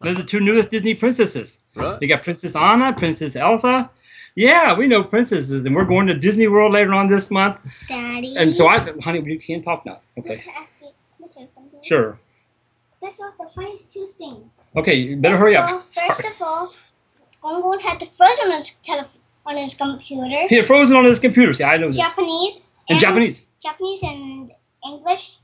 They're 0.00 0.14
the 0.14 0.24
two 0.24 0.40
newest 0.40 0.70
Disney 0.70 0.94
princesses. 0.94 1.60
Right. 1.76 1.98
You 2.02 2.08
got 2.08 2.24
Princess 2.24 2.56
Anna, 2.56 2.92
Princess 2.92 3.36
Elsa. 3.36 3.88
Yeah, 4.34 4.74
we 4.76 4.86
know 4.86 5.04
princesses, 5.04 5.64
and 5.64 5.76
we're 5.76 5.84
going 5.84 6.06
to 6.06 6.14
Disney 6.14 6.48
World 6.48 6.72
later 6.72 6.94
on 6.94 7.08
this 7.08 7.30
month. 7.30 7.66
Daddy. 7.88 8.34
And 8.36 8.54
so 8.54 8.66
I, 8.66 8.78
honey, 9.02 9.22
you 9.24 9.38
can't 9.38 9.62
talk 9.62 9.84
now. 9.84 10.00
Okay, 10.18 10.28
Look 10.28 10.38
at 10.38 10.44
something. 10.44 10.66
Sure. 11.82 12.18
That's 13.00 13.18
not 13.20 13.36
the 13.38 13.48
funniest 13.54 13.92
two 13.92 14.06
things. 14.06 14.60
Okay, 14.76 14.94
you 14.94 15.16
better 15.16 15.36
hurry 15.36 15.54
Well, 15.54 15.78
up. 15.78 15.84
first 15.92 16.20
Sorry. 16.20 16.28
of 16.34 16.40
all, 16.42 16.72
Gongol 17.42 17.80
had 17.80 17.98
the 17.98 18.06
first 18.06 18.40
on 18.42 18.52
his 18.52 18.70
tele- 18.82 19.04
on 19.44 19.56
his 19.56 19.74
computer. 19.74 20.46
Here, 20.48 20.64
Frozen 20.64 20.96
on 20.96 21.04
his 21.04 21.18
computer. 21.18 21.52
See, 21.52 21.64
I 21.64 21.76
know 21.78 21.88
this. 21.88 21.96
Japanese. 21.96 22.58
In 22.88 22.94
and- 22.96 23.00
Japanese 23.00 23.46
Japanese 23.60 24.02
and 24.02 24.52
English. 24.84 25.36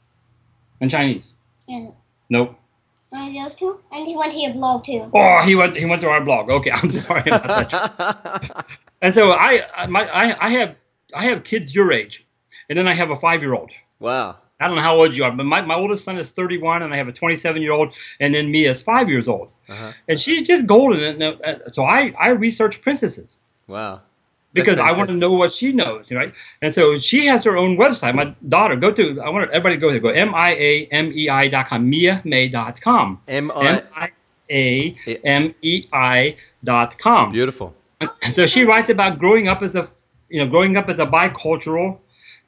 and 0.81 0.91
Chinese. 0.91 1.35
And 1.69 1.93
Nope. 2.31 2.55
one 3.11 3.29
of 3.29 3.35
those 3.35 3.55
two. 3.57 3.81
And 3.93 4.07
he 4.07 4.17
went 4.17 4.33
to 4.33 4.39
your 4.39 4.53
blog 4.53 4.85
too. 4.85 5.11
Oh, 5.13 5.41
he 5.45 5.55
went. 5.57 5.77
He 5.77 5.85
went 5.87 6.01
to 6.03 6.09
our 6.09 6.21
blog. 6.21 6.51
Okay, 6.51 6.71
I'm 6.75 6.91
sorry 6.93 7.23
about 7.27 7.71
that. 7.71 8.67
and 9.03 9.13
so 9.13 9.33
I, 9.33 9.63
I- 9.77 9.87
my, 9.87 10.07
I, 10.09 10.47
I 10.47 10.51
have, 10.51 10.77
I 11.15 11.25
have 11.25 11.43
kids 11.43 11.75
your 11.75 11.93
age, 11.93 12.25
and 12.71 12.79
then 12.79 12.87
I 12.87 12.95
have 12.95 13.11
a 13.11 13.17
five-year-old. 13.17 13.71
Wow. 13.99 14.37
I 14.61 14.67
don't 14.67 14.77
know 14.77 14.83
how 14.83 14.97
old 14.97 15.15
you 15.15 15.23
are, 15.25 15.31
but 15.31 15.47
my, 15.47 15.61
my 15.61 15.75
oldest 15.77 16.03
son 16.05 16.17
is 16.19 16.31
31, 16.31 16.83
and 16.83 16.93
I 16.93 16.97
have 16.97 17.07
a 17.09 17.13
27-year-old, 17.13 17.95
and 18.21 18.35
then 18.35 18.51
Mia 18.51 18.71
is 18.73 18.83
five 18.83 19.09
years 19.09 19.29
old, 19.29 19.49
Uh-huh. 19.69 19.93
and 20.09 20.19
she's 20.19 20.43
just 20.43 20.67
golden. 20.67 21.01
And 21.23 21.23
uh, 21.23 21.69
so 21.69 21.85
I, 21.85 22.13
I 22.19 22.29
research 22.31 22.81
princesses 22.83 23.37
Wow. 23.69 24.01
because 24.53 24.79
I 24.81 24.91
want 24.97 25.11
to 25.11 25.15
know 25.17 25.33
what 25.33 25.53
she 25.53 25.73
knows, 25.73 26.11
right? 26.11 26.33
And 26.63 26.73
so 26.73 26.99
she 26.99 27.27
has 27.27 27.45
her 27.45 27.57
own 27.57 27.77
website. 27.77 28.15
My 28.17 28.35
daughter, 28.49 28.75
go 28.77 28.91
to. 28.91 29.21
I 29.21 29.29
want 29.29 29.49
everybody 29.51 29.77
to 29.77 29.81
go 29.81 29.91
there. 29.93 30.01
Go 30.01 30.09
m 30.09 30.35
i 30.35 30.51
a 30.55 30.87
m 30.91 31.13
e 31.15 31.29
i 31.29 31.47
dot 31.49 31.67
com, 31.69 31.89
miamay 31.93 32.51
dot 32.51 32.81
com, 32.81 33.21
M 33.29 33.53
i 33.55 34.09
a 34.51 34.95
m 35.25 35.55
e 35.63 35.87
i 35.93 36.35
dot 36.65 36.99
com. 36.99 37.31
Beautiful. 37.31 37.75
So 38.33 38.47
she 38.47 38.65
writes 38.65 38.89
about 38.91 39.19
growing 39.19 39.47
up 39.49 39.61
as 39.63 39.77
a, 39.77 39.87
you 40.31 40.39
know, 40.41 40.49
growing 40.51 40.77
up 40.77 40.89
as 40.89 40.99
a 40.99 41.07
bicultural 41.07 41.99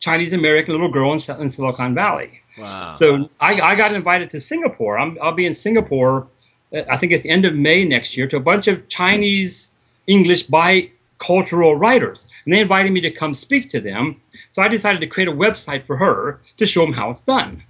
Chinese 0.01 0.33
American 0.33 0.73
little 0.73 0.91
girl 0.91 1.13
in, 1.13 1.21
in 1.41 1.51
Silicon 1.51 1.95
Valley. 1.95 2.41
Wow. 2.59 2.91
So 2.91 3.27
I, 3.41 3.61
I 3.61 3.75
got 3.77 3.93
invited 3.93 4.31
to 4.31 4.41
Singapore. 4.41 4.99
I'm, 4.99 5.19
I'll 5.23 5.33
be 5.33 5.47
in 5.47 5.55
Singapore. 5.55 6.27
uh, 6.75 6.83
I 6.91 6.97
think 6.97 7.13
it's 7.13 7.23
the 7.23 7.31
end 7.31 7.45
of 7.45 7.55
May 7.55 7.85
next 7.85 8.17
year 8.17 8.27
to 8.29 8.37
a 8.37 8.41
bunch 8.41 8.67
of 8.67 8.89
Chinese 8.89 9.71
English 10.07 10.49
bicultural 10.49 11.79
writers, 11.79 12.27
and 12.45 12.55
they 12.55 12.61
invited 12.61 12.93
me 12.93 13.01
to 13.03 13.11
come 13.11 13.35
speak 13.35 13.71
to 13.71 13.81
them. 13.81 14.21
So 14.53 14.63
I 14.63 14.69
decided 14.69 15.01
to 15.01 15.07
create 15.07 15.29
a 15.29 15.33
website 15.33 15.85
for 15.85 15.97
her 15.97 16.41
to 16.57 16.67
show 16.67 16.81
them 16.81 16.95
how 16.95 17.11
it's 17.11 17.23
done. 17.23 17.63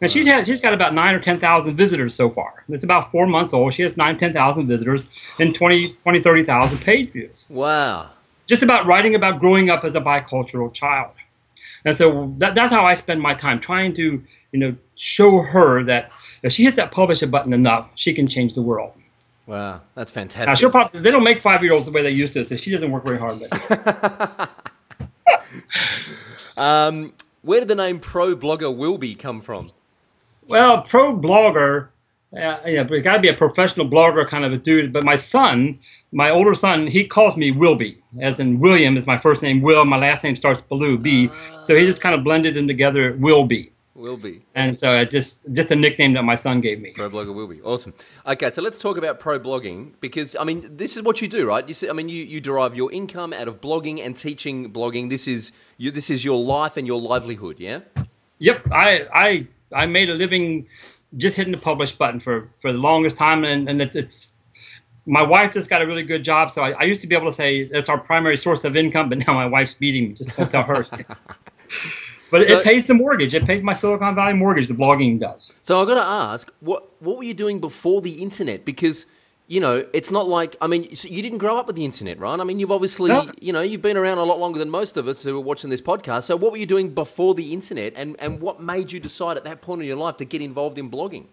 And 0.00 0.12
she's 0.12 0.26
had 0.26 0.46
she's 0.46 0.60
got 0.60 0.74
about 0.74 0.94
nine 0.94 1.14
or 1.14 1.20
ten 1.20 1.38
thousand 1.38 1.76
visitors 1.76 2.14
so 2.14 2.30
far. 2.30 2.62
It's 2.68 2.84
about 2.84 3.10
four 3.10 3.26
months 3.26 3.52
old. 3.52 3.74
She 3.74 3.82
has 3.82 3.96
nine, 3.96 4.16
ten 4.16 4.32
thousand 4.32 4.68
visitors 4.68 5.08
and 5.40 5.54
20, 5.54 5.88
20 5.88 6.20
30,000 6.20 6.78
page 6.78 7.10
views 7.10 7.48
wow. 7.50 8.10
just 8.46 8.62
about 8.62 8.86
writing 8.86 9.16
about 9.16 9.40
growing 9.40 9.70
up 9.70 9.84
as 9.84 9.96
a 9.96 10.00
bicultural 10.00 10.72
child. 10.72 11.10
And 11.84 11.96
so 11.96 12.34
that, 12.38 12.54
that's 12.54 12.72
how 12.72 12.84
I 12.84 12.94
spend 12.94 13.20
my 13.20 13.34
time 13.34 13.60
trying 13.60 13.94
to, 13.96 14.22
you 14.52 14.58
know, 14.58 14.74
show 14.96 15.42
her 15.42 15.82
that 15.84 16.10
if 16.42 16.52
she 16.52 16.64
hits 16.64 16.76
that 16.76 16.90
publish 16.90 17.22
a 17.22 17.26
button 17.26 17.52
enough, 17.52 17.88
she 17.94 18.12
can 18.12 18.26
change 18.28 18.54
the 18.54 18.62
world. 18.62 18.92
Wow. 19.46 19.80
That's 19.94 20.14
Now 20.14 20.20
fantastic. 20.22 20.58
she'll 20.58 20.70
probably 20.70 21.00
they 21.00 21.10
don't 21.10 21.24
make 21.24 21.40
five 21.40 21.62
year 21.62 21.72
olds 21.72 21.86
the 21.86 21.92
way 21.92 22.02
they 22.02 22.10
used 22.10 22.34
to, 22.34 22.44
so 22.44 22.56
she 22.56 22.70
doesn't 22.70 22.90
work 22.90 23.04
very 23.04 23.18
hard. 23.18 23.40
But 23.68 24.50
Um, 26.56 27.12
where 27.42 27.60
did 27.60 27.68
the 27.68 27.74
name 27.74 28.00
Pro 28.00 28.36
Blogger 28.36 28.74
Wilby 28.74 29.14
come 29.14 29.40
from? 29.40 29.68
well, 30.48 30.82
pro 30.82 31.16
blogger, 31.16 31.88
uh, 32.36 32.60
yeah, 32.66 32.82
but 32.82 32.94
it 32.94 33.00
got 33.00 33.14
to 33.14 33.20
be 33.20 33.28
a 33.28 33.34
professional 33.34 33.88
blogger 33.88 34.26
kind 34.28 34.44
of 34.44 34.52
a 34.52 34.58
dude. 34.58 34.92
But 34.92 35.04
my 35.04 35.16
son, 35.16 35.78
my 36.12 36.30
older 36.30 36.54
son, 36.54 36.86
he 36.86 37.06
calls 37.06 37.36
me 37.36 37.50
Wilby, 37.50 38.02
as 38.20 38.38
in 38.38 38.58
William 38.58 38.96
is 38.96 39.06
my 39.06 39.18
first 39.18 39.42
name. 39.42 39.62
Will, 39.62 39.84
my 39.86 39.96
last 39.96 40.24
name 40.24 40.36
starts 40.36 40.60
Baloo 40.68 40.98
B, 40.98 41.30
so 41.60 41.74
he 41.74 41.86
just 41.86 42.00
kind 42.00 42.14
of 42.14 42.22
blended 42.24 42.54
them 42.54 42.66
together. 42.66 43.16
Wilby. 43.18 43.72
Wilby. 43.94 44.42
and 44.54 44.78
so 44.78 44.94
it 44.94 45.10
just 45.10 45.40
just 45.52 45.72
a 45.72 45.76
nickname 45.76 46.12
that 46.12 46.22
my 46.22 46.36
son 46.36 46.60
gave 46.60 46.80
me. 46.80 46.92
Pro 46.92 47.10
Blogger 47.10 47.34
Wilby. 47.34 47.60
Awesome. 47.62 47.92
Okay, 48.26 48.48
so 48.48 48.62
let's 48.62 48.78
talk 48.78 48.96
about 48.96 49.18
pro 49.18 49.40
blogging 49.40 49.92
because 50.00 50.36
I 50.36 50.44
mean 50.44 50.76
this 50.76 50.96
is 50.96 51.02
what 51.02 51.20
you 51.20 51.26
do, 51.26 51.46
right? 51.48 51.66
You 51.66 51.74
see, 51.74 51.88
I 51.88 51.92
mean 51.92 52.08
you, 52.08 52.22
you 52.24 52.40
derive 52.40 52.76
your 52.76 52.92
income 52.92 53.32
out 53.32 53.48
of 53.48 53.60
blogging 53.60 54.04
and 54.04 54.16
teaching 54.16 54.72
blogging. 54.72 55.08
This 55.08 55.26
is 55.26 55.50
you, 55.78 55.90
this 55.90 56.10
is 56.10 56.24
your 56.24 56.40
life 56.40 56.76
and 56.76 56.86
your 56.86 57.00
livelihood, 57.00 57.56
yeah? 57.58 57.80
Yep, 58.38 58.68
I 58.70 59.08
I 59.12 59.46
I 59.72 59.86
made 59.86 60.10
a 60.10 60.14
living 60.14 60.68
just 61.16 61.36
hitting 61.36 61.52
the 61.52 61.58
publish 61.58 61.92
button 61.92 62.20
for 62.20 62.44
for 62.60 62.72
the 62.72 62.78
longest 62.78 63.16
time, 63.16 63.44
and 63.44 63.68
and 63.68 63.80
it's. 63.80 63.96
it's 63.96 64.32
my 65.10 65.22
wife 65.22 65.54
just 65.54 65.70
got 65.70 65.80
a 65.80 65.86
really 65.86 66.02
good 66.02 66.22
job, 66.22 66.50
so 66.50 66.62
I, 66.62 66.72
I 66.72 66.82
used 66.82 67.00
to 67.00 67.06
be 67.06 67.16
able 67.16 67.28
to 67.28 67.32
say 67.32 67.64
that's 67.64 67.88
our 67.88 67.96
primary 67.96 68.36
source 68.36 68.62
of 68.64 68.76
income, 68.76 69.08
but 69.12 69.26
now 69.26 69.32
my 69.32 69.46
wife's 69.46 69.72
beating 69.72 70.08
me. 70.08 70.14
Just 70.14 70.36
don't 70.36 70.50
tell 70.50 70.64
her. 70.64 70.84
but 72.30 72.46
So- 72.46 72.58
it 72.58 72.62
pays 72.64 72.84
the 72.86 72.92
mortgage. 72.92 73.32
It 73.34 73.46
pays 73.46 73.62
my 73.62 73.72
Silicon 73.72 74.14
Valley 74.14 74.34
mortgage. 74.34 74.66
The 74.66 74.74
blogging 74.74 75.18
does. 75.18 75.50
So 75.62 75.80
I 75.80 75.86
got 75.86 75.94
to 75.94 76.02
ask, 76.04 76.52
what 76.60 76.90
what 77.00 77.16
were 77.16 77.22
you 77.22 77.32
doing 77.32 77.58
before 77.58 78.02
the 78.02 78.22
internet? 78.22 78.66
Because 78.66 79.06
you 79.48 79.60
know, 79.60 79.84
it's 79.94 80.10
not 80.10 80.28
like 80.28 80.54
I 80.60 80.66
mean, 80.66 80.88
you 80.90 81.22
didn't 81.22 81.38
grow 81.38 81.56
up 81.56 81.66
with 81.66 81.74
the 81.74 81.84
internet, 81.84 82.20
right? 82.20 82.38
I 82.38 82.44
mean, 82.44 82.60
you've 82.60 82.70
obviously, 82.70 83.08
No. 83.08 83.32
you 83.40 83.52
know, 83.52 83.62
you've 83.62 83.80
been 83.82 83.96
around 83.96 84.18
a 84.18 84.24
lot 84.24 84.38
longer 84.38 84.58
than 84.58 84.68
most 84.68 84.98
of 84.98 85.08
us 85.08 85.22
who 85.22 85.36
are 85.38 85.40
watching 85.40 85.70
this 85.70 85.80
podcast. 85.80 86.24
So 86.24 86.36
what 86.36 86.52
were 86.52 86.58
you 86.58 86.66
doing 86.66 86.90
before 86.90 87.34
the 87.34 87.52
internet, 87.54 87.94
and 87.96 88.14
and 88.20 88.40
what 88.40 88.62
made 88.62 88.92
you 88.92 89.00
decide 89.00 89.36
at 89.38 89.44
that 89.44 89.62
point 89.62 89.80
in 89.80 89.88
your 89.88 89.96
life 89.96 90.18
to 90.18 90.26
get 90.26 90.42
involved 90.42 90.78
in 90.78 90.90
blogging? 90.90 91.26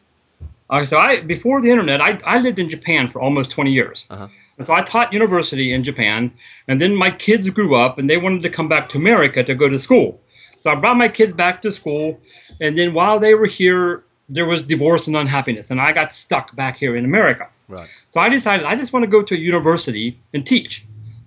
Okay, 0.71 0.86
so 0.86 0.97
I 0.97 1.19
before 1.21 1.62
the 1.62 1.69
internet, 1.69 2.01
I, 2.01 2.19
I 2.25 2.39
lived 2.39 2.58
in 2.58 2.69
Japan 2.69 3.08
for 3.10 3.21
almost 3.21 3.51
20 3.51 3.71
years. 3.71 4.08
Uh-huh. 4.10 4.28
And 4.58 4.65
so 4.65 4.73
I 4.73 4.82
taught 4.82 5.12
university 5.12 5.73
in 5.73 5.84
Japan, 5.84 6.32
and 6.69 6.82
then 6.82 6.95
my 6.95 7.12
kids 7.12 7.49
grew 7.49 7.75
up 7.75 7.99
and 7.99 8.10
they 8.10 8.15
wanted 8.15 8.41
to 8.43 8.49
come 8.49 8.69
back 8.69 8.88
to 8.89 8.97
America 8.97 9.43
to 9.43 9.54
go 9.54 9.67
to 9.67 9.78
school. 9.78 10.19
So 10.56 10.71
I 10.71 10.75
brought 10.75 10.95
my 10.95 11.10
kids 11.10 11.34
back 11.34 11.62
to 11.63 11.71
school, 11.71 12.17
and 12.62 12.78
then 12.78 12.93
while 12.93 13.19
they 13.19 13.36
were 13.36 13.45
here, 13.47 14.06
there 14.30 14.45
was 14.45 14.63
divorce 14.63 15.06
and 15.08 15.17
unhappiness, 15.17 15.69
and 15.69 15.82
I 15.82 15.91
got 15.91 16.13
stuck 16.13 16.56
back 16.56 16.78
here 16.78 16.95
in 16.95 17.04
America. 17.04 17.49
Right. 17.67 17.89
So 18.08 18.19
I 18.19 18.30
decided 18.30 18.65
I 18.65 18.75
just 18.75 18.93
want 18.93 19.04
to 19.04 19.10
go 19.10 19.21
to 19.21 19.36
a 19.36 19.38
university 19.38 20.17
and 20.34 20.45
teach. 20.45 20.86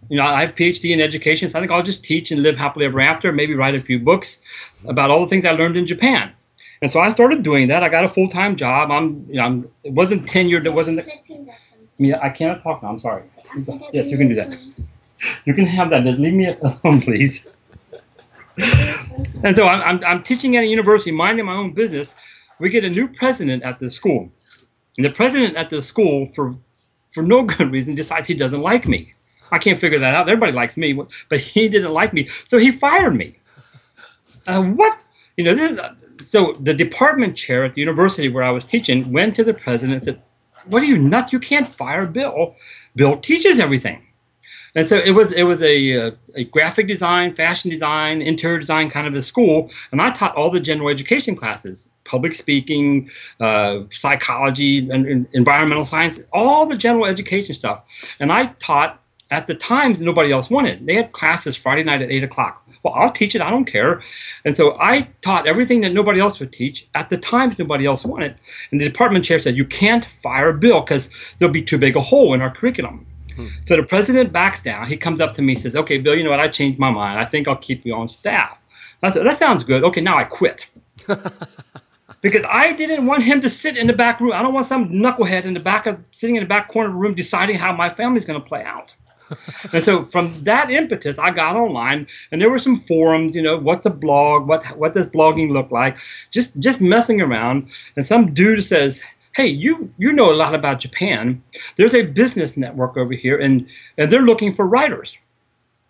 You 0.09 0.17
know, 0.17 0.25
I 0.25 0.41
have 0.43 0.51
a 0.51 0.53
PhD 0.53 0.91
in 0.91 1.01
education, 1.01 1.51
so 1.51 1.59
I 1.59 1.61
think 1.61 1.71
I'll 1.71 1.83
just 1.83 2.03
teach 2.03 2.31
and 2.31 2.43
live 2.43 2.57
happily 2.57 2.87
ever 2.87 3.01
after. 3.01 3.31
Maybe 3.31 3.55
write 3.55 3.75
a 3.75 3.81
few 3.81 3.99
books 3.99 4.39
about 4.87 5.11
all 5.11 5.21
the 5.21 5.27
things 5.27 5.45
I 5.45 5.51
learned 5.51 5.77
in 5.77 5.87
Japan. 5.87 6.33
And 6.81 6.91
so 6.91 7.01
I 7.01 7.11
started 7.11 7.43
doing 7.43 7.69
that. 7.69 7.83
I 7.83 7.89
got 7.89 8.05
a 8.05 8.09
full 8.09 8.29
time 8.29 8.57
job. 8.57 8.91
I'm, 8.91 9.27
you 9.29 9.35
know, 9.35 9.43
I'm, 9.43 9.71
it 9.85 9.93
wasn't 9.93 10.27
tenured. 10.27 10.65
It 10.65 10.73
wasn't. 10.73 11.07
Yeah, 11.99 12.21
I 12.23 12.31
cannot 12.31 12.63
talk 12.63 12.83
now. 12.83 12.91
I'm 12.91 12.99
sorry. 12.99 13.25
Yes, 13.93 14.11
you 14.11 14.17
can 14.17 14.29
do 14.29 14.35
that. 14.37 14.57
You 15.45 15.53
can 15.53 15.67
have 15.67 15.91
that. 15.91 16.05
Just 16.05 16.19
leave 16.19 16.35
me 16.35 16.47
alone, 16.47 17.01
please. 17.03 17.49
and 19.43 19.55
so 19.57 19.67
I'm, 19.67 19.83
I'm, 19.83 20.05
I'm 20.05 20.23
teaching 20.23 20.57
at 20.57 20.65
a 20.65 20.67
university, 20.67 21.11
minding 21.11 21.47
my 21.47 21.55
own 21.55 21.73
business. 21.73 22.15
We 22.61 22.71
get 22.71 22.85
a 22.85 22.91
new 22.91 23.09
president 23.09 23.63
at 23.65 23.79
the 23.79 23.91
school. 23.91 24.31
And 24.99 25.05
the 25.05 25.11
president 25.11 25.57
at 25.57 25.71
the 25.71 25.81
school, 25.81 26.27
for, 26.27 26.53
for 27.13 27.23
no 27.23 27.45
good 27.45 27.71
reason, 27.73 27.95
decides 27.95 28.27
he 28.27 28.35
doesn't 28.35 28.61
like 28.61 28.87
me. 28.87 29.15
I 29.51 29.59
can't 29.59 29.81
figure 29.81 29.99
that 29.99 30.13
out. 30.13 30.29
Everybody 30.29 30.53
likes 30.53 30.77
me, 30.77 30.93
but 30.93 31.39
he 31.39 31.69
didn't 31.69 31.93
like 31.93 32.13
me. 32.13 32.29
So 32.45 32.59
he 32.59 32.73
fired 32.73 33.15
me. 33.15 33.39
Uh, 34.47 34.63
what? 34.63 34.99
You 35.37 35.45
know, 35.45 35.55
this 35.55 35.73
is, 35.73 35.81
so 36.29 36.53
the 36.61 36.75
department 36.75 37.37
chair 37.37 37.65
at 37.65 37.75
the 37.75 37.81
university 37.81 38.29
where 38.29 38.43
I 38.43 38.51
was 38.51 38.65
teaching 38.65 39.13
went 39.13 39.37
to 39.37 39.45
the 39.45 39.55
president 39.55 39.95
and 39.95 40.03
said, 40.03 40.23
"What 40.67 40.83
are 40.83 40.87
you 40.87 40.99
nuts? 40.99 41.33
You 41.33 41.39
can't 41.39 41.67
fire 41.67 42.07
Bill. 42.07 42.57
Bill 42.97 43.19
teaches 43.19 43.61
everything." 43.61 44.03
And 44.75 44.87
so 44.87 44.97
it 44.97 45.13
was 45.13 45.33
it 45.33 45.45
was 45.45 45.63
a, 45.63 46.13
a 46.37 46.45
graphic 46.45 46.89
design, 46.89 47.35
fashion 47.35 47.71
design, 47.71 48.21
interior 48.21 48.59
design 48.59 48.91
kind 48.91 49.07
of 49.07 49.15
a 49.15 49.23
school, 49.23 49.71
and 49.93 50.03
I 50.03 50.11
taught 50.11 50.35
all 50.35 50.51
the 50.51 50.61
general 50.61 50.89
education 50.89 51.37
classes: 51.37 51.89
public 52.09 52.35
speaking, 52.35 53.11
uh, 53.41 53.81
psychology, 53.91 54.79
and, 54.91 55.07
and 55.07 55.27
environmental 55.33 55.85
science, 55.85 56.19
all 56.33 56.67
the 56.67 56.77
general 56.77 57.05
education 57.05 57.55
stuff. 57.55 57.85
And 58.19 58.33
I 58.33 58.47
taught 58.59 59.01
at 59.31 59.47
the 59.47 59.55
times 59.55 60.01
nobody 60.01 60.33
else 60.33 60.49
wanted. 60.51 60.87
They 60.87 60.95
had 60.95 61.13
classes 61.13 61.55
Friday 61.57 61.85
night 61.85 62.03
at 62.03 62.11
eight 62.11 62.25
o'clock. 62.25 62.65
Well, 62.83 62.95
I'll 62.95 63.13
teach 63.13 63.35
it. 63.35 63.43
I 63.43 63.51
don't 63.51 63.65
care. 63.65 64.03
And 64.45 64.57
so 64.57 64.77
I 64.81 65.09
taught 65.21 65.47
everything 65.47 65.81
that 65.83 65.93
nobody 65.93 66.21
else 66.21 66.41
would 66.41 66.53
teach 66.53 66.87
at 66.95 67.11
the 67.11 67.19
times 67.19 67.59
nobody 67.59 67.85
else 67.85 68.05
wanted. 68.05 68.37
And 68.71 68.81
the 68.81 68.85
department 68.85 69.25
chair 69.25 69.39
said, 69.39 69.57
"You 69.57 69.65
can't 69.65 70.05
fire 70.05 70.53
Bill 70.53 70.81
because 70.81 71.11
there'll 71.39 71.53
be 71.53 71.63
too 71.63 71.77
big 71.77 71.97
a 71.97 72.01
hole 72.01 72.35
in 72.35 72.41
our 72.41 72.51
curriculum." 72.51 73.05
So 73.65 73.77
the 73.77 73.83
president 73.83 74.33
backs 74.33 74.63
down. 74.63 74.89
He 74.89 74.97
comes 74.97 75.21
up 75.21 75.33
to 75.35 75.43
me 75.43 75.53
and 75.53 75.63
says, 75.63 75.77
Okay, 75.77 75.99
Bill, 75.99 76.17
you 76.17 76.25
know 76.25 76.31
what? 76.31 76.41
I 76.41 76.49
changed 76.49 76.79
my 76.79 76.91
mind. 76.91 77.19
I 77.19 77.25
think 77.25 77.47
I'll 77.47 77.57
keep 77.57 77.85
you 77.85 77.95
on 77.95 78.09
staff. 78.09 78.59
I 79.03 79.11
said, 79.11 79.25
That 79.25 79.37
sounds 79.37 79.65
good. 79.65 79.85
Okay, 79.85 80.01
now 80.01 80.17
I 80.17 80.25
quit. 80.25 80.67
because 82.21 82.45
I 82.49 82.73
didn't 82.73 83.07
want 83.07 83.23
him 83.23 83.41
to 83.43 83.49
sit 83.49 83.77
in 83.77 83.87
the 83.87 83.93
back 83.93 84.21
room. 84.21 84.33
I 84.33 84.43
don't 84.43 84.55
want 84.55 84.67
some 84.67 84.91
knucklehead 84.91 85.45
in 85.45 85.55
the 85.55 85.61
back 85.61 85.87
of 85.87 85.99
sitting 86.11 86.37
in 86.37 86.43
the 86.43 86.49
back 86.49 86.71
corner 86.71 86.89
of 86.89 86.95
the 86.95 86.99
room 86.99 87.15
deciding 87.15 87.57
how 87.57 87.73
my 87.73 87.89
family's 87.89 88.25
going 88.25 88.41
to 88.41 88.47
play 88.47 88.63
out. 88.63 88.95
and 89.75 89.85
so 89.85 90.03
from 90.03 90.33
that 90.45 90.71
impetus, 90.71 91.19
I 91.19 91.31
got 91.31 91.55
online, 91.55 92.07
and 92.33 92.41
there 92.41 92.51
were 92.51 92.59
some 92.59 92.77
forums. 92.77 93.37
You 93.37 93.43
know, 93.43 93.59
what's 93.59 93.87
a 93.87 93.91
blog? 93.91 94.49
What 94.49 94.65
what 94.79 94.95
does 94.95 95.07
blogging 95.07 95.53
look 95.53 95.71
like? 95.71 95.97
Just 96.31 96.59
just 96.59 96.81
messing 96.81 97.21
around, 97.21 97.69
and 97.97 98.07
some 98.07 98.33
dude 98.33 98.65
says, 98.65 99.03
hey, 99.35 99.47
you 99.47 99.93
you 99.99 100.13
know 100.13 100.33
a 100.33 100.35
lot 100.35 100.55
about 100.55 100.81
Japan. 100.81 101.43
There's 101.77 101.95
a 101.95 102.07
business 102.07 102.57
network 102.57 102.97
over 102.97 103.13
here, 103.13 103.39
and 103.39 103.67
and 103.99 104.11
they're 104.11 104.23
looking 104.23 104.53
for 104.53 104.67
writers. 104.67 105.17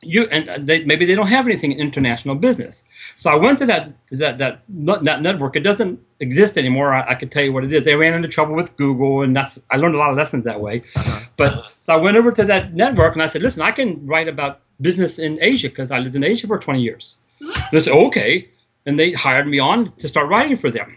You 0.00 0.28
and 0.30 0.66
they, 0.66 0.84
maybe 0.84 1.06
they 1.06 1.16
don't 1.16 1.26
have 1.26 1.46
anything 1.46 1.72
in 1.72 1.80
international 1.80 2.36
business. 2.36 2.84
So 3.16 3.30
I 3.30 3.34
went 3.34 3.58
to 3.58 3.66
that 3.66 3.92
that 4.12 4.38
that, 4.38 4.60
that 5.04 5.22
network. 5.22 5.56
It 5.56 5.60
doesn't 5.60 6.00
exist 6.20 6.56
anymore. 6.56 6.94
I, 6.94 7.10
I 7.10 7.14
could 7.16 7.32
tell 7.32 7.42
you 7.42 7.52
what 7.52 7.64
it 7.64 7.72
is. 7.72 7.84
They 7.84 7.96
ran 7.96 8.14
into 8.14 8.28
trouble 8.28 8.54
with 8.54 8.76
Google, 8.76 9.22
and 9.22 9.34
that's 9.34 9.58
I 9.70 9.76
learned 9.76 9.96
a 9.96 9.98
lot 9.98 10.10
of 10.10 10.16
lessons 10.16 10.44
that 10.44 10.60
way. 10.60 10.84
Uh-huh. 10.94 11.20
But 11.36 11.52
so 11.80 11.94
I 11.94 11.96
went 11.96 12.16
over 12.16 12.30
to 12.30 12.44
that 12.44 12.74
network, 12.74 13.14
and 13.14 13.22
I 13.22 13.26
said, 13.26 13.42
listen, 13.42 13.62
I 13.62 13.72
can 13.72 14.06
write 14.06 14.28
about 14.28 14.60
business 14.80 15.18
in 15.18 15.38
Asia 15.42 15.68
because 15.68 15.90
I 15.90 15.98
lived 15.98 16.14
in 16.14 16.22
Asia 16.22 16.46
for 16.46 16.58
20 16.58 16.80
years. 16.80 17.14
And 17.40 17.52
they 17.72 17.80
said, 17.80 17.94
okay, 17.94 18.48
and 18.86 18.98
they 18.98 19.12
hired 19.12 19.46
me 19.46 19.58
on 19.58 19.92
to 19.96 20.08
start 20.08 20.28
writing 20.28 20.56
for 20.56 20.70
them. 20.70 20.90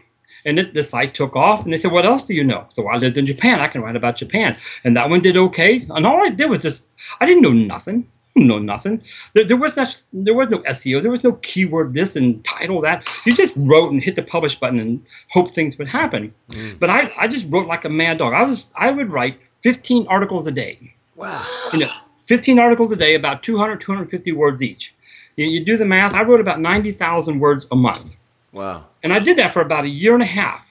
And 0.45 0.57
it, 0.57 0.73
the 0.73 0.81
site 0.81 1.13
took 1.13 1.35
off, 1.35 1.63
and 1.63 1.71
they 1.71 1.77
said, 1.77 1.91
"What 1.91 2.05
else 2.05 2.25
do 2.25 2.33
you 2.33 2.43
know?" 2.43 2.65
So 2.69 2.87
I 2.87 2.97
lived 2.97 3.15
in 3.15 3.27
Japan. 3.27 3.59
I 3.59 3.67
can 3.67 3.81
write 3.81 3.95
about 3.95 4.15
Japan, 4.15 4.57
and 4.83 4.97
that 4.97 5.07
one 5.07 5.21
did 5.21 5.37
okay. 5.37 5.85
And 5.87 6.05
all 6.07 6.23
I 6.23 6.29
did 6.29 6.49
was 6.49 6.63
just, 6.63 6.87
I 7.19 7.27
didn't 7.27 7.43
know 7.43 7.53
nothing, 7.53 8.07
know 8.35 8.59
nothing. 8.59 9.01
There, 9.33 9.45
there 9.45 9.57
was 9.57 9.75
not, 9.75 10.01
there 10.13 10.33
was 10.33 10.49
no 10.49 10.59
SEO. 10.59 11.01
There 11.01 11.11
was 11.11 11.23
no 11.23 11.33
keyword 11.33 11.93
this 11.93 12.15
and 12.15 12.43
title 12.43 12.81
that. 12.81 13.07
You 13.25 13.33
just 13.33 13.53
wrote 13.57 13.91
and 13.91 14.01
hit 14.01 14.15
the 14.15 14.23
publish 14.23 14.55
button 14.55 14.79
and 14.79 15.05
hope 15.29 15.51
things 15.51 15.77
would 15.77 15.87
happen. 15.87 16.33
Mm. 16.51 16.79
But 16.79 16.89
I, 16.89 17.11
I 17.17 17.27
just 17.27 17.45
wrote 17.49 17.67
like 17.67 17.85
a 17.85 17.89
mad 17.89 18.19
dog. 18.19 18.33
I 18.33 18.43
was, 18.43 18.67
I 18.75 18.91
would 18.91 19.11
write 19.11 19.39
15 19.61 20.07
articles 20.07 20.47
a 20.47 20.51
day. 20.51 20.95
Wow. 21.15 21.45
You 21.73 21.79
know, 21.79 21.91
15 22.23 22.59
articles 22.59 22.91
a 22.91 22.95
day, 22.95 23.15
about 23.15 23.43
200, 23.43 23.79
250 23.81 24.31
words 24.31 24.61
each. 24.61 24.93
You, 25.35 25.45
you 25.45 25.65
do 25.65 25.77
the 25.77 25.85
math. 25.85 26.13
I 26.13 26.23
wrote 26.23 26.41
about 26.41 26.59
90,000 26.59 27.39
words 27.39 27.67
a 27.71 27.75
month. 27.75 28.15
Wow. 28.53 28.87
And 29.03 29.13
I 29.13 29.19
did 29.19 29.37
that 29.37 29.51
for 29.51 29.61
about 29.61 29.85
a 29.85 29.89
year 29.89 30.13
and 30.13 30.23
a 30.23 30.27
half 30.27 30.70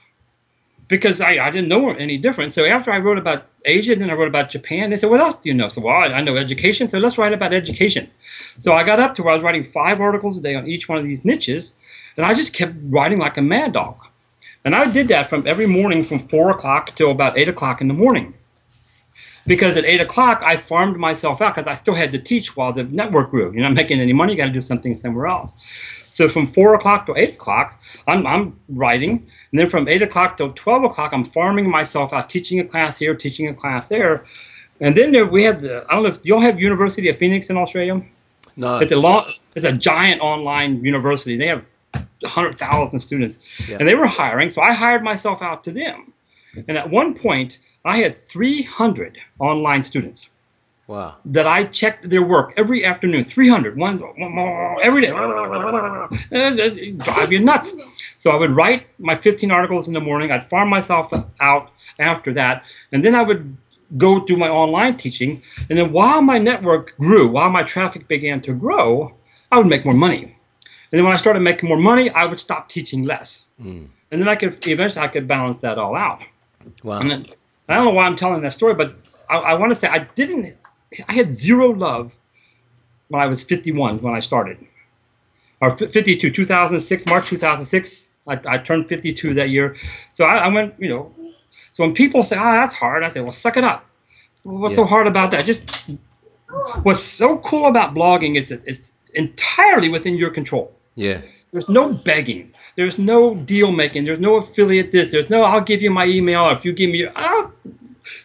because 0.91 1.21
I, 1.21 1.37
I 1.37 1.49
didn't 1.49 1.69
know 1.69 1.89
any 1.91 2.17
different. 2.17 2.53
So 2.53 2.65
after 2.65 2.91
I 2.91 2.99
wrote 2.99 3.17
about 3.17 3.45
Asia, 3.63 3.95
then 3.95 4.09
I 4.09 4.13
wrote 4.13 4.27
about 4.27 4.49
Japan. 4.49 4.89
They 4.89 4.97
said, 4.97 5.09
What 5.09 5.21
else 5.21 5.41
do 5.41 5.47
you 5.47 5.55
know? 5.55 5.69
So, 5.69 5.79
well, 5.79 5.95
I, 5.95 6.07
I 6.07 6.21
know 6.21 6.35
education. 6.35 6.89
So 6.89 6.99
let's 6.99 7.17
write 7.17 7.31
about 7.31 7.53
education. 7.53 8.09
So 8.57 8.73
I 8.73 8.83
got 8.83 8.99
up 8.99 9.15
to 9.15 9.23
where 9.23 9.31
I 9.31 9.35
was 9.35 9.43
writing 9.43 9.63
five 9.63 10.01
articles 10.01 10.37
a 10.37 10.41
day 10.41 10.53
on 10.53 10.67
each 10.67 10.89
one 10.89 10.97
of 10.97 11.05
these 11.05 11.23
niches. 11.23 11.71
And 12.17 12.25
I 12.25 12.33
just 12.33 12.51
kept 12.51 12.75
writing 12.89 13.19
like 13.19 13.37
a 13.37 13.41
mad 13.41 13.71
dog. 13.71 13.95
And 14.65 14.75
I 14.75 14.91
did 14.91 15.07
that 15.07 15.29
from 15.29 15.47
every 15.47 15.65
morning 15.65 16.03
from 16.03 16.19
four 16.19 16.51
o'clock 16.51 16.93
till 16.97 17.09
about 17.09 17.37
eight 17.37 17.47
o'clock 17.47 17.79
in 17.79 17.87
the 17.87 17.93
morning. 17.93 18.33
Because 19.47 19.77
at 19.77 19.85
eight 19.85 20.01
o'clock, 20.01 20.43
I 20.45 20.57
farmed 20.57 20.97
myself 20.97 21.41
out 21.41 21.55
because 21.55 21.67
I 21.67 21.75
still 21.75 21.95
had 21.95 22.11
to 22.11 22.19
teach 22.19 22.57
while 22.57 22.73
the 22.73 22.83
network 22.83 23.31
grew. 23.31 23.51
You're 23.53 23.63
not 23.63 23.73
making 23.73 24.01
any 24.01 24.13
money, 24.13 24.33
you 24.33 24.37
got 24.37 24.45
to 24.45 24.51
do 24.51 24.61
something 24.61 24.93
somewhere 24.93 25.27
else. 25.27 25.55
So 26.11 26.27
from 26.27 26.45
four 26.45 26.75
o'clock 26.75 27.05
to 27.07 27.15
eight 27.15 27.35
o'clock, 27.35 27.81
I'm, 28.05 28.27
I'm 28.27 28.59
writing. 28.69 29.25
And 29.51 29.59
then 29.59 29.67
from 29.67 29.87
eight 29.87 30.01
o'clock 30.01 30.37
till 30.37 30.51
12 30.51 30.83
o'clock, 30.83 31.13
I'm 31.13 31.23
farming 31.23 31.71
myself 31.71 32.11
out, 32.13 32.29
teaching 32.29 32.59
a 32.59 32.65
class 32.65 32.97
here, 32.97 33.15
teaching 33.15 33.47
a 33.47 33.53
class 33.53 33.87
there. 33.87 34.25
And 34.81 34.95
then 34.95 35.13
there, 35.13 35.25
we 35.25 35.43
had 35.43 35.61
the, 35.61 35.85
I 35.89 35.95
don't 35.95 36.03
know 36.03 36.09
if 36.09 36.19
y'all 36.23 36.41
have 36.41 36.59
University 36.59 37.07
of 37.07 37.15
Phoenix 37.15 37.49
in 37.49 37.57
Australia? 37.57 38.01
No. 38.57 38.79
It's 38.79 38.91
a 38.91 38.97
long, 38.97 39.25
it's 39.55 39.65
a 39.65 39.71
giant 39.71 40.21
online 40.21 40.83
university. 40.83 41.37
They 41.37 41.47
have 41.47 41.63
100,000 41.93 42.99
students. 42.99 43.39
Yeah. 43.67 43.77
And 43.79 43.87
they 43.87 43.95
were 43.95 44.07
hiring, 44.07 44.49
so 44.49 44.61
I 44.61 44.73
hired 44.73 45.03
myself 45.03 45.41
out 45.41 45.63
to 45.63 45.71
them. 45.71 46.13
And 46.67 46.77
at 46.77 46.89
one 46.89 47.13
point, 47.13 47.59
I 47.85 47.99
had 47.99 48.17
300 48.17 49.17
online 49.39 49.83
students. 49.83 50.27
Wow. 50.87 51.15
That 51.25 51.47
I 51.47 51.65
checked 51.65 52.09
their 52.09 52.23
work 52.23 52.53
every 52.57 52.83
afternoon, 52.83 53.23
300, 53.23 53.77
one, 53.77 54.03
every 54.83 55.01
day. 55.01 55.11
Drive 56.97 57.31
you 57.31 57.39
nuts. 57.39 57.71
So 58.17 58.31
I 58.31 58.35
would 58.35 58.51
write 58.51 58.87
my 58.99 59.15
15 59.15 59.51
articles 59.51 59.87
in 59.87 59.93
the 59.93 59.99
morning. 59.99 60.31
I'd 60.31 60.49
farm 60.49 60.69
myself 60.69 61.13
out 61.39 61.71
after 61.99 62.33
that. 62.33 62.63
And 62.91 63.05
then 63.05 63.15
I 63.15 63.21
would 63.21 63.55
go 63.97 64.23
do 64.25 64.37
my 64.37 64.49
online 64.49 64.97
teaching. 64.97 65.41
And 65.69 65.79
then 65.79 65.91
while 65.91 66.21
my 66.21 66.37
network 66.37 66.95
grew, 66.97 67.29
while 67.29 67.49
my 67.49 67.63
traffic 67.63 68.07
began 68.07 68.41
to 68.41 68.53
grow, 68.53 69.13
I 69.51 69.57
would 69.57 69.67
make 69.67 69.85
more 69.85 69.93
money. 69.93 70.23
And 70.23 70.97
then 70.99 71.03
when 71.03 71.13
I 71.13 71.17
started 71.17 71.39
making 71.39 71.69
more 71.69 71.77
money, 71.77 72.09
I 72.09 72.25
would 72.25 72.39
stop 72.39 72.69
teaching 72.69 73.03
less. 73.03 73.43
Mm. 73.61 73.87
And 74.11 74.21
then 74.21 74.27
I 74.27 74.35
could 74.35 74.67
eventually 74.67 75.05
I 75.05 75.07
could 75.07 75.27
balance 75.27 75.61
that 75.61 75.77
all 75.77 75.95
out. 75.95 76.21
Wow. 76.83 76.99
And 76.99 77.09
then, 77.09 77.23
I 77.69 77.75
don't 77.75 77.85
know 77.85 77.91
why 77.91 78.05
I'm 78.05 78.17
telling 78.17 78.41
that 78.41 78.53
story, 78.53 78.73
but 78.73 78.95
I, 79.29 79.37
I 79.37 79.53
want 79.53 79.71
to 79.71 79.75
say 79.75 79.87
I 79.87 79.99
didn't 79.99 80.57
I 81.07 81.13
had 81.13 81.31
zero 81.31 81.69
love 81.69 82.15
when 83.07 83.21
I 83.21 83.27
was 83.27 83.43
51 83.43 83.99
when 83.99 84.13
I 84.13 84.19
started, 84.19 84.57
or 85.61 85.71
52, 85.71 86.31
2006, 86.31 87.05
March 87.05 87.27
2006. 87.27 88.07
I, 88.27 88.39
I 88.45 88.57
turned 88.57 88.87
52 88.87 89.33
that 89.33 89.49
year. 89.49 89.75
So 90.11 90.25
I, 90.25 90.37
I, 90.37 90.47
went, 90.47 90.75
you 90.79 90.89
know. 90.89 91.13
So 91.73 91.83
when 91.83 91.93
people 91.93 92.23
say, 92.23 92.35
"Oh, 92.37 92.51
that's 92.51 92.75
hard," 92.75 93.03
I 93.03 93.09
say, 93.09 93.21
"Well, 93.21 93.31
suck 93.31 93.57
it 93.57 93.63
up." 93.63 93.85
What's 94.43 94.73
yeah. 94.73 94.77
so 94.77 94.85
hard 94.85 95.07
about 95.07 95.31
that? 95.31 95.45
Just 95.45 95.91
what's 96.83 97.03
so 97.03 97.37
cool 97.39 97.67
about 97.67 97.93
blogging 97.93 98.37
is 98.37 98.49
that 98.49 98.61
it's 98.65 98.93
entirely 99.13 99.89
within 99.89 100.15
your 100.15 100.29
control. 100.29 100.73
Yeah. 100.95 101.21
There's 101.51 101.69
no 101.69 101.93
begging. 101.93 102.53
There's 102.75 102.97
no 102.97 103.35
deal 103.35 103.71
making. 103.71 104.05
There's 104.05 104.19
no 104.19 104.35
affiliate 104.35 104.91
this. 104.91 105.11
There's 105.11 105.29
no 105.29 105.43
I'll 105.43 105.61
give 105.61 105.81
you 105.81 105.91
my 105.91 106.05
email 106.05 106.49
if 106.49 106.63
you 106.63 106.73
give 106.73 106.89
me. 106.89 106.99
your, 106.99 107.11
oh, 107.15 107.51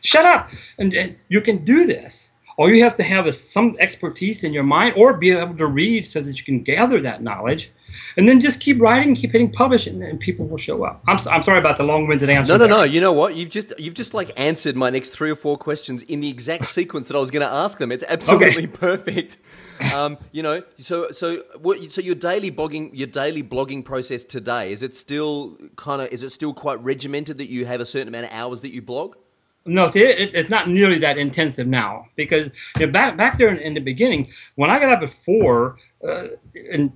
shut 0.02 0.24
up. 0.24 0.50
And, 0.78 0.94
and 0.94 1.16
you 1.28 1.40
can 1.40 1.64
do 1.64 1.86
this. 1.86 2.28
All 2.56 2.70
you 2.70 2.82
have 2.82 2.96
to 2.96 3.02
have 3.02 3.26
is 3.26 3.38
some 3.38 3.74
expertise 3.78 4.42
in 4.42 4.52
your 4.52 4.62
mind 4.62 4.94
or 4.96 5.18
be 5.18 5.30
able 5.30 5.56
to 5.56 5.66
read 5.66 6.06
so 6.06 6.22
that 6.22 6.38
you 6.38 6.44
can 6.44 6.62
gather 6.62 7.00
that 7.02 7.22
knowledge. 7.22 7.70
And 8.16 8.28
then 8.28 8.40
just 8.40 8.60
keep 8.60 8.80
writing, 8.80 9.14
keep 9.14 9.32
hitting 9.32 9.50
publish, 9.50 9.86
and, 9.86 10.02
and 10.02 10.18
people 10.20 10.46
will 10.46 10.58
show 10.58 10.84
up. 10.84 11.02
I'm, 11.06 11.18
I'm 11.30 11.42
sorry 11.42 11.58
about 11.58 11.76
the 11.76 11.84
long-winded 11.84 12.28
answer. 12.28 12.52
No, 12.52 12.58
no, 12.58 12.66
there. 12.66 12.68
no. 12.68 12.82
You 12.82 13.00
know 13.00 13.12
what? 13.12 13.36
You've 13.36 13.48
just 13.50 13.72
you've 13.78 13.94
just 13.94 14.12
like 14.12 14.30
answered 14.38 14.76
my 14.76 14.90
next 14.90 15.10
three 15.10 15.30
or 15.30 15.36
four 15.36 15.56
questions 15.56 16.02
in 16.02 16.20
the 16.20 16.28
exact 16.28 16.66
sequence 16.68 17.08
that 17.08 17.16
I 17.16 17.20
was 17.20 17.30
going 17.30 17.46
to 17.46 17.52
ask 17.52 17.78
them. 17.78 17.92
It's 17.92 18.04
absolutely 18.06 18.64
okay. 18.64 18.66
perfect. 18.66 19.38
Um, 19.94 20.18
you 20.32 20.42
know, 20.42 20.62
so 20.78 21.10
so 21.10 21.42
what? 21.60 21.90
So 21.90 22.00
your 22.00 22.14
daily 22.14 22.50
blogging, 22.50 22.90
your 22.92 23.06
daily 23.06 23.42
blogging 23.42 23.84
process 23.84 24.24
today 24.24 24.72
is 24.72 24.82
it 24.82 24.94
still 24.94 25.58
kind 25.76 26.02
of 26.02 26.12
is 26.12 26.22
it 26.22 26.30
still 26.30 26.54
quite 26.54 26.82
regimented 26.82 27.38
that 27.38 27.48
you 27.48 27.66
have 27.66 27.80
a 27.80 27.86
certain 27.86 28.08
amount 28.08 28.26
of 28.26 28.32
hours 28.32 28.60
that 28.62 28.72
you 28.72 28.82
blog? 28.82 29.16
No, 29.66 29.88
see, 29.88 30.00
it, 30.02 30.34
it's 30.34 30.50
not 30.50 30.68
nearly 30.68 30.98
that 30.98 31.18
intensive 31.18 31.66
now 31.66 32.06
because 32.14 32.50
you 32.78 32.86
know, 32.86 32.92
back 32.92 33.16
back 33.16 33.36
there 33.36 33.48
in, 33.48 33.58
in, 33.58 33.74
the 33.74 33.80
beginning, 33.80 34.28
when 34.54 34.70
I 34.70 34.78
got 34.78 34.92
up 34.92 35.02
at 35.02 35.10
four, 35.10 35.78
uh, 36.06 36.28
and 36.72 36.92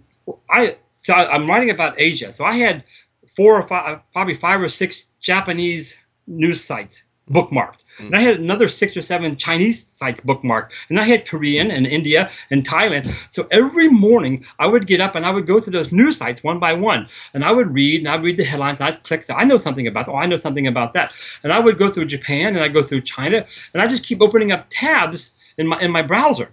I 0.49 0.77
so 1.01 1.15
I, 1.15 1.33
I'm 1.35 1.49
writing 1.49 1.71
about 1.71 1.95
Asia, 1.99 2.33
so 2.33 2.45
I 2.45 2.53
had 2.53 2.85
four 3.27 3.59
or 3.59 3.67
five, 3.67 4.01
probably 4.13 4.35
five 4.35 4.61
or 4.61 4.69
six 4.69 5.07
Japanese 5.21 6.01
news 6.27 6.63
sites 6.63 7.05
bookmarked. 7.31 7.77
And 7.99 8.17
I 8.17 8.21
had 8.21 8.35
mm-hmm. 8.35 8.45
another 8.45 8.69
six 8.69 8.97
or 8.97 9.03
seven 9.03 9.37
Chinese 9.37 9.87
sites 9.87 10.21
bookmarked. 10.21 10.71
And 10.89 10.99
I 10.99 11.05
had 11.05 11.27
Korean 11.27 11.71
and 11.71 11.87
India 11.87 12.31
and 12.51 12.67
Thailand. 12.67 13.15
So 13.29 13.47
every 13.51 13.89
morning 13.89 14.45
I 14.59 14.67
would 14.67 14.87
get 14.87 15.01
up 15.01 15.15
and 15.15 15.27
I 15.27 15.31
would 15.31 15.47
go 15.47 15.61
to 15.61 15.71
those 15.71 15.93
news 15.93 16.17
sites 16.17 16.43
one 16.43 16.59
by 16.59 16.73
one. 16.73 17.09
And 17.35 17.45
I 17.45 17.53
would 17.53 17.73
read 17.73 18.01
and 18.01 18.09
I'd 18.09 18.23
read 18.23 18.37
the 18.37 18.45
headlines 18.45 18.81
I'd 18.81 19.03
click, 19.03 19.25
so 19.25 19.35
I 19.35 19.45
know 19.45 19.59
something 19.59 19.87
about 19.87 20.07
that. 20.07 20.13
Oh, 20.13 20.17
I 20.17 20.27
know 20.27 20.37
something 20.37 20.67
about 20.67 20.93
that. 20.95 21.13
And 21.43 21.53
I 21.53 21.59
would 21.59 21.79
go 21.79 21.91
through 21.91 22.07
Japan 22.07 22.55
and 22.55 22.61
I'd 22.63 22.75
go 22.75 22.83
through 22.83 23.03
China. 23.03 23.45
And 23.75 23.83
I 23.83 23.87
just 23.87 24.05
keep 24.05 24.21
opening 24.23 24.53
up 24.53 24.67
tabs 24.71 25.33
in 25.59 25.67
my, 25.67 25.81
in 25.81 25.91
my 25.91 26.03
browser. 26.03 26.51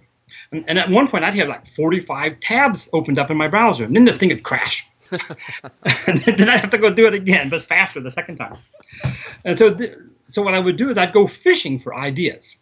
And, 0.52 0.64
and 0.68 0.78
at 0.78 0.88
one 0.88 1.08
point 1.08 1.24
I'd 1.24 1.34
have 1.34 1.48
like 1.48 1.66
45 1.66 2.40
tabs 2.40 2.88
opened 2.92 3.18
up 3.18 3.30
in 3.30 3.36
my 3.36 3.48
browser. 3.48 3.84
And 3.84 3.94
then 3.96 4.04
the 4.04 4.12
thing 4.12 4.28
would 4.30 4.44
crash. 4.44 4.86
and 5.10 6.18
then 6.18 6.50
I'd 6.50 6.60
have 6.60 6.70
to 6.70 6.78
go 6.78 6.90
do 6.92 7.06
it 7.06 7.14
again, 7.14 7.48
but 7.48 7.56
it's 7.56 7.64
faster 7.64 7.98
the 8.00 8.10
second 8.10 8.36
time. 8.36 8.58
And 9.44 9.56
so, 9.56 9.72
th- 9.72 9.94
so 10.28 10.42
what 10.42 10.54
I 10.54 10.58
would 10.58 10.76
do 10.76 10.90
is 10.90 10.98
I'd 10.98 11.12
go 11.12 11.26
fishing 11.26 11.78
for 11.78 11.94
ideas 11.94 12.56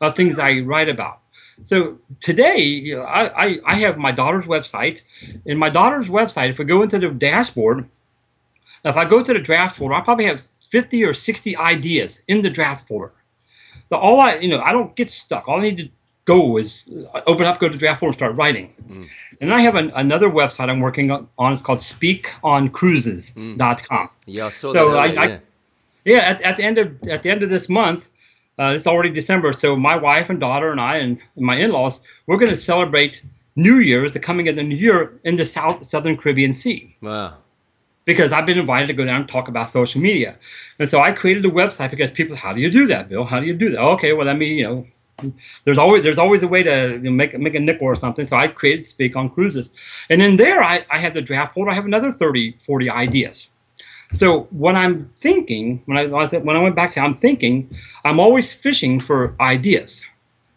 of 0.00 0.14
things 0.14 0.38
I 0.38 0.60
write 0.60 0.88
about. 0.88 1.18
So 1.62 1.98
today, 2.20 2.58
you 2.60 2.96
know, 2.96 3.02
I, 3.02 3.46
I, 3.46 3.58
I 3.66 3.74
have 3.80 3.98
my 3.98 4.12
daughter's 4.12 4.46
website. 4.46 5.02
In 5.44 5.58
my 5.58 5.68
daughter's 5.68 6.08
website, 6.08 6.48
if 6.50 6.58
we 6.58 6.64
go 6.64 6.82
into 6.82 6.98
the 6.98 7.10
dashboard, 7.10 7.86
if 8.84 8.96
I 8.96 9.04
go 9.04 9.22
to 9.22 9.32
the 9.34 9.40
draft 9.40 9.76
folder, 9.76 9.92
I 9.94 10.00
probably 10.00 10.24
have 10.24 10.40
50 10.40 11.04
or 11.04 11.12
60 11.12 11.56
ideas 11.58 12.22
in 12.28 12.40
the 12.40 12.48
draft 12.48 12.88
folder. 12.88 13.12
So 13.90 13.96
all 13.96 14.20
I, 14.20 14.36
you 14.36 14.48
know, 14.48 14.60
I 14.60 14.72
don't 14.72 14.94
get 14.96 15.10
stuck. 15.10 15.48
All 15.48 15.58
I 15.58 15.62
need 15.62 15.76
to 15.78 15.88
go 16.24 16.56
is 16.56 16.84
uh, 17.12 17.20
open 17.26 17.44
up, 17.44 17.58
go 17.58 17.68
to 17.68 17.76
draft 17.76 18.00
folder, 18.00 18.08
and 18.10 18.14
start 18.14 18.36
writing. 18.36 18.72
Mm. 18.88 19.08
And 19.42 19.52
I 19.52 19.60
have 19.60 19.74
an, 19.74 19.90
another 19.94 20.30
website 20.30 20.70
I'm 20.70 20.80
working 20.80 21.10
on. 21.10 21.28
It's 21.52 21.60
called 21.60 21.80
SpeakOnCruises.com. 21.80 24.10
Yeah, 24.26 24.46
I 24.46 24.50
saw 24.50 24.72
So 24.72 24.92
that. 24.92 24.98
I- 24.98 25.06
earlier, 25.08 25.20
I- 25.20 25.40
yeah. 26.04 26.18
At, 26.18 26.42
at 26.42 26.56
the 26.56 26.64
end 26.64 26.78
of 26.78 27.02
at 27.08 27.22
the 27.22 27.30
end 27.30 27.42
of 27.42 27.50
this 27.50 27.68
month, 27.68 28.10
uh, 28.58 28.72
it's 28.76 28.86
already 28.86 29.10
December. 29.10 29.52
So 29.52 29.76
my 29.76 29.96
wife 29.96 30.30
and 30.30 30.40
daughter 30.40 30.70
and 30.70 30.80
I 30.80 30.96
and 30.98 31.18
my 31.36 31.56
in-laws, 31.56 32.00
we're 32.26 32.38
going 32.38 32.50
to 32.50 32.56
celebrate 32.56 33.22
New 33.56 33.78
Year's, 33.78 34.12
the 34.14 34.20
coming 34.20 34.48
of 34.48 34.56
the 34.56 34.62
New 34.62 34.76
Year, 34.76 35.18
in 35.24 35.36
the 35.36 35.44
South 35.44 35.84
Southern 35.86 36.16
Caribbean 36.16 36.52
Sea 36.54 36.96
Wow. 37.02 37.34
because 38.04 38.32
I've 38.32 38.46
been 38.46 38.58
invited 38.58 38.86
to 38.88 38.92
go 38.94 39.04
down 39.04 39.20
and 39.22 39.28
talk 39.28 39.48
about 39.48 39.68
social 39.68 40.00
media. 40.00 40.36
And 40.78 40.88
so 40.88 41.00
I 41.00 41.12
created 41.12 41.44
a 41.44 41.50
website 41.50 41.90
because 41.90 42.10
people, 42.10 42.36
how 42.36 42.52
do 42.52 42.60
you 42.60 42.70
do 42.70 42.86
that, 42.86 43.08
Bill? 43.08 43.24
How 43.24 43.40
do 43.40 43.46
you 43.46 43.54
do 43.54 43.70
that? 43.70 43.80
Okay, 43.80 44.12
well, 44.12 44.26
let 44.26 44.38
me, 44.38 44.54
you 44.54 44.64
know, 44.64 44.86
there's 45.64 45.76
always 45.76 46.02
there's 46.02 46.18
always 46.18 46.42
a 46.42 46.48
way 46.48 46.62
to 46.62 46.92
you 46.92 46.98
know, 47.00 47.10
make 47.10 47.38
make 47.38 47.54
a 47.54 47.60
nickel 47.60 47.86
or 47.86 47.94
something. 47.94 48.24
So 48.24 48.36
I 48.36 48.48
created 48.48 48.86
Speak 48.86 49.16
on 49.16 49.28
Cruises, 49.28 49.72
and 50.08 50.22
in 50.22 50.36
there 50.38 50.62
I, 50.62 50.84
I 50.90 50.98
have 50.98 51.12
the 51.12 51.20
draft 51.20 51.52
folder. 51.54 51.70
I 51.70 51.74
have 51.74 51.84
another 51.84 52.10
30, 52.10 52.56
40 52.58 52.88
ideas. 52.88 53.50
So 54.14 54.48
when 54.50 54.76
I'm 54.76 55.08
thinking, 55.14 55.82
when 55.86 55.96
I 55.96 56.06
when 56.06 56.22
I 56.24 56.26
said- 56.26 56.44
when 56.44 56.56
I 56.56 56.62
went 56.62 56.74
back 56.74 56.90
to, 56.92 57.00
I'm 57.00 57.14
thinking, 57.14 57.68
I'm 58.04 58.18
always 58.18 58.52
fishing 58.52 58.98
for 59.00 59.34
ideas 59.40 60.02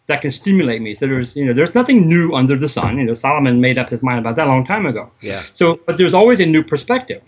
that 0.06 0.20
can 0.20 0.30
stimulate 0.30 0.82
me. 0.82 0.94
So 0.94 1.06
there's 1.06 1.36
you 1.36 1.46
know 1.46 1.52
there's 1.52 1.74
nothing 1.74 2.08
new 2.08 2.34
under 2.34 2.56
the 2.56 2.68
sun. 2.68 2.98
You 2.98 3.04
know 3.04 3.14
Solomon 3.14 3.60
made 3.60 3.78
up 3.78 3.88
his 3.90 4.02
mind 4.02 4.18
about 4.18 4.36
that 4.36 4.46
a 4.46 4.50
long 4.50 4.66
time 4.66 4.86
ago. 4.86 5.10
Yeah. 5.20 5.44
So, 5.52 5.78
but 5.86 5.96
there's 5.98 6.14
always 6.14 6.40
a 6.40 6.46
new 6.46 6.62
perspective. 6.64 7.22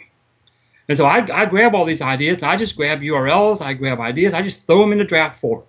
And 0.89 0.97
so 0.97 1.05
I, 1.05 1.27
I 1.33 1.47
grab 1.47 1.75
all 1.75 1.85
these 1.85 2.03
ideas 2.03 2.39
and 2.39 2.47
I 2.47 2.57
just 2.57 2.77
grab 2.77 3.01
URLs, 3.01 3.61
I 3.61 3.75
grab 3.75 3.99
ideas, 3.99 4.35
I 4.35 4.43
just 4.43 4.67
throw 4.67 4.81
them 4.81 4.93
in 4.93 4.99
the 4.99 5.05
draft 5.05 5.41
folder. 5.41 5.65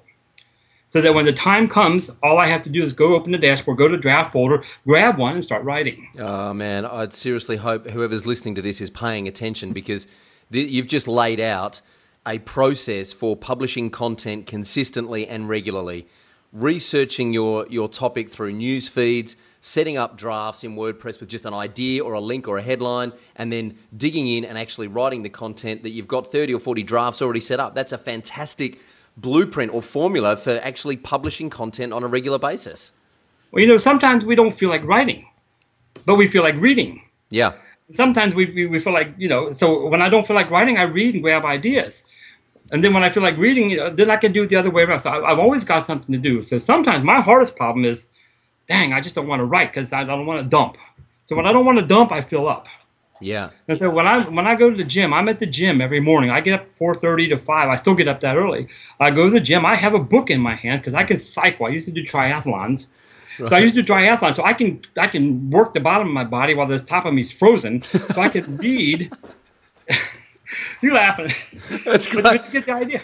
So 0.90 1.02
that 1.02 1.14
when 1.14 1.26
the 1.26 1.34
time 1.34 1.68
comes, 1.68 2.10
all 2.24 2.38
I 2.38 2.46
have 2.46 2.62
to 2.62 2.70
do 2.70 2.82
is 2.82 2.94
go 2.94 3.16
open 3.16 3.32
the 3.32 3.38
dashboard, 3.38 3.78
go 3.78 3.88
to 3.90 3.98
draft 3.98 4.32
folder, 4.32 4.64
grab 4.86 5.18
one, 5.18 5.34
and 5.34 5.44
start 5.44 5.64
writing. 5.64 6.08
Oh 6.20 6.54
man, 6.54 6.86
I'd 6.86 7.14
seriously 7.14 7.58
hope 7.58 7.88
whoever's 7.90 8.26
listening 8.26 8.56
to 8.56 8.62
this 8.62 8.80
is 8.80 8.90
paying 8.90 9.28
attention 9.28 9.74
because 9.74 10.08
you've 10.50 10.88
just 10.88 11.08
laid 11.08 11.40
out 11.40 11.82
a 12.26 12.40
process 12.40 13.14
for 13.14 13.36
publishing 13.36 13.90
content 13.90 14.46
consistently 14.46 15.28
and 15.28 15.48
regularly, 15.48 16.08
researching 16.52 17.34
your 17.34 17.66
your 17.70 17.88
topic 17.88 18.30
through 18.30 18.52
news 18.52 18.88
feeds, 18.88 19.36
setting 19.62 19.98
up 19.98 20.18
drafts 20.18 20.64
in 20.64 20.76
WordPress 20.76 21.20
with 21.20 21.30
just 21.30 21.46
an 21.46 21.54
idea 21.54 22.04
or 22.04 22.14
a 22.14 22.20
link 22.20 22.48
or 22.48 22.58
a 22.58 22.62
headline, 22.62 23.14
and 23.36 23.52
then 23.52 23.78
digging 23.96 24.28
in 24.28 24.44
and 24.44 24.58
actually 24.58 24.88
writing 24.88 25.24
the 25.24 25.30
content 25.30 25.84
that 25.84 25.90
you've 25.90 26.08
got 26.08 26.32
30 26.32 26.54
or 26.54 26.60
40 26.60 26.84
drafts 26.84 27.22
already 27.22 27.40
set 27.40 27.60
up. 27.60 27.76
That's 27.76 27.94
a 27.94 27.98
fantastic 27.98 28.80
blueprint 29.16 29.74
or 29.74 29.82
formula 29.82 30.38
for 30.38 30.60
actually 30.64 30.98
publishing 30.98 31.50
content 31.50 31.92
on 31.92 32.04
a 32.04 32.08
regular 32.08 32.38
basis. 32.38 32.92
Well, 33.52 33.62
you 33.62 33.68
know, 33.68 33.78
sometimes 33.78 34.26
we 34.26 34.36
don't 34.36 34.52
feel 34.52 34.70
like 34.70 34.84
writing, 34.84 35.26
but 36.06 36.16
we 36.16 36.28
feel 36.28 36.44
like 36.44 36.56
reading. 36.56 37.04
Yeah. 37.30 37.54
Sometimes 37.90 38.36
we, 38.36 38.46
we, 38.52 38.66
we 38.66 38.80
feel 38.80 38.94
like, 38.94 39.14
you 39.18 39.30
know, 39.30 39.52
so 39.52 39.88
when 39.88 40.02
I 40.02 40.10
don't 40.10 40.28
feel 40.28 40.36
like 40.36 40.52
writing, 40.52 40.78
I 40.78 40.84
read 40.84 41.14
and 41.14 41.24
grab 41.24 41.46
ideas. 41.46 42.04
And 42.72 42.84
then 42.84 42.94
when 42.94 43.04
I 43.04 43.10
feel 43.10 43.24
like 43.24 43.38
reading, 43.38 43.70
you 43.70 43.78
know, 43.78 43.90
then 43.90 44.12
I 44.12 44.18
can 44.18 44.34
do 44.34 44.44
it 44.44 44.50
the 44.50 44.58
other 44.58 44.70
way 44.70 44.84
around. 44.84 45.00
So 45.00 45.10
I, 45.10 45.32
I've 45.32 45.40
always 45.40 45.64
got 45.64 45.80
something 45.80 46.12
to 46.12 46.20
do. 46.20 46.44
So 46.44 46.60
sometimes 46.60 47.04
my 47.04 47.22
hardest 47.22 47.56
problem 47.56 47.86
is, 47.86 48.08
dang, 48.68 48.92
I 48.92 49.00
just 49.00 49.16
don't 49.16 49.28
want 49.28 49.40
to 49.40 49.46
write 49.46 49.72
because 49.72 49.94
I 49.94 50.04
don't 50.04 50.26
want 50.26 50.42
to 50.42 50.48
dump. 50.48 50.78
So 51.24 51.36
when 51.36 51.46
I 51.46 51.54
don't 51.54 51.66
want 51.66 51.80
to 51.80 51.86
dump, 51.86 52.12
I 52.12 52.22
fill 52.22 52.48
up. 52.48 52.68
Yeah. 53.20 53.50
And 53.68 53.78
so 53.78 53.90
when 53.90 54.08
I 54.08 54.22
when 54.24 54.46
I 54.48 54.56
go 54.56 54.70
to 54.70 54.76
the 54.76 54.84
gym, 54.84 55.14
I'm 55.14 55.28
at 55.28 55.40
the 55.40 55.46
gym 55.46 55.82
every 55.82 56.00
morning. 56.00 56.30
I 56.30 56.42
get 56.42 56.60
up 56.60 56.78
4:30 56.78 57.30
to 57.30 57.38
5. 57.38 57.70
I 57.70 57.76
still 57.76 57.96
get 57.96 58.08
up 58.08 58.20
that 58.22 58.36
early. 58.36 58.68
I 59.00 59.12
go 59.12 59.26
to 59.26 59.32
the 59.32 59.40
gym. 59.40 59.66
I 59.66 59.76
have 59.76 59.94
a 59.94 60.00
book 60.00 60.30
in 60.30 60.40
my 60.40 60.56
hand 60.56 60.82
because 60.82 60.94
I 60.94 61.04
can 61.04 61.18
cycle. 61.18 61.66
I 61.66 61.70
used 61.70 61.88
to 61.88 61.92
do 61.92 62.04
triathlons. 62.04 62.88
So 63.46 63.56
I 63.56 63.60
used 63.60 63.76
to 63.76 63.82
do 63.84 63.94
triathlon, 63.94 64.34
so 64.34 64.44
I 64.44 64.54
can 64.54 64.82
I 64.98 65.08
can 65.08 65.50
work 65.50 65.74
the 65.74 65.80
bottom 65.80 66.08
of 66.08 66.14
my 66.14 66.24
body 66.24 66.54
while 66.56 66.68
the 66.68 66.80
top 66.80 67.06
of 67.06 67.14
me 67.14 67.22
is 67.22 67.32
frozen, 67.32 67.82
so 67.82 68.22
I 68.22 68.30
can 68.30 68.58
read. 68.58 69.12
you 70.82 70.94
laughing? 70.94 71.32
That's 71.86 72.08
But 72.08 72.24
great. 72.24 72.44
you 72.46 72.52
get 72.52 72.66
the 72.66 72.74
idea. 72.74 73.02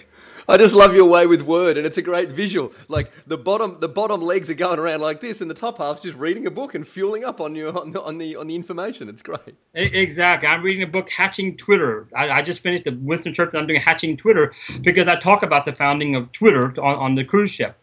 I 0.47 0.57
just 0.57 0.73
love 0.73 0.93
your 0.93 1.05
way 1.05 1.25
with 1.25 1.41
word, 1.43 1.77
and 1.77 1.85
it's 1.85 1.97
a 1.97 2.01
great 2.01 2.29
visual. 2.29 2.73
Like 2.89 3.09
the 3.25 3.37
bottom, 3.37 3.77
the 3.79 3.87
bottom 3.87 4.21
legs 4.21 4.49
are 4.49 4.53
going 4.55 4.77
around 4.77 4.99
like 4.99 5.21
this, 5.21 5.39
and 5.39 5.49
the 5.49 5.55
top 5.55 5.77
half's 5.77 6.01
just 6.01 6.17
reading 6.17 6.45
a 6.45 6.51
book 6.51 6.75
and 6.75 6.85
fueling 6.85 7.23
up 7.23 7.39
on 7.39 7.55
you 7.55 7.69
on 7.69 7.91
the 7.93 8.01
on 8.01 8.17
the, 8.17 8.35
on 8.35 8.47
the 8.47 8.55
information. 8.55 9.07
It's 9.07 9.21
great. 9.21 9.55
Exactly. 9.73 10.49
I'm 10.49 10.61
reading 10.61 10.83
a 10.83 10.87
book, 10.87 11.09
Hatching 11.09 11.55
Twitter. 11.55 12.07
I, 12.13 12.29
I 12.29 12.41
just 12.41 12.59
finished 12.61 12.83
the 12.83 12.91
Winston 12.91 13.33
Churchill. 13.33 13.59
I'm 13.59 13.67
doing 13.67 13.79
Hatching 13.79 14.17
Twitter 14.17 14.53
because 14.81 15.07
I 15.07 15.15
talk 15.15 15.43
about 15.43 15.63
the 15.63 15.71
founding 15.73 16.15
of 16.15 16.31
Twitter 16.33 16.73
on, 16.81 16.95
on 16.97 17.15
the 17.15 17.23
cruise 17.23 17.51
ship. 17.51 17.77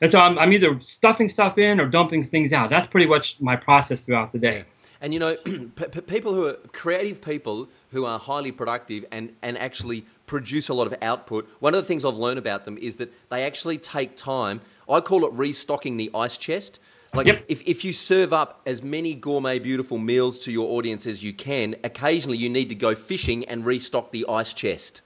And 0.00 0.10
so 0.10 0.20
I'm, 0.20 0.38
I'm 0.38 0.52
either 0.52 0.78
stuffing 0.80 1.28
stuff 1.28 1.58
in 1.58 1.80
or 1.80 1.86
dumping 1.86 2.24
things 2.24 2.52
out. 2.52 2.70
That's 2.70 2.86
pretty 2.86 3.06
much 3.06 3.40
my 3.40 3.56
process 3.56 4.02
throughout 4.02 4.32
the 4.32 4.38
day. 4.38 4.64
And 5.00 5.12
you 5.12 5.20
know, 5.20 5.36
people 6.06 6.34
who 6.34 6.46
are 6.46 6.54
creative 6.72 7.20
people 7.20 7.68
who 7.92 8.04
are 8.04 8.18
highly 8.18 8.52
productive 8.52 9.04
and, 9.12 9.34
and 9.42 9.56
actually 9.58 10.04
produce 10.26 10.68
a 10.68 10.74
lot 10.74 10.86
of 10.86 10.94
output, 11.02 11.48
one 11.60 11.74
of 11.74 11.82
the 11.82 11.86
things 11.86 12.04
I've 12.04 12.14
learned 12.16 12.38
about 12.38 12.64
them 12.64 12.78
is 12.78 12.96
that 12.96 13.12
they 13.30 13.44
actually 13.44 13.78
take 13.78 14.16
time. 14.16 14.60
I 14.88 15.00
call 15.00 15.24
it 15.26 15.32
restocking 15.32 15.96
the 15.96 16.10
ice 16.14 16.36
chest. 16.36 16.80
Like, 17.14 17.26
Yep. 17.26 17.44
if, 17.48 17.62
if 17.66 17.84
you 17.84 17.92
serve 17.92 18.32
up 18.32 18.60
as 18.66 18.82
many 18.82 19.14
gourmet, 19.14 19.58
beautiful 19.58 19.96
meals 19.98 20.38
to 20.40 20.52
your 20.52 20.68
audience 20.76 21.06
as 21.06 21.22
you 21.22 21.32
can, 21.32 21.76
occasionally 21.84 22.36
you 22.36 22.48
need 22.48 22.68
to 22.68 22.74
go 22.74 22.94
fishing 22.94 23.44
and 23.46 23.64
restock 23.64 24.12
the 24.12 24.26
ice 24.28 24.52
chest. 24.52 25.00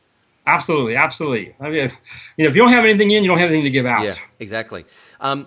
Absolutely, 0.50 0.96
absolutely. 0.96 1.54
I 1.60 1.64
mean, 1.68 1.84
if, 1.84 1.96
you 2.36 2.44
know, 2.44 2.50
if 2.50 2.56
you 2.56 2.62
don't 2.62 2.72
have 2.72 2.84
anything 2.84 3.10
in, 3.12 3.22
you 3.22 3.28
don't 3.28 3.38
have 3.38 3.48
anything 3.48 3.64
to 3.64 3.70
give 3.70 3.86
out. 3.86 4.04
Yeah, 4.04 4.16
exactly. 4.40 4.84
Um, 5.20 5.46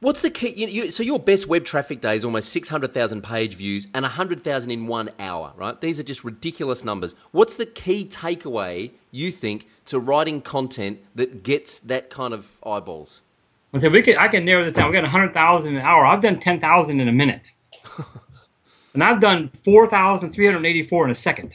what's 0.00 0.22
the 0.22 0.30
key? 0.30 0.50
You, 0.50 0.68
you, 0.68 0.90
so 0.90 1.02
your 1.02 1.18
best 1.18 1.48
web 1.48 1.64
traffic 1.64 2.00
day 2.00 2.14
is 2.14 2.24
almost 2.24 2.50
six 2.50 2.68
hundred 2.68 2.94
thousand 2.94 3.22
page 3.22 3.54
views 3.54 3.88
and 3.94 4.06
hundred 4.06 4.44
thousand 4.44 4.70
in 4.70 4.86
one 4.86 5.10
hour, 5.18 5.52
right? 5.56 5.80
These 5.80 5.98
are 5.98 6.04
just 6.04 6.22
ridiculous 6.22 6.84
numbers. 6.84 7.14
What's 7.32 7.56
the 7.56 7.66
key 7.66 8.04
takeaway 8.04 8.92
you 9.10 9.32
think 9.32 9.66
to 9.86 9.98
writing 9.98 10.40
content 10.40 11.00
that 11.16 11.42
gets 11.42 11.80
that 11.80 12.08
kind 12.08 12.32
of 12.32 12.56
eyeballs? 12.64 13.22
I 13.74 13.78
said 13.78 13.92
we 13.92 14.02
could. 14.02 14.16
I 14.16 14.28
can 14.28 14.44
narrow 14.44 14.64
this 14.64 14.72
down. 14.72 14.90
We 14.90 14.94
got 14.94 15.02
100,000 15.02 15.76
an 15.76 15.82
hour. 15.82 16.06
I've 16.06 16.22
done 16.22 16.38
10,000 16.38 17.00
in 17.00 17.08
a 17.08 17.12
minute, 17.12 17.50
and 18.94 19.02
I've 19.02 19.20
done 19.20 19.48
4,384 19.50 21.04
in 21.04 21.10
a 21.10 21.14
second. 21.14 21.52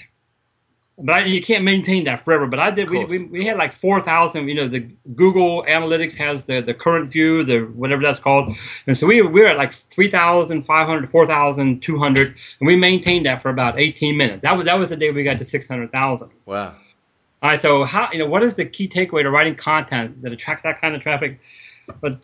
But 1.03 1.13
I, 1.13 1.25
you 1.25 1.41
can't 1.41 1.63
maintain 1.63 2.03
that 2.05 2.21
forever. 2.21 2.47
But 2.47 2.59
I 2.59 2.71
did. 2.71 2.89
We, 2.89 3.05
we, 3.05 3.23
we 3.25 3.45
had 3.45 3.57
like 3.57 3.73
4,000. 3.73 4.47
You 4.47 4.55
know, 4.55 4.67
the 4.67 4.87
Google 5.15 5.63
Analytics 5.63 6.15
has 6.15 6.45
the 6.45 6.61
the 6.61 6.73
current 6.73 7.11
view, 7.11 7.43
the 7.43 7.61
whatever 7.61 8.01
that's 8.01 8.19
called, 8.19 8.55
and 8.87 8.97
so 8.97 9.07
we 9.07 9.21
we 9.21 9.41
were 9.41 9.47
at 9.47 9.57
like 9.57 9.73
3,500 9.73 11.09
4,200, 11.09 12.27
and 12.27 12.35
we 12.67 12.75
maintained 12.75 13.25
that 13.25 13.41
for 13.41 13.49
about 13.49 13.79
18 13.79 14.15
minutes. 14.15 14.43
That 14.43 14.55
was 14.55 14.65
that 14.65 14.77
was 14.77 14.89
the 14.89 14.95
day 14.95 15.11
we 15.11 15.23
got 15.23 15.37
to 15.39 15.45
600,000. 15.45 16.29
Wow. 16.45 16.75
All 17.43 17.49
right, 17.49 17.59
so 17.59 17.83
how 17.85 18.09
you 18.11 18.19
know 18.19 18.27
what 18.27 18.43
is 18.43 18.55
the 18.55 18.65
key 18.65 18.87
takeaway 18.87 19.23
to 19.23 19.31
writing 19.31 19.55
content 19.55 20.21
that 20.21 20.31
attracts 20.31 20.63
that 20.63 20.79
kind 20.79 20.95
of 20.95 21.01
traffic? 21.01 21.39
But 21.99 22.19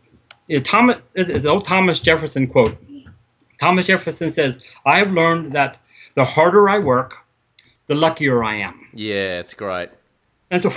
you 0.46 0.58
know, 0.58 0.64
Thomas 0.64 0.98
is 1.16 1.30
is 1.30 1.46
an 1.46 1.52
old 1.52 1.66
Thomas 1.66 2.00
Jefferson 2.00 2.48
quote. 2.48 2.78
Thomas 3.60 3.88
Jefferson 3.88 4.30
says, 4.30 4.64
"I 4.86 5.00
have 5.00 5.12
learned 5.12 5.54
that 5.54 5.80
the 6.14 6.24
harder 6.24 6.70
I 6.70 6.80
work, 6.80 7.18
the 7.88 7.96
luckier 7.96 8.44
I 8.44 8.56
am." 8.58 8.88
Yeah, 8.94 9.40
it's 9.40 9.54
great. 9.54 9.90
And 10.52 10.62
so, 10.62 10.72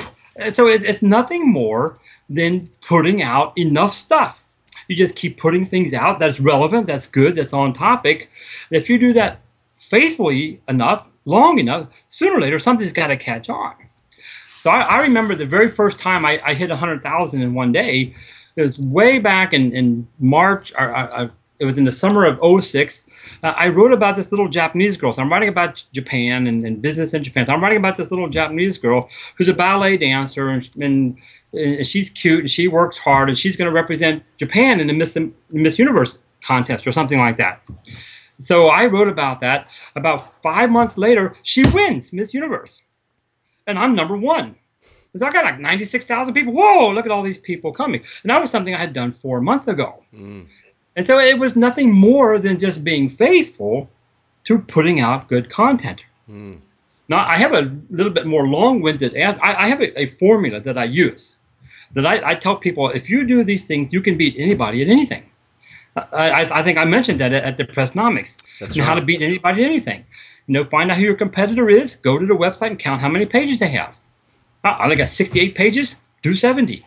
so 0.52 0.66
it's, 0.66 0.84
it's 0.84 1.02
nothing 1.02 1.50
more 1.50 1.96
than 2.28 2.60
putting 2.80 3.22
out 3.22 3.56
enough 3.56 3.92
stuff. 3.92 4.42
You 4.88 4.96
just 4.96 5.14
keep 5.14 5.38
putting 5.38 5.64
things 5.64 5.94
out 5.94 6.18
that's 6.18 6.40
relevant, 6.40 6.86
that's 6.86 7.06
good, 7.06 7.36
that's 7.36 7.52
on 7.52 7.72
topic. 7.72 8.28
If 8.70 8.90
you 8.90 8.98
do 8.98 9.12
that 9.12 9.40
faithfully 9.78 10.60
enough, 10.68 11.08
long 11.24 11.58
enough, 11.58 11.88
sooner 12.08 12.36
or 12.36 12.40
later 12.40 12.58
something's 12.58 12.92
got 12.92 13.08
to 13.08 13.16
catch 13.16 13.48
on. 13.48 13.74
So 14.60 14.70
I, 14.70 14.80
I 14.80 15.02
remember 15.02 15.34
the 15.34 15.46
very 15.46 15.68
first 15.68 15.98
time 15.98 16.24
I, 16.24 16.40
I 16.44 16.54
hit 16.54 16.70
100,000 16.70 17.42
in 17.42 17.54
one 17.54 17.72
day. 17.72 18.14
It 18.56 18.62
was 18.62 18.78
way 18.78 19.18
back 19.18 19.52
in, 19.52 19.72
in 19.74 20.06
March, 20.18 20.72
or, 20.76 20.94
uh, 20.94 21.06
uh, 21.06 21.28
it 21.60 21.64
was 21.64 21.78
in 21.78 21.84
the 21.84 21.92
summer 21.92 22.26
of 22.26 22.64
06. 22.64 23.04
Uh, 23.42 23.54
I 23.56 23.68
wrote 23.68 23.92
about 23.92 24.16
this 24.16 24.30
little 24.30 24.48
Japanese 24.48 24.96
girl. 24.96 25.12
So 25.12 25.22
I'm 25.22 25.30
writing 25.30 25.48
about 25.48 25.82
Japan 25.92 26.46
and, 26.46 26.64
and 26.64 26.80
business 26.80 27.14
in 27.14 27.22
Japan. 27.22 27.46
So 27.46 27.52
I'm 27.52 27.62
writing 27.62 27.78
about 27.78 27.96
this 27.96 28.10
little 28.10 28.28
Japanese 28.28 28.78
girl 28.78 29.08
who's 29.36 29.48
a 29.48 29.54
ballet 29.54 29.96
dancer 29.96 30.48
and, 30.48 30.68
and, 30.80 31.18
and 31.52 31.86
she's 31.86 32.10
cute 32.10 32.40
and 32.40 32.50
she 32.50 32.68
works 32.68 32.98
hard 32.98 33.28
and 33.28 33.38
she's 33.38 33.56
going 33.56 33.66
to 33.66 33.74
represent 33.74 34.22
Japan 34.36 34.80
in 34.80 34.86
the 34.86 34.92
Miss, 34.92 35.16
Miss 35.50 35.78
Universe 35.78 36.18
contest 36.42 36.86
or 36.86 36.92
something 36.92 37.18
like 37.18 37.36
that. 37.36 37.62
So 38.38 38.68
I 38.68 38.86
wrote 38.86 39.08
about 39.08 39.40
that. 39.40 39.70
About 39.96 40.42
five 40.42 40.70
months 40.70 40.96
later, 40.96 41.36
she 41.42 41.62
wins 41.74 42.12
Miss 42.12 42.32
Universe, 42.32 42.82
and 43.66 43.78
I'm 43.78 43.94
number 43.94 44.16
one. 44.16 44.56
So 45.16 45.26
I 45.26 45.30
got 45.30 45.44
like 45.44 45.58
96,000 45.58 46.32
people. 46.34 46.52
Whoa, 46.52 46.90
look 46.90 47.04
at 47.04 47.10
all 47.12 47.22
these 47.22 47.38
people 47.38 47.72
coming. 47.72 48.02
And 48.22 48.30
that 48.30 48.40
was 48.40 48.50
something 48.50 48.74
I 48.74 48.78
had 48.78 48.92
done 48.92 49.12
four 49.12 49.40
months 49.40 49.66
ago. 49.66 50.02
Mm. 50.14 50.46
And 50.96 51.06
so 51.06 51.18
it 51.18 51.38
was 51.38 51.56
nothing 51.56 51.92
more 51.92 52.38
than 52.38 52.58
just 52.58 52.82
being 52.82 53.08
faithful 53.08 53.88
to 54.44 54.58
putting 54.58 55.00
out 55.00 55.28
good 55.28 55.50
content. 55.50 56.02
Mm. 56.28 56.58
Now, 57.08 57.26
I 57.26 57.36
have 57.38 57.52
a 57.52 57.76
little 57.90 58.12
bit 58.12 58.26
more 58.26 58.46
long 58.46 58.82
winded, 58.82 59.16
I, 59.16 59.36
I 59.42 59.68
have 59.68 59.80
a, 59.80 60.00
a, 60.00 60.06
formula 60.06 60.60
that 60.60 60.78
I 60.78 60.84
use 60.84 61.36
that 61.92 62.06
I, 62.06 62.30
I, 62.30 62.34
tell 62.36 62.56
people 62.56 62.88
if 62.90 63.10
you 63.10 63.26
do 63.26 63.42
these 63.42 63.66
things, 63.66 63.92
you 63.92 64.00
can 64.00 64.16
beat 64.16 64.36
anybody 64.38 64.80
at 64.82 64.88
anything. 64.88 65.24
I, 65.96 66.46
I 66.52 66.62
think 66.62 66.78
I 66.78 66.84
mentioned 66.84 67.18
that 67.20 67.32
at, 67.32 67.42
at 67.42 67.56
the 67.56 67.64
Pressnomics. 67.64 68.40
That's 68.60 68.78
right. 68.78 68.86
How 68.86 68.94
to 68.94 69.00
beat 69.00 69.22
anybody 69.22 69.64
at 69.64 69.68
anything. 69.68 70.06
You 70.46 70.54
know, 70.54 70.64
find 70.64 70.90
out 70.90 70.98
who 70.98 71.02
your 71.02 71.16
competitor 71.16 71.68
is, 71.68 71.96
go 71.96 72.16
to 72.16 72.26
the 72.26 72.34
website 72.34 72.68
and 72.68 72.78
count 72.78 73.00
how 73.00 73.08
many 73.08 73.26
pages 73.26 73.58
they 73.58 73.68
have. 73.68 73.98
I, 74.62 74.88
they 74.88 74.94
got 74.94 75.08
68 75.08 75.54
pages, 75.54 75.96
do 76.22 76.34
70. 76.34 76.86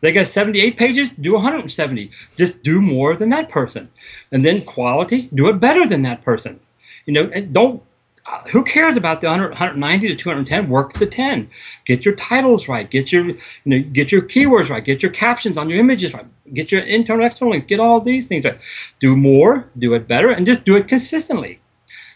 They 0.00 0.12
got 0.12 0.26
78 0.26 0.76
pages, 0.76 1.10
do 1.10 1.32
170. 1.32 2.10
Just 2.36 2.62
do 2.62 2.82
more 2.82 3.16
than 3.16 3.30
that 3.30 3.48
person. 3.48 3.88
And 4.30 4.44
then 4.44 4.60
quality, 4.64 5.30
do 5.34 5.48
it 5.48 5.60
better 5.60 5.86
than 5.86 6.02
that 6.02 6.22
person. 6.22 6.60
You 7.06 7.14
know, 7.14 7.40
don't 7.52 7.82
uh, 8.26 8.40
who 8.48 8.64
cares 8.64 8.96
about 8.96 9.20
the 9.20 9.26
100, 9.26 9.50
190 9.50 10.08
to 10.08 10.16
210 10.16 10.70
work 10.70 10.94
the 10.94 11.04
10 11.04 11.50
get 11.84 12.06
your 12.06 12.14
titles 12.14 12.68
right. 12.68 12.90
Get 12.90 13.12
your 13.12 13.26
you 13.26 13.36
know 13.66 13.82
get 13.92 14.10
your 14.10 14.22
keywords 14.22 14.70
right. 14.70 14.82
Get 14.82 15.02
your 15.02 15.12
captions 15.12 15.58
on 15.58 15.68
your 15.68 15.78
images 15.78 16.14
right. 16.14 16.24
Get 16.54 16.72
your 16.72 16.80
internal 16.82 17.26
external 17.26 17.50
links. 17.50 17.66
Get 17.66 17.80
all 17.80 18.00
these 18.00 18.26
things 18.26 18.46
right. 18.46 18.58
Do 18.98 19.14
more 19.14 19.68
do 19.76 19.92
it 19.92 20.08
better 20.08 20.30
and 20.30 20.46
just 20.46 20.64
do 20.64 20.74
it 20.76 20.88
consistently. 20.88 21.60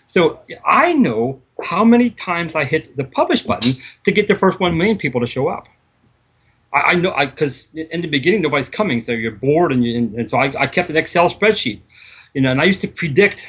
So 0.06 0.40
i 0.64 0.94
know 0.94 1.42
how 1.62 1.84
many 1.84 2.08
times 2.10 2.54
i 2.54 2.64
hit 2.64 2.96
the 2.96 3.04
publish 3.04 3.42
button 3.42 3.74
to 4.04 4.12
get 4.12 4.28
the 4.28 4.34
first 4.34 4.60
1 4.60 4.78
million 4.78 4.96
people 4.96 5.20
to 5.20 5.26
show 5.26 5.48
up 5.48 5.68
i, 6.72 6.80
I 6.80 6.94
know 6.94 7.14
because 7.18 7.68
in 7.74 8.00
the 8.00 8.08
beginning 8.08 8.42
nobody's 8.42 8.68
coming 8.68 9.00
so 9.00 9.12
you're 9.12 9.32
bored 9.32 9.72
and, 9.72 9.84
you, 9.84 9.96
and, 9.96 10.14
and 10.14 10.30
so 10.30 10.38
I, 10.38 10.62
I 10.62 10.66
kept 10.66 10.90
an 10.90 10.96
excel 10.96 11.28
spreadsheet 11.28 11.80
you 12.34 12.40
know 12.40 12.50
and 12.50 12.60
i 12.60 12.64
used 12.64 12.80
to 12.80 12.88
predict 12.88 13.46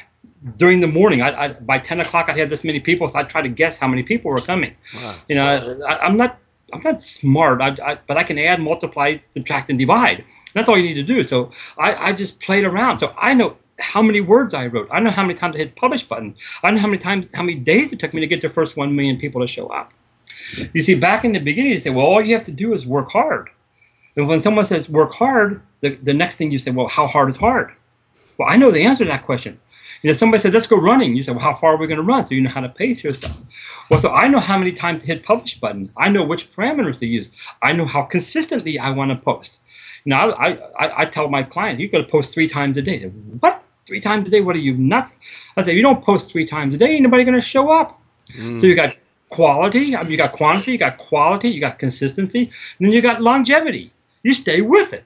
during 0.56 0.80
the 0.80 0.86
morning, 0.86 1.22
I, 1.22 1.44
I, 1.44 1.48
by 1.52 1.78
ten 1.78 2.00
o'clock, 2.00 2.28
I'd 2.28 2.36
have 2.38 2.48
this 2.48 2.64
many 2.64 2.80
people, 2.80 3.06
so 3.08 3.18
I'd 3.18 3.28
try 3.28 3.42
to 3.42 3.48
guess 3.48 3.78
how 3.78 3.86
many 3.88 4.02
people 4.02 4.30
were 4.30 4.38
coming. 4.38 4.74
Wow. 4.94 5.16
You 5.28 5.36
know, 5.36 5.44
I, 5.44 6.06
am 6.06 6.16
not, 6.16 6.38
I'm 6.72 6.80
not 6.82 7.02
smart, 7.02 7.60
I, 7.60 7.98
but 8.06 8.16
I 8.16 8.22
can 8.22 8.38
add, 8.38 8.60
multiply, 8.60 9.16
subtract, 9.16 9.68
and 9.70 9.78
divide. 9.78 10.24
That's 10.54 10.68
all 10.68 10.78
you 10.78 10.82
need 10.82 10.94
to 10.94 11.02
do. 11.02 11.22
So 11.24 11.50
I, 11.78 12.08
I 12.08 12.12
just 12.12 12.40
played 12.40 12.64
around. 12.64 12.98
So 12.98 13.14
I 13.18 13.34
know 13.34 13.56
how 13.78 14.02
many 14.02 14.20
words 14.20 14.54
I 14.54 14.66
wrote. 14.66 14.88
I 14.90 15.00
know 15.00 15.10
how 15.10 15.22
many 15.22 15.34
times 15.34 15.56
I 15.56 15.60
hit 15.60 15.76
publish 15.76 16.02
button. 16.02 16.34
I 16.62 16.70
know 16.70 16.78
how 16.78 16.86
many 16.86 16.98
times, 16.98 17.28
how 17.34 17.42
many 17.42 17.58
days 17.58 17.92
it 17.92 18.00
took 18.00 18.14
me 18.14 18.20
to 18.20 18.26
get 18.26 18.42
the 18.42 18.48
first 18.48 18.76
one 18.76 18.96
million 18.96 19.18
people 19.18 19.40
to 19.40 19.46
show 19.46 19.68
up. 19.68 19.92
You 20.72 20.82
see, 20.82 20.94
back 20.94 21.24
in 21.24 21.32
the 21.32 21.38
beginning, 21.38 21.72
you 21.72 21.78
say, 21.78 21.90
well, 21.90 22.06
all 22.06 22.22
you 22.22 22.34
have 22.34 22.44
to 22.46 22.52
do 22.52 22.74
is 22.74 22.86
work 22.86 23.10
hard. 23.10 23.50
And 24.16 24.28
when 24.28 24.40
someone 24.40 24.64
says 24.64 24.88
work 24.88 25.12
hard, 25.12 25.62
the, 25.80 25.90
the 26.02 26.14
next 26.14 26.36
thing 26.36 26.50
you 26.50 26.58
say, 26.58 26.70
well, 26.70 26.88
how 26.88 27.06
hard 27.06 27.28
is 27.28 27.36
hard? 27.36 27.72
Well, 28.38 28.48
I 28.50 28.56
know 28.56 28.70
the 28.70 28.82
answer 28.82 29.04
to 29.04 29.10
that 29.10 29.26
question. 29.26 29.60
You 30.02 30.08
know, 30.08 30.14
somebody 30.14 30.40
said, 30.40 30.54
let's 30.54 30.66
go 30.66 30.80
running. 30.80 31.14
You 31.14 31.22
said, 31.22 31.36
well, 31.36 31.44
how 31.44 31.54
far 31.54 31.74
are 31.74 31.76
we 31.76 31.86
going 31.86 31.98
to 31.98 32.02
run? 32.02 32.24
So 32.24 32.34
you 32.34 32.40
know 32.40 32.50
how 32.50 32.62
to 32.62 32.70
pace 32.70 33.04
yourself. 33.04 33.36
Well, 33.90 34.00
so 34.00 34.10
I 34.12 34.28
know 34.28 34.40
how 34.40 34.56
many 34.56 34.72
times 34.72 35.02
to 35.02 35.06
hit 35.06 35.22
publish 35.22 35.60
button. 35.60 35.92
I 35.96 36.08
know 36.08 36.24
which 36.24 36.50
parameters 36.50 36.98
to 37.00 37.06
use. 37.06 37.30
I 37.62 37.72
know 37.72 37.84
how 37.84 38.02
consistently 38.02 38.78
I 38.78 38.90
want 38.90 39.10
to 39.10 39.16
post. 39.16 39.58
Now, 40.06 40.30
I, 40.32 40.52
I, 40.78 41.02
I 41.02 41.04
tell 41.04 41.28
my 41.28 41.42
client, 41.42 41.80
you've 41.80 41.92
got 41.92 41.98
to 41.98 42.04
post 42.04 42.32
three 42.32 42.48
times 42.48 42.78
a 42.78 42.82
day. 42.82 43.04
What? 43.04 43.62
Three 43.86 44.00
times 44.00 44.26
a 44.26 44.30
day? 44.30 44.40
What 44.40 44.56
are 44.56 44.60
you, 44.60 44.74
nuts? 44.74 45.16
I 45.56 45.62
say, 45.62 45.72
if 45.72 45.76
you 45.76 45.82
don't 45.82 46.02
post 46.02 46.30
three 46.30 46.46
times 46.46 46.74
a 46.74 46.78
day, 46.78 46.92
ain't 46.92 47.02
nobody 47.02 47.24
going 47.24 47.34
to 47.34 47.42
show 47.42 47.70
up. 47.70 48.00
Mm. 48.34 48.58
So 48.58 48.66
you 48.66 48.74
got 48.74 48.96
quality, 49.30 49.96
you 50.06 50.16
got 50.16 50.32
quantity, 50.32 50.72
you 50.72 50.78
got 50.78 50.98
quality, 50.98 51.48
you 51.48 51.60
got 51.60 51.78
consistency, 51.78 52.42
and 52.78 52.86
then 52.86 52.92
you 52.92 53.00
got 53.00 53.22
longevity. 53.22 53.92
You 54.22 54.34
stay 54.34 54.60
with 54.60 54.92
it. 54.92 55.04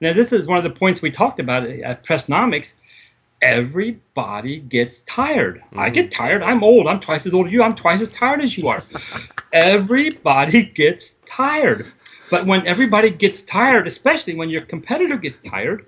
Now, 0.00 0.14
this 0.14 0.32
is 0.32 0.46
one 0.46 0.56
of 0.56 0.64
the 0.64 0.70
points 0.70 1.02
we 1.02 1.10
talked 1.10 1.40
about 1.40 1.64
at 1.64 2.04
Pressnomics 2.04 2.74
everybody 3.42 4.60
gets 4.60 5.00
tired. 5.00 5.62
Mm. 5.72 5.80
I 5.80 5.90
get 5.90 6.10
tired. 6.10 6.42
I'm 6.42 6.62
old. 6.62 6.86
I'm 6.86 7.00
twice 7.00 7.26
as 7.26 7.34
old 7.34 7.46
as 7.46 7.52
you. 7.52 7.62
I'm 7.62 7.74
twice 7.74 8.00
as 8.00 8.10
tired 8.10 8.40
as 8.40 8.56
you 8.56 8.68
are. 8.68 8.80
everybody 9.52 10.64
gets 10.64 11.14
tired. 11.26 11.86
But 12.30 12.46
when 12.46 12.66
everybody 12.66 13.10
gets 13.10 13.42
tired, 13.42 13.86
especially 13.86 14.34
when 14.34 14.50
your 14.50 14.62
competitor 14.62 15.16
gets 15.16 15.42
tired, 15.42 15.86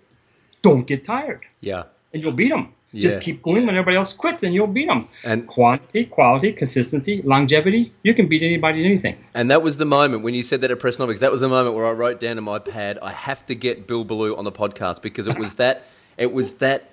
don't 0.63 0.87
get 0.87 1.05
tired. 1.05 1.43
Yeah. 1.61 1.85
And 2.13 2.23
you'll 2.23 2.33
beat 2.33 2.51
them. 2.51 2.75
Yeah. 2.93 3.03
Just 3.03 3.23
keep 3.23 3.43
going 3.43 3.67
when 3.67 3.75
everybody 3.75 3.97
else 3.97 4.13
quits, 4.13 4.43
and 4.43 4.55
you'll 4.55 4.67
beat 4.67 4.87
them. 4.87 5.09
And 5.25 5.47
quantity, 5.47 6.05
quality, 6.05 6.53
consistency, 6.53 7.23
longevity, 7.23 7.93
you 8.03 8.13
can 8.13 8.29
beat 8.29 8.43
anybody 8.43 8.81
at 8.81 8.87
anything. 8.87 9.17
And 9.33 9.51
that 9.51 9.63
was 9.63 9.79
the 9.79 9.87
moment 9.87 10.23
when 10.23 10.35
you 10.35 10.43
said 10.43 10.61
that 10.61 10.71
at 10.71 10.79
Pressnomics. 10.79 11.19
That 11.21 11.33
was 11.33 11.41
the 11.41 11.49
moment 11.49 11.75
where 11.75 11.87
I 11.87 11.93
wrote 11.93 12.21
down 12.21 12.37
in 12.37 12.45
my 12.45 12.59
pad, 12.59 12.99
I 13.01 13.13
have 13.13 13.47
to 13.47 13.55
get 13.55 13.87
Bill 13.87 14.05
Belew 14.05 14.37
on 14.37 14.45
the 14.45 14.53
podcast 14.53 15.01
because 15.01 15.27
it 15.27 15.39
was 15.39 15.55
that, 15.55 15.87
it 16.19 16.33
was 16.33 16.55
that 16.55 16.91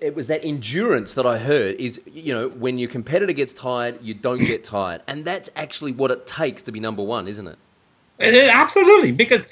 it 0.00 0.14
was 0.14 0.26
that 0.26 0.44
endurance 0.44 1.14
that 1.14 1.26
I 1.26 1.38
heard 1.38 1.76
is, 1.76 2.00
you 2.06 2.34
know, 2.34 2.48
when 2.48 2.78
your 2.78 2.88
competitor 2.88 3.32
gets 3.32 3.52
tired, 3.52 4.02
you 4.02 4.14
don't 4.14 4.38
get 4.38 4.64
tired. 4.64 5.02
And 5.06 5.24
that's 5.24 5.48
actually 5.54 5.92
what 5.92 6.10
it 6.10 6.26
takes 6.26 6.62
to 6.62 6.72
be 6.72 6.80
number 6.80 7.02
one, 7.02 7.28
isn't 7.28 7.46
it? 7.46 7.58
it 8.18 8.50
absolutely, 8.52 9.12
because 9.12 9.46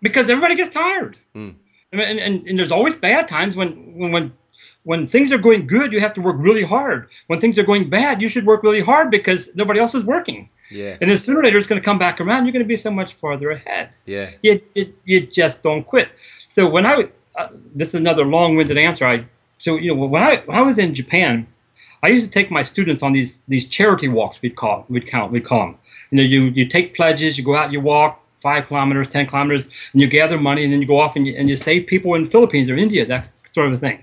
because 0.00 0.28
everybody 0.28 0.54
gets 0.54 0.74
tired. 0.74 1.16
Mm. 1.34 1.54
And, 1.92 2.18
and, 2.18 2.46
and, 2.46 2.58
there's 2.58 2.72
always 2.72 2.94
bad 2.94 3.28
times 3.28 3.54
when, 3.54 3.94
when, 3.94 4.12
when, 4.12 4.32
when 4.84 5.06
things 5.06 5.32
are 5.32 5.38
going 5.38 5.66
good, 5.66 5.92
you 5.92 6.00
have 6.00 6.14
to 6.14 6.20
work 6.20 6.36
really 6.38 6.64
hard. 6.64 7.08
When 7.28 7.40
things 7.40 7.58
are 7.58 7.62
going 7.62 7.88
bad, 7.88 8.20
you 8.20 8.28
should 8.28 8.46
work 8.46 8.62
really 8.62 8.80
hard 8.80 9.10
because 9.10 9.54
nobody 9.54 9.78
else 9.78 9.94
is 9.94 10.04
working. 10.04 10.48
Yeah. 10.70 10.96
And 11.00 11.10
then 11.10 11.18
sooner 11.18 11.40
or 11.40 11.42
later, 11.44 11.58
it's 11.58 11.66
going 11.66 11.80
to 11.80 11.84
come 11.84 11.98
back 11.98 12.20
around. 12.20 12.46
You're 12.46 12.52
going 12.52 12.64
to 12.64 12.68
be 12.68 12.76
so 12.76 12.90
much 12.90 13.14
farther 13.14 13.50
ahead. 13.50 13.90
Yeah. 14.06 14.30
You, 14.42 14.60
you, 14.74 14.92
you 15.04 15.26
just 15.26 15.62
don't 15.62 15.84
quit. 15.84 16.08
So 16.48 16.68
when 16.68 16.86
I, 16.86 17.08
uh, 17.36 17.48
this 17.74 17.88
is 17.88 17.94
another 17.94 18.24
long-winded 18.24 18.76
answer. 18.76 19.06
I 19.06 19.24
so 19.58 19.76
you 19.76 19.94
know 19.94 20.06
when 20.06 20.22
I 20.22 20.38
when 20.44 20.58
I 20.58 20.62
was 20.62 20.78
in 20.78 20.94
Japan, 20.94 21.46
I 22.02 22.08
used 22.08 22.26
to 22.26 22.30
take 22.30 22.50
my 22.50 22.62
students 22.62 23.02
on 23.02 23.12
these 23.12 23.44
these 23.44 23.66
charity 23.66 24.08
walks. 24.08 24.42
We'd 24.42 24.56
call 24.56 24.84
we'd 24.88 25.06
count 25.06 25.32
we'd 25.32 25.44
call 25.44 25.66
them. 25.66 25.78
You 26.10 26.16
know, 26.18 26.24
you 26.24 26.42
you 26.46 26.66
take 26.66 26.94
pledges, 26.94 27.38
you 27.38 27.44
go 27.44 27.56
out, 27.56 27.72
you 27.72 27.80
walk 27.80 28.20
five 28.36 28.66
kilometers, 28.66 29.08
ten 29.08 29.24
kilometers, 29.26 29.66
and 29.92 30.02
you 30.02 30.08
gather 30.08 30.38
money, 30.38 30.64
and 30.64 30.72
then 30.72 30.80
you 30.82 30.86
go 30.86 30.98
off 30.98 31.14
and 31.14 31.26
you, 31.26 31.34
and 31.36 31.48
you 31.48 31.56
save 31.56 31.86
people 31.86 32.14
in 32.14 32.26
Philippines 32.26 32.68
or 32.68 32.76
India, 32.76 33.06
that 33.06 33.30
sort 33.52 33.68
of 33.68 33.74
a 33.74 33.78
thing. 33.78 34.02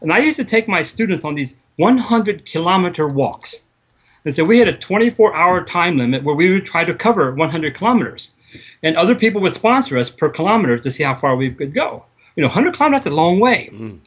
And 0.00 0.12
I 0.12 0.18
used 0.18 0.36
to 0.36 0.44
take 0.44 0.68
my 0.68 0.82
students 0.82 1.24
on 1.24 1.34
these 1.34 1.56
100 1.76 2.44
kilometer 2.44 3.06
walks. 3.06 3.68
And 4.24 4.34
so 4.34 4.44
we 4.44 4.58
had 4.58 4.68
a 4.68 4.76
24 4.76 5.34
hour 5.34 5.64
time 5.64 5.96
limit 5.96 6.24
where 6.24 6.34
we 6.34 6.50
would 6.50 6.66
try 6.66 6.84
to 6.84 6.94
cover 6.94 7.34
100 7.34 7.74
kilometers. 7.74 8.34
And 8.82 8.96
other 8.96 9.14
people 9.14 9.40
would 9.42 9.54
sponsor 9.54 9.98
us 9.98 10.10
per 10.10 10.28
kilometer 10.28 10.78
to 10.78 10.90
see 10.90 11.02
how 11.02 11.14
far 11.14 11.36
we 11.36 11.50
could 11.50 11.74
go. 11.74 12.04
You 12.36 12.42
know, 12.42 12.48
100 12.48 12.74
kilometers, 12.74 13.04
that's 13.04 13.12
a 13.12 13.16
long 13.16 13.40
way. 13.40 13.70
Mm. 13.72 14.00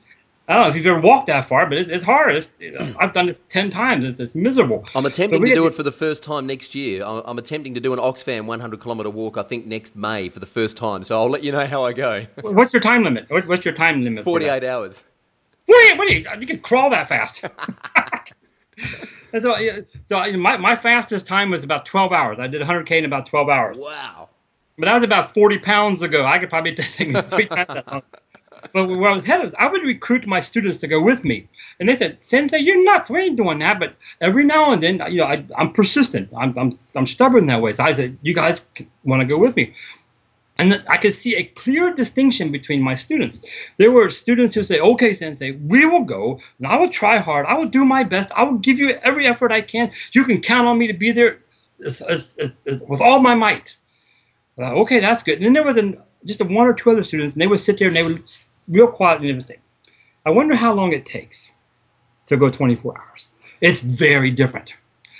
I 0.47 0.55
don't 0.55 0.63
know 0.63 0.69
if 0.69 0.75
you've 0.75 0.85
ever 0.85 0.99
walked 0.99 1.27
that 1.27 1.45
far, 1.45 1.65
but 1.65 1.77
it's, 1.77 1.89
it's 1.89 2.03
hard. 2.03 2.35
It's, 2.35 2.53
I've 2.99 3.13
done 3.13 3.29
it 3.29 3.39
10 3.47 3.69
times. 3.69 4.03
It's, 4.03 4.19
it's 4.19 4.35
miserable. 4.35 4.83
I'm 4.95 5.05
attempting 5.05 5.41
to 5.41 5.55
do 5.55 5.65
it 5.65 5.73
for 5.73 5.83
the 5.83 5.91
first 5.93 6.23
time 6.23 6.45
next 6.45 6.75
year. 6.75 7.05
I'm, 7.05 7.21
I'm, 7.25 7.37
attempting 7.37 7.73
to 7.75 7.79
do 7.79 7.93
an 7.93 7.99
Oxfam 7.99 8.47
100 8.47 8.81
kilometre 8.81 9.09
walk, 9.09 9.37
I 9.37 9.43
think, 9.43 9.65
next 9.65 9.95
May 9.95 10.27
for 10.27 10.39
the 10.39 10.45
first 10.45 10.75
time. 10.75 11.05
So 11.05 11.17
I'll 11.17 11.29
let 11.29 11.43
you 11.43 11.53
know 11.53 11.65
how 11.65 11.85
I 11.85 11.93
go. 11.93 12.25
What's 12.41 12.73
your 12.73 12.81
time 12.81 13.03
limit? 13.03 13.29
What's 13.29 13.63
your 13.63 13.73
time 13.73 14.03
limit? 14.03 14.25
48 14.25 14.63
hours. 14.65 15.03
What 15.65 15.97
what 15.97 16.09
you, 16.09 16.25
uh, 16.29 16.35
you 16.35 16.47
can 16.47 16.59
crawl 16.59 16.89
that 16.89 17.07
fast. 17.07 17.43
so, 19.39 19.55
so 20.03 20.37
my, 20.37 20.57
my 20.57 20.75
fastest 20.75 21.27
time 21.27 21.51
was 21.51 21.63
about 21.63 21.85
12 21.85 22.11
hours. 22.11 22.39
I 22.39 22.47
did 22.47 22.61
100K 22.61 22.91
in 22.91 23.05
about 23.05 23.25
12 23.25 23.49
hours. 23.49 23.77
Wow. 23.77 24.29
But 24.77 24.85
that 24.85 24.95
was 24.95 25.03
about 25.03 25.33
40 25.33 25.59
pounds 25.59 26.01
ago. 26.01 26.25
I 26.25 26.39
could 26.39 26.49
probably 26.49 26.75
take 26.75 27.15
three 27.25 27.45
times 27.45 27.67
that 27.67 27.87
long 27.91 28.01
but 28.73 28.87
where 28.87 29.09
I 29.09 29.13
was 29.13 29.25
headed 29.25 29.45
was 29.45 29.55
I 29.57 29.67
would 29.67 29.83
recruit 29.83 30.27
my 30.27 30.39
students 30.39 30.77
to 30.79 30.87
go 30.87 31.01
with 31.01 31.23
me. 31.23 31.47
And 31.79 31.89
they 31.89 31.95
said, 31.95 32.17
Sensei, 32.21 32.59
you're 32.59 32.83
nuts. 32.83 33.09
We 33.09 33.19
ain't 33.19 33.37
doing 33.37 33.59
that. 33.59 33.79
But 33.79 33.95
every 34.19 34.43
now 34.43 34.71
and 34.71 34.81
then, 34.81 35.01
you 35.09 35.17
know, 35.17 35.25
I, 35.25 35.43
am 35.57 35.71
persistent. 35.71 36.29
I'm, 36.37 36.57
I'm, 36.57 36.71
I'm 36.95 37.07
stubborn 37.07 37.47
that 37.47 37.61
way. 37.61 37.73
So 37.73 37.83
I 37.83 37.93
said, 37.93 38.17
you 38.21 38.33
guys 38.33 38.61
want 39.03 39.21
to 39.21 39.25
go 39.25 39.37
with 39.37 39.55
me. 39.55 39.73
And 40.57 40.83
I 40.87 40.97
could 40.97 41.13
see 41.13 41.35
a 41.35 41.43
clear 41.43 41.93
distinction 41.93 42.51
between 42.51 42.81
my 42.81 42.95
students. 42.95 43.43
There 43.77 43.91
were 43.91 44.09
students 44.09 44.53
who 44.53 44.63
say, 44.63 44.79
okay, 44.79 45.13
Sensei, 45.13 45.51
we 45.51 45.85
will 45.85 46.03
go, 46.03 46.39
and 46.59 46.67
I 46.67 46.77
will 46.77 46.89
try 46.89 47.17
hard. 47.17 47.45
I 47.47 47.55
will 47.55 47.67
do 47.67 47.83
my 47.83 48.03
best. 48.03 48.31
I 48.35 48.43
will 48.43 48.59
give 48.59 48.77
you 48.77 48.91
every 49.01 49.25
effort 49.25 49.51
I 49.51 49.61
can. 49.61 49.91
You 50.11 50.23
can 50.23 50.39
count 50.41 50.67
on 50.67 50.77
me 50.77 50.87
to 50.87 50.93
be 50.93 51.11
there 51.11 51.39
as, 51.85 52.01
as, 52.01 52.37
as, 52.67 52.83
with 52.87 53.01
all 53.01 53.19
my 53.19 53.33
might. 53.33 53.75
Thought, 54.57 54.73
okay, 54.73 54.99
that's 54.99 55.23
good. 55.23 55.37
And 55.37 55.45
then 55.45 55.53
there 55.53 55.63
was 55.63 55.77
an, 55.77 55.99
just 56.25 56.41
a 56.41 56.45
one 56.45 56.67
or 56.67 56.73
two 56.73 56.91
other 56.91 57.03
students, 57.03 57.33
and 57.33 57.41
they 57.41 57.47
would 57.47 57.59
sit 57.59 57.79
there 57.79 57.87
and 57.87 57.95
they 57.95 58.03
would 58.03 58.23
real 58.67 58.87
quiet 58.87 59.21
and 59.21 59.29
everything. 59.29 59.59
I 60.25 60.29
wonder 60.29 60.55
how 60.55 60.73
long 60.73 60.93
it 60.93 61.05
takes 61.05 61.49
to 62.27 62.37
go 62.37 62.49
24 62.49 62.95
hours. 62.97 63.25
It's 63.61 63.81
very 63.81 64.29
different. 64.29 64.73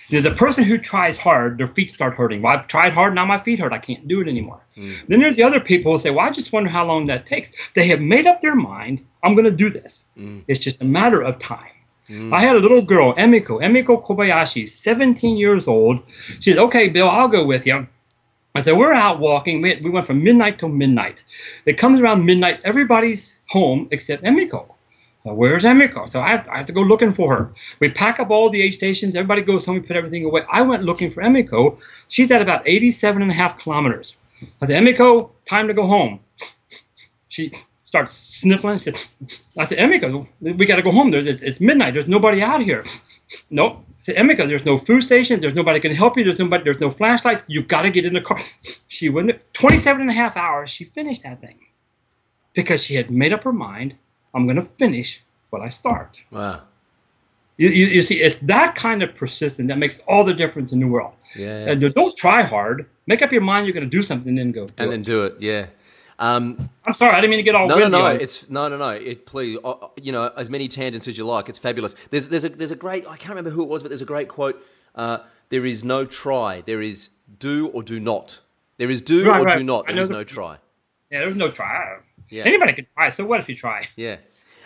You 0.10 0.22
know, 0.22 0.30
the 0.30 0.36
person 0.36 0.64
who 0.64 0.78
tries 0.78 1.18
hard, 1.18 1.58
their 1.58 1.68
feet 1.68 1.92
start 1.92 2.14
hurting. 2.16 2.42
Well, 2.42 2.58
I've 2.58 2.68
tried 2.68 2.94
hard, 2.94 3.16
now 3.16 3.26
my 3.26 3.40
feet 3.40 3.60
hurt. 3.60 3.74
I 3.74 3.80
can't 3.80 4.08
do 4.08 4.22
it 4.22 4.28
anymore. 4.28 4.61
Mm. 4.78 5.08
Then 5.08 5.20
there's 5.20 5.36
the 5.36 5.44
other 5.44 5.60
people 5.60 5.92
who 5.92 6.00
say, 6.00 6.10
Well, 6.10 6.26
I 6.26 6.30
just 6.30 6.54
wonder 6.54 6.70
how 6.70 6.86
long 6.86 7.06
that 7.08 7.26
takes. 7.26 7.52
They 7.76 7.88
have 7.88 8.00
made 8.00 8.28
up 8.28 8.42
their 8.42 8.56
mind, 8.56 9.06
I'm 9.24 9.34
going 9.34 9.46
to 9.46 9.52
do 9.52 9.70
this. 9.70 10.06
Mm. 10.18 10.44
It's 10.48 10.60
just 10.60 10.82
a 10.82 10.86
matter 10.86 11.22
of 11.22 11.40
time. 11.40 11.72
Mm. 12.10 12.34
I 12.34 12.42
had 12.42 12.56
a 12.56 12.60
little 12.60 12.86
girl, 12.86 13.14
Emiko, 13.16 13.62
Emiko 13.62 14.04
Kobayashi, 14.06 14.70
17 14.70 15.38
years 15.38 15.68
old. 15.68 16.04
She 16.40 16.52
said, 16.52 16.58
Okay, 16.58 16.90
Bill, 16.90 17.10
I'll 17.10 17.28
go 17.28 17.46
with 17.46 17.66
you. 17.66 17.88
I 18.56 18.62
said, 18.62 18.78
We're 18.78 18.94
out 18.94 19.20
walking. 19.20 19.62
We, 19.62 19.76
we 19.78 19.90
went 19.90 20.06
from 20.06 20.24
midnight 20.24 20.60
till 20.60 20.70
midnight. 20.70 21.24
It 21.66 21.78
comes 21.78 22.00
around 22.00 22.26
midnight, 22.26 22.60
everybody's 22.64 23.40
home 23.50 23.88
except 23.92 24.24
Emiko. 24.24 24.66
Well, 25.24 25.36
where's 25.36 25.64
Emiko? 25.64 26.10
So 26.10 26.20
I 26.20 26.30
have, 26.30 26.44
to, 26.44 26.54
I 26.54 26.58
have 26.58 26.66
to 26.66 26.74
go 26.74 26.82
looking 26.82 27.14
for 27.14 27.36
her. 27.36 27.54
We 27.80 27.90
pack 27.90 28.20
up 28.20 28.32
all 28.32 28.50
the 28.50 28.62
aid 28.62 28.74
stations. 28.74 29.16
Everybody 29.16 29.44
goes 29.44 29.66
home. 29.66 29.76
We 29.76 29.82
put 29.82 29.96
everything 29.96 30.26
away. 30.26 30.44
I 30.52 30.64
went 30.64 30.84
looking 30.84 31.12
for 31.12 31.22
Emiko. 31.22 31.78
She's 32.08 32.32
at 32.32 32.42
about 32.42 32.64
87 32.66 33.22
and 33.22 33.30
a 33.30 33.34
half 33.34 33.60
kilometers. 33.60 34.16
I 34.62 34.66
said, 34.66 34.84
Emiko, 34.84 35.32
time 35.48 35.68
to 35.68 35.74
go 35.74 35.86
home. 35.86 36.20
She 37.30 37.52
starts 37.84 38.14
sniffling. 38.14 38.80
She 38.80 38.92
said, 38.92 39.00
I 39.58 39.64
said, 39.66 39.78
Emiko, 39.78 40.28
we 40.40 40.66
got 40.66 40.78
to 40.78 40.82
go 40.82 40.92
home. 40.92 41.12
There's, 41.12 41.28
it's, 41.28 41.42
it's 41.42 41.60
midnight. 41.60 41.94
There's 41.94 42.10
nobody 42.10 42.42
out 42.42 42.62
here. 42.62 42.84
Nope. 43.50 43.84
I 43.90 43.94
said, 44.00 44.16
Emiko, 44.16 44.48
there's 44.48 44.66
no 44.66 44.78
food 44.78 45.02
station. 45.02 45.40
There's 45.42 45.56
nobody 45.56 45.80
can 45.80 45.94
help 45.94 46.18
you. 46.18 46.24
There's 46.24 46.40
nobody. 46.40 46.64
There's 46.64 46.82
no 46.82 46.90
flashlights. 46.90 47.46
You've 47.48 47.68
got 47.68 47.84
to 47.84 47.92
get 47.92 48.06
in 48.06 48.14
the 48.14 48.22
car. 48.22 48.40
She 48.88 49.10
went 49.10 49.32
27 49.54 50.02
and 50.02 50.10
a 50.10 50.14
half 50.14 50.36
hours. 50.36 50.70
She 50.70 50.84
finished 50.84 51.24
that 51.24 51.42
thing 51.42 51.60
because 52.54 52.84
she 52.84 52.96
had 52.96 53.12
made 53.12 53.34
up 53.34 53.44
her 53.44 53.54
mind. 53.54 53.96
I'm 54.34 54.46
going 54.46 54.56
to 54.56 54.64
finish 54.64 55.22
what 55.50 55.62
I 55.62 55.70
start. 55.70 56.18
Wow. 56.32 56.62
You, 57.58 57.70
you, 57.70 57.86
you 57.88 58.02
see, 58.02 58.22
it's 58.22 58.40
that 58.40 58.76
kind 58.76 59.04
of 59.04 59.16
persistence 59.16 59.68
that 59.68 59.78
makes 59.78 60.00
all 60.08 60.24
the 60.24 60.34
difference 60.34 60.72
in 60.72 60.80
the 60.80 60.88
world. 60.88 61.14
Yeah. 61.36 61.70
And 61.70 61.94
don't 61.94 62.16
try 62.18 62.42
hard. 62.42 62.90
Make 63.08 63.22
up 63.22 63.32
your 63.32 63.42
mind 63.42 63.66
you're 63.66 63.74
going 63.74 63.90
to 63.90 63.98
do 63.98 64.04
something, 64.04 64.30
and 64.30 64.38
then 64.38 64.52
go. 64.52 64.68
do 64.68 64.74
and 64.78 64.88
it. 64.88 64.92
then 64.92 65.04
do 65.04 65.26
it. 65.26 65.36
Yeah. 65.40 65.68
Um, 66.20 66.70
I'm 66.86 66.94
sorry, 66.94 67.14
I 67.14 67.22
didn't 67.22 67.32
mean 67.32 67.40
to 67.40 67.44
get 67.44 67.56
all 67.56 67.68
no, 67.68 67.80
no, 67.80 67.88
no. 67.88 68.08
It's 68.08 68.48
no, 68.48 68.68
no, 68.68 68.78
no. 68.78 68.92
It 68.92 69.26
please, 69.26 69.58
uh, 69.64 69.72
uh, 69.72 69.88
you 70.00 70.12
know, 70.12 70.32
as 70.38 70.52
many 70.52 70.68
tangents 70.68 71.08
as 71.08 71.18
you 71.18 71.26
like. 71.26 71.50
It's 71.50 71.58
fabulous. 71.58 71.96
There's, 72.12 72.28
there's 72.28 72.44
a, 72.44 72.50
there's 72.50 72.70
a 72.70 72.76
great. 72.76 73.08
I 73.08 73.18
can't 73.18 73.30
remember 73.30 73.50
who 73.50 73.64
it 73.64 73.70
was, 73.70 73.82
but 73.82 73.90
there's 73.90 74.04
a 74.04 74.06
great 74.06 74.28
quote. 74.28 74.64
Uh, 74.94 75.20
there 75.50 75.66
is 75.66 75.84
no 75.84 76.06
try. 76.06 76.62
There 76.62 76.82
is 76.82 77.10
do 77.40 77.68
or 77.70 77.82
do 77.82 78.00
not. 78.00 78.42
There 78.78 78.90
is 78.90 79.02
do 79.02 79.28
Right, 79.28 79.42
or 79.42 79.46
right. 79.46 79.58
do 79.58 79.64
not. 79.64 79.88
There 79.88 79.98
is 79.98 80.10
no 80.10 80.24
try. 80.24 80.58
Yeah, 81.12 81.22
there's 81.22 81.36
no 81.36 81.50
try. 81.50 81.98
Yeah. 82.30 82.44
Anybody 82.46 82.74
can 82.74 82.88
try. 82.96 83.10
So 83.10 83.26
what 83.26 83.40
if 83.40 83.50
you 83.50 83.56
try? 83.56 83.88
Yeah. 83.96 84.18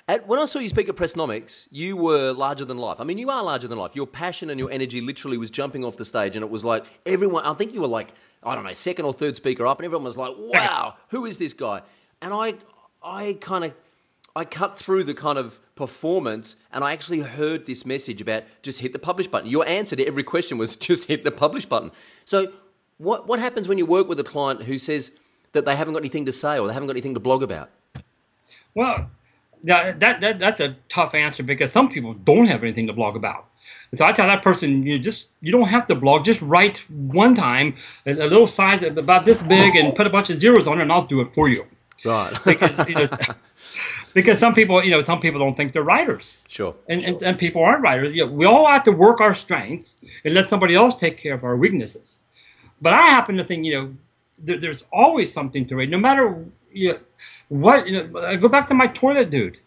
At, 0.07 0.27
when 0.27 0.39
I 0.39 0.45
saw 0.45 0.59
you 0.59 0.69
speak 0.69 0.87
at 0.87 0.95
Pressnomics, 0.95 1.67
you 1.71 1.97
were 1.97 2.31
larger 2.31 2.63
than 2.63 2.77
life. 2.77 2.97
I 2.99 3.03
mean, 3.03 3.17
you 3.17 3.31
are 3.31 3.43
larger 3.43 3.67
than 3.67 3.79
life. 3.79 3.95
Your 3.95 4.05
passion 4.05 4.51
and 4.51 4.59
your 4.59 4.69
energy 4.69 5.01
literally 5.01 5.37
was 5.37 5.49
jumping 5.49 5.83
off 5.83 5.97
the 5.97 6.05
stage, 6.05 6.35
and 6.35 6.43
it 6.43 6.51
was 6.51 6.63
like 6.63 6.85
everyone. 7.05 7.43
I 7.43 7.53
think 7.55 7.73
you 7.73 7.81
were 7.81 7.87
like, 7.87 8.13
I 8.45 8.55
don't 8.55 8.63
know, 8.63 8.73
second 8.73 9.05
or 9.05 9.13
third 9.13 9.35
speaker 9.35 9.65
up, 9.65 9.79
and 9.79 9.85
everyone 9.85 10.05
was 10.05 10.17
like, 10.17 10.33
"Wow, 10.37 10.95
who 11.09 11.25
is 11.25 11.37
this 11.37 11.53
guy?" 11.53 11.81
And 12.21 12.33
I, 12.33 12.55
I 13.03 13.37
kind 13.41 13.65
of, 13.65 13.73
I 14.35 14.45
cut 14.45 14.77
through 14.77 15.03
the 15.03 15.13
kind 15.13 15.37
of 15.37 15.59
performance, 15.75 16.55
and 16.71 16.83
I 16.83 16.93
actually 16.93 17.21
heard 17.21 17.65
this 17.65 17.85
message 17.85 18.21
about 18.21 18.43
just 18.61 18.79
hit 18.79 18.93
the 18.93 18.99
publish 18.99 19.27
button. 19.27 19.49
Your 19.49 19.67
answer 19.67 19.95
to 19.95 20.05
every 20.05 20.23
question 20.23 20.57
was 20.57 20.75
just 20.89 21.07
hit 21.07 21.23
the 21.23 21.31
publish 21.31 21.65
button. 21.65 21.91
So, 22.23 22.51
what 22.97 23.27
what 23.27 23.39
happens 23.39 23.67
when 23.67 23.77
you 23.77 23.85
work 23.85 24.07
with 24.07 24.19
a 24.19 24.23
client 24.23 24.63
who 24.63 24.77
says 24.77 25.11
that 25.53 25.65
they 25.65 25.75
haven't 25.75 25.93
got 25.93 26.01
anything 26.01 26.25
to 26.25 26.33
say 26.33 26.59
or 26.59 26.67
they 26.67 26.73
haven't 26.73 26.87
got 26.87 26.93
anything 26.93 27.13
to 27.15 27.19
blog 27.19 27.41
about? 27.41 27.69
Well, 28.73 29.09
that, 29.65 29.99
that, 29.99 30.21
that 30.21 30.39
that's 30.39 30.59
a 30.59 30.75
tough 30.89 31.15
answer 31.15 31.43
because 31.43 31.71
some 31.71 31.89
people 31.89 32.13
don't 32.13 32.45
have 32.45 32.63
anything 32.63 32.87
to 32.87 32.93
blog 32.93 33.15
about. 33.15 33.49
And 33.91 33.97
so 33.97 34.05
I 34.05 34.11
tell 34.11 34.27
that 34.27 34.43
person, 34.43 34.83
you 34.83 34.99
just 34.99 35.27
you 35.41 35.51
don't 35.51 35.67
have 35.67 35.87
to 35.87 35.95
blog. 35.95 36.23
Just 36.23 36.41
write 36.41 36.77
one 36.89 37.35
time 37.35 37.75
a, 38.05 38.11
a 38.11 38.27
little 38.27 38.47
size 38.47 38.83
about 38.83 39.25
this 39.25 39.41
big 39.41 39.75
and 39.75 39.95
put 39.95 40.07
a 40.07 40.09
bunch 40.09 40.29
of 40.29 40.39
zeros 40.39 40.67
on 40.67 40.79
it, 40.79 40.83
and 40.83 40.91
I'll 40.91 41.05
do 41.05 41.19
it 41.21 41.27
for 41.33 41.49
you. 41.49 41.65
Right. 42.03 42.33
Because 42.45 42.87
you 42.87 42.95
know, 42.95 43.07
because 44.13 44.39
some 44.39 44.53
people, 44.53 44.83
you 44.83 44.91
know, 44.91 45.01
some 45.01 45.19
people 45.19 45.39
don't 45.39 45.57
think 45.57 45.73
they're 45.73 45.83
writers. 45.83 46.33
sure. 46.47 46.75
and, 46.87 47.03
and, 47.03 47.21
and 47.23 47.39
people 47.39 47.63
aren't 47.63 47.81
writers. 47.81 48.13
You 48.13 48.25
know, 48.25 48.31
we 48.31 48.45
all 48.45 48.67
have 48.69 48.83
to 48.83 48.91
work 48.91 49.19
our 49.19 49.33
strengths 49.33 49.97
and 50.23 50.33
let 50.33 50.45
somebody 50.45 50.75
else 50.75 50.95
take 50.95 51.17
care 51.17 51.33
of 51.33 51.43
our 51.43 51.57
weaknesses. 51.57 52.19
But 52.81 52.93
I 52.93 53.01
happen 53.01 53.35
to 53.37 53.43
think, 53.43 53.65
you 53.65 53.73
know, 53.73 53.95
there, 54.37 54.57
there's 54.57 54.85
always 54.93 55.33
something 55.33 55.65
to 55.67 55.75
read, 55.75 55.89
no 55.89 55.97
matter 55.97 56.45
you 56.75 56.99
what. 57.49 57.87
You 57.87 57.93
know, 58.03 58.19
I 58.21 58.35
go 58.35 58.47
back 58.47 58.67
to 58.69 58.73
my 58.73 58.87
toilet 58.87 59.29
dude. 59.29 59.57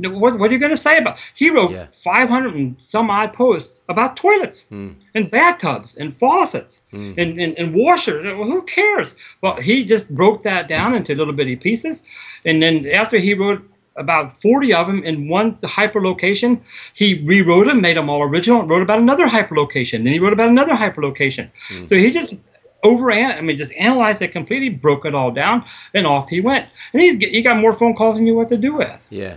What, 0.00 0.38
what 0.38 0.50
are 0.50 0.52
you 0.52 0.60
going 0.60 0.70
to 0.70 0.76
say 0.76 0.96
about? 0.96 1.18
He 1.34 1.50
wrote 1.50 1.72
Yeah. 1.72 1.86
500 1.90 2.54
and 2.54 2.76
some 2.80 3.10
odd 3.10 3.32
posts 3.32 3.82
about 3.88 4.16
toilets 4.16 4.60
Hmm. 4.68 4.90
and 5.16 5.28
bathtubs 5.28 5.96
and 5.96 6.14
faucets 6.14 6.82
hmm. 6.92 7.14
and, 7.18 7.40
and, 7.40 7.58
and 7.58 7.74
washers. 7.74 8.24
Well, 8.24 8.44
who 8.48 8.62
cares? 8.62 9.16
Well, 9.42 9.56
he 9.56 9.84
just 9.84 10.14
broke 10.14 10.44
that 10.44 10.68
down 10.68 10.94
into 10.94 11.16
little 11.16 11.32
bitty 11.32 11.56
pieces. 11.56 12.04
And 12.44 12.62
then 12.62 12.86
after 12.86 13.18
he 13.18 13.34
wrote 13.34 13.60
about 13.96 14.40
40 14.40 14.72
of 14.72 14.86
them 14.86 15.02
in 15.02 15.28
one 15.28 15.56
hyperlocation, 15.56 16.60
he 16.94 17.14
rewrote 17.24 17.66
them, 17.66 17.80
made 17.80 17.96
them 17.96 18.08
all 18.08 18.22
original, 18.22 18.60
and 18.60 18.70
wrote 18.70 18.82
about 18.82 19.00
another 19.00 19.26
hyperlocation. 19.26 20.04
Then 20.04 20.12
he 20.12 20.20
wrote 20.20 20.32
about 20.32 20.48
another 20.48 20.74
hyperlocation. 20.74 21.50
Hmm. 21.68 21.84
So 21.86 21.96
he 21.96 22.12
just 22.12 22.34
over 22.82 23.10
and 23.10 23.32
I 23.32 23.40
mean, 23.40 23.56
just 23.58 23.72
analyzed 23.72 24.22
it 24.22 24.28
completely, 24.28 24.68
broke 24.68 25.04
it 25.04 25.14
all 25.14 25.30
down, 25.30 25.64
and 25.94 26.06
off 26.06 26.28
he 26.28 26.40
went. 26.40 26.68
And 26.92 27.02
he's 27.02 27.16
he 27.16 27.42
got 27.42 27.56
more 27.56 27.72
phone 27.72 27.94
calls 27.94 28.16
than 28.16 28.26
you 28.26 28.34
what 28.34 28.48
to 28.50 28.56
do 28.56 28.74
with. 28.74 29.06
Yeah. 29.10 29.36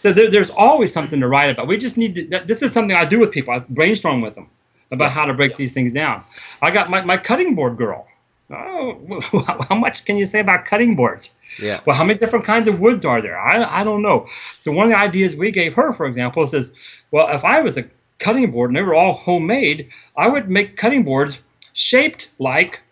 So 0.00 0.12
there, 0.12 0.30
there's 0.30 0.50
always 0.50 0.92
something 0.92 1.20
to 1.20 1.28
write 1.28 1.52
about. 1.52 1.66
We 1.66 1.76
just 1.76 1.96
need 1.96 2.14
to, 2.14 2.44
this 2.46 2.62
is 2.62 2.72
something 2.72 2.96
I 2.96 3.04
do 3.04 3.18
with 3.18 3.32
people. 3.32 3.52
I 3.54 3.58
brainstorm 3.58 4.20
with 4.20 4.36
them 4.36 4.48
about 4.90 5.10
how 5.10 5.24
to 5.24 5.34
break 5.34 5.56
these 5.56 5.74
things 5.74 5.92
down. 5.92 6.24
I 6.62 6.70
got 6.70 6.88
my, 6.88 7.04
my 7.04 7.16
cutting 7.16 7.54
board 7.54 7.76
girl. 7.76 8.06
Oh, 8.50 9.20
how 9.68 9.74
much 9.74 10.04
can 10.04 10.16
you 10.16 10.24
say 10.24 10.40
about 10.40 10.64
cutting 10.64 10.96
boards? 10.96 11.34
Yeah. 11.60 11.80
Well, 11.84 11.96
how 11.96 12.04
many 12.04 12.18
different 12.18 12.44
kinds 12.44 12.68
of 12.68 12.80
woods 12.80 13.04
are 13.04 13.20
there? 13.20 13.38
I, 13.38 13.80
I 13.80 13.84
don't 13.84 14.02
know. 14.02 14.26
So 14.60 14.72
one 14.72 14.86
of 14.86 14.92
the 14.92 14.98
ideas 14.98 15.36
we 15.36 15.50
gave 15.50 15.74
her, 15.74 15.92
for 15.92 16.06
example, 16.06 16.46
says, 16.46 16.72
well, 17.10 17.28
if 17.28 17.44
I 17.44 17.60
was 17.60 17.76
a 17.76 17.84
cutting 18.18 18.50
board 18.50 18.70
and 18.70 18.76
they 18.76 18.82
were 18.82 18.94
all 18.94 19.12
homemade, 19.12 19.90
I 20.16 20.28
would 20.28 20.48
make 20.48 20.76
cutting 20.76 21.04
boards 21.04 21.38
shaped 21.78 22.32
like, 22.40 22.82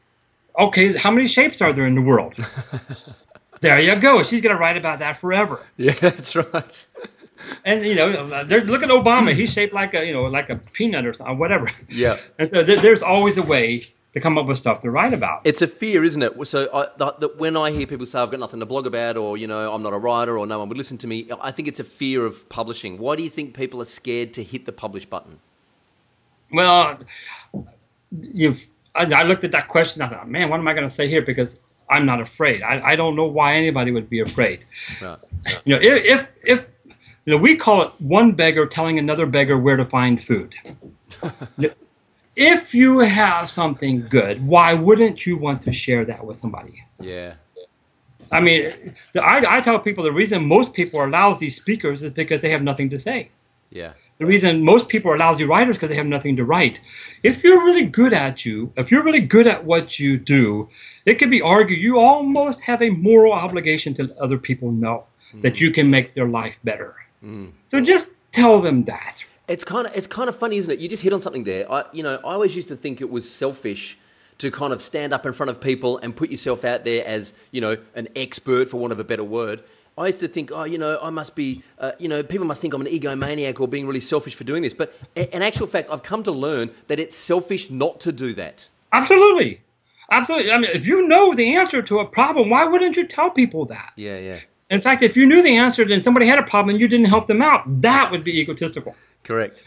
okay, 0.57 0.97
how 0.97 1.11
many 1.11 1.27
shapes 1.27 1.61
are 1.61 1.73
there 1.73 1.87
in 1.87 1.97
the 1.97 2.01
world? 2.01 2.35
there 3.61 3.81
you 3.81 3.97
go. 3.97 4.23
She's 4.23 4.41
going 4.41 4.55
to 4.55 4.61
write 4.61 4.77
about 4.77 5.01
that 5.01 5.19
forever. 5.19 5.67
Yeah, 5.77 5.93
that's 5.95 6.37
right. 6.37 6.87
And 7.67 7.85
you 7.85 7.95
know, 7.95 8.45
there's 8.45 8.67
look 8.67 8.83
at 8.83 8.89
Obama. 8.89 9.33
He's 9.33 9.53
shaped 9.53 9.75
like 9.75 9.93
a 9.95 10.05
you 10.05 10.13
know 10.13 10.23
like 10.23 10.49
a 10.49 10.57
peanut 10.57 11.05
or 11.05 11.13
something, 11.13 11.39
whatever. 11.39 11.71
Yeah. 11.89 12.19
And 12.39 12.49
so 12.49 12.65
there, 12.65 12.81
there's 12.81 13.03
always 13.03 13.37
a 13.37 13.43
way 13.43 13.83
to 14.15 14.21
come 14.21 14.39
up 14.39 14.47
with 14.47 14.57
stuff 14.57 14.81
to 14.81 14.91
write 14.91 15.13
about. 15.13 15.43
It's 15.45 15.61
a 15.61 15.69
fear, 15.69 16.03
isn't 16.03 16.23
it? 16.23 16.33
So 16.49 16.65
uh, 16.73 16.89
I, 16.99 17.19
that 17.21 17.37
when 17.37 17.57
I 17.57 17.71
hear 17.71 17.87
people 17.87 18.07
say 18.07 18.19
I've 18.19 18.31
got 18.31 18.41
nothing 18.41 18.61
to 18.61 18.67
blog 18.67 18.87
about, 18.87 19.19
or 19.19 19.37
you 19.37 19.47
know 19.47 19.73
I'm 19.73 19.83
not 19.83 19.93
a 19.93 19.99
writer, 19.99 20.39
or 20.39 20.47
no 20.47 20.59
one 20.59 20.71
would 20.71 20.79
listen 20.79 20.97
to 20.99 21.07
me, 21.07 21.29
I 21.41 21.53
think 21.53 21.69
it's 21.69 21.79
a 21.79 21.85
fear 21.85 22.25
of 22.25 22.49
publishing. 22.49 22.97
Why 22.99 23.15
do 23.17 23.23
you 23.23 23.31
think 23.31 23.55
people 23.55 23.83
are 23.83 23.91
scared 24.01 24.33
to 24.33 24.43
hit 24.43 24.65
the 24.65 24.73
publish 24.73 25.05
button? 25.05 25.39
Well, 26.51 26.99
you've 28.11 28.67
I, 28.97 29.21
I 29.21 29.23
looked 29.23 29.45
at 29.45 29.53
that 29.53 29.69
question. 29.69 30.03
I 30.03 30.09
thought, 30.09 30.29
man, 30.29 30.49
what 30.49 30.61
am 30.61 30.69
I 30.69 30.73
going 30.73 30.87
to 30.87 30.91
say 30.91 31.09
here? 31.09 31.23
Because 31.23 31.61
I'm 31.89 32.07
not 32.07 32.21
afraid. 32.21 32.63
I, 32.63 32.81
I 32.93 32.97
don't 32.97 33.17
know 33.17 33.27
why 33.27 33.55
anybody 33.55 33.91
would 33.93 34.09
be 34.09 34.21
afraid. 34.21 34.65
You 35.65 35.77
know, 35.77 35.81
if 35.81 36.05
if, 36.05 36.33
if 36.45 36.67
you 37.25 37.33
know, 37.33 37.39
we 37.39 37.57
call 37.57 37.83
it 37.83 37.93
one 37.99 38.33
beggar 38.33 38.67
telling 38.67 38.99
another 38.99 39.27
beggar 39.27 39.59
where 39.59 39.77
to 39.77 39.85
find 39.85 40.23
food. 40.23 40.55
if 42.37 42.75
you 42.75 43.01
have 43.01 43.51
something 43.51 44.07
good, 44.09 44.47
why 44.47 44.75
wouldn't 44.75 45.27
you 45.27 45.37
want 45.37 45.63
to 45.63 45.73
share 45.73 46.05
that 46.05 46.25
with 46.25 46.39
somebody? 46.39 46.85
Yeah. 47.01 47.35
I 48.33 48.41
mean, 48.41 48.95
the, 49.13 49.23
I, 49.23 49.57
I 49.57 49.61
tell 49.61 49.79
people 49.79 50.03
the 50.05 50.13
reason 50.13 50.47
most 50.47 50.73
people 50.73 51.01
are 51.01 51.09
lousy 51.09 51.51
speakers 51.51 52.03
is 52.03 52.11
because 52.13 52.41
they 52.41 52.51
have 52.51 52.63
nothing 52.63 52.91
to 52.91 52.99
say. 52.99 53.31
Yeah. 53.71 53.93
The 54.19 54.27
reason 54.27 54.65
most 54.65 54.89
people 54.89 55.11
are 55.11 55.19
lousy 55.19 55.45
writers 55.45 55.77
because 55.77 55.91
they 55.91 55.97
have 55.97 56.07
nothing 56.07 56.37
to 56.37 56.45
write. 56.45 56.81
If 57.23 57.45
you're 57.45 57.63
really 57.63 57.85
good 57.85 58.15
at 58.15 58.47
you, 58.47 58.73
if 58.77 58.91
you're 58.91 59.05
really 59.05 59.21
good 59.21 59.47
at 59.47 59.65
what 59.65 59.99
you 59.99 60.17
do, 60.17 60.69
it 61.05 61.17
could 61.17 61.31
be 61.31 61.43
argued 61.43 61.81
you 61.81 61.99
almost 61.99 62.63
have 62.63 62.81
a 62.81 62.91
moral 62.91 63.33
obligation 63.33 63.93
to 63.95 64.05
let 64.05 64.17
other 64.17 64.39
people 64.39 64.73
know 64.73 65.05
that 65.43 65.61
you 65.61 65.71
can 65.71 65.91
make 65.91 66.15
their 66.15 66.29
life 66.29 66.59
better. 66.65 66.95
Mm. 67.23 67.53
So 67.67 67.81
just 67.81 68.13
tell 68.33 68.61
them 68.61 68.85
that. 68.85 69.23
It's 69.49 69.65
kind 69.65 69.87
of 69.87 69.97
it's 69.97 70.07
kind 70.07 70.29
of 70.29 70.37
funny, 70.37 70.57
isn't 70.57 70.73
it? 70.73 70.81
You 70.81 70.89
just 70.89 71.03
hit 71.03 71.13
on 71.13 71.21
something 71.21 71.45
there. 71.45 71.71
I 71.71 71.85
you 71.93 72.03
know 72.03 72.17
I 72.17 72.33
always 72.33 72.57
used 72.57 72.69
to 72.69 72.77
think 72.77 73.01
it 73.01 73.11
was 73.11 73.31
selfish 73.31 73.99
to 74.39 74.51
kind 74.51 74.73
of 74.73 74.83
stand 74.83 75.15
up 75.15 75.25
in 75.25 75.33
front 75.33 75.51
of 75.51 75.61
people 75.61 75.99
and 75.99 76.15
put 76.15 76.31
yourself 76.31 76.65
out 76.65 76.85
there 76.85 77.07
as 77.07 77.33
you 77.51 77.61
know 77.61 77.77
an 77.95 78.09
expert, 78.17 78.71
for 78.71 78.79
want 78.79 78.93
of 78.93 79.01
a 79.01 79.05
better 79.05 79.25
word. 79.25 79.63
I 79.99 80.09
used 80.09 80.21
to 80.21 80.29
think, 80.29 80.53
oh, 80.53 80.65
you 80.65 80.77
know, 80.77 80.99
I 81.03 81.09
must 81.09 81.35
be, 81.35 81.63
uh, 81.79 81.93
you 81.99 82.09
know, 82.09 82.23
people 82.23 82.47
must 82.47 82.61
think 82.61 82.75
I'm 82.75 82.83
an 82.83 82.87
egomaniac 82.87 83.59
or 83.59 83.67
being 83.67 83.87
really 83.87 84.01
selfish 84.01 84.35
for 84.35 84.45
doing 84.45 84.63
this. 84.63 84.75
But 84.75 84.95
in 85.15 85.41
actual 85.41 85.67
fact, 85.67 85.89
I've 85.91 86.03
come 86.03 86.23
to 86.25 86.33
learn 86.33 86.71
that 86.89 87.01
it's 87.01 87.17
selfish 87.17 87.71
not 87.71 87.99
to 88.01 88.13
do 88.13 88.35
that. 88.35 88.69
Absolutely. 88.93 89.63
Absolutely. 90.11 90.53
I 90.53 90.59
mean, 90.59 90.71
if 90.73 90.87
you 90.87 91.09
know 91.09 91.35
the 91.35 91.57
answer 91.57 91.81
to 91.81 91.99
a 92.01 92.07
problem, 92.07 92.51
why 92.51 92.65
wouldn't 92.65 92.97
you 92.97 93.07
tell 93.07 93.31
people 93.31 93.65
that? 93.67 93.93
Yeah, 93.97 94.19
yeah, 94.19 94.41
In 94.71 94.83
fact, 94.83 95.03
if 95.03 95.17
you 95.17 95.27
knew 95.27 95.43
the 95.43 95.57
answer 95.57 95.83
and 95.83 96.03
somebody 96.03 96.27
had 96.27 96.39
a 96.39 96.45
problem 96.45 96.71
and 96.75 96.81
you 96.81 96.89
didn't 96.89 97.07
help 97.07 97.27
them 97.27 97.41
out, 97.41 97.63
that 97.81 98.11
would 98.11 98.23
be 98.23 98.39
egotistical. 98.39 98.95
correct. 99.25 99.65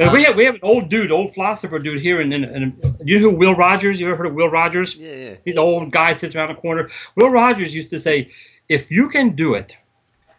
Uh, 0.00 0.10
we 0.10 0.24
have 0.24 0.34
we 0.36 0.44
have 0.46 0.54
an 0.54 0.60
old 0.62 0.88
dude, 0.88 1.12
old 1.12 1.34
philosopher 1.34 1.78
dude 1.78 2.00
here, 2.00 2.22
and, 2.22 2.32
and, 2.32 2.96
you 3.04 3.20
know 3.20 3.30
who 3.30 3.36
Will 3.36 3.54
Rogers? 3.54 4.00
You 4.00 4.06
ever 4.06 4.16
heard 4.16 4.26
of 4.28 4.32
Will 4.32 4.48
Rogers? 4.48 4.96
Yeah, 4.96 5.14
yeah. 5.14 5.34
He's 5.44 5.56
an 5.56 5.62
old 5.62 5.90
guy, 5.90 6.14
sits 6.14 6.34
around 6.34 6.48
the 6.48 6.54
corner. 6.54 6.88
Will 7.14 7.28
Rogers 7.28 7.74
used 7.74 7.90
to 7.90 8.00
say, 8.00 8.30
"If 8.72 8.90
you 8.90 9.08
can 9.08 9.30
do 9.36 9.54
it, 9.54 9.76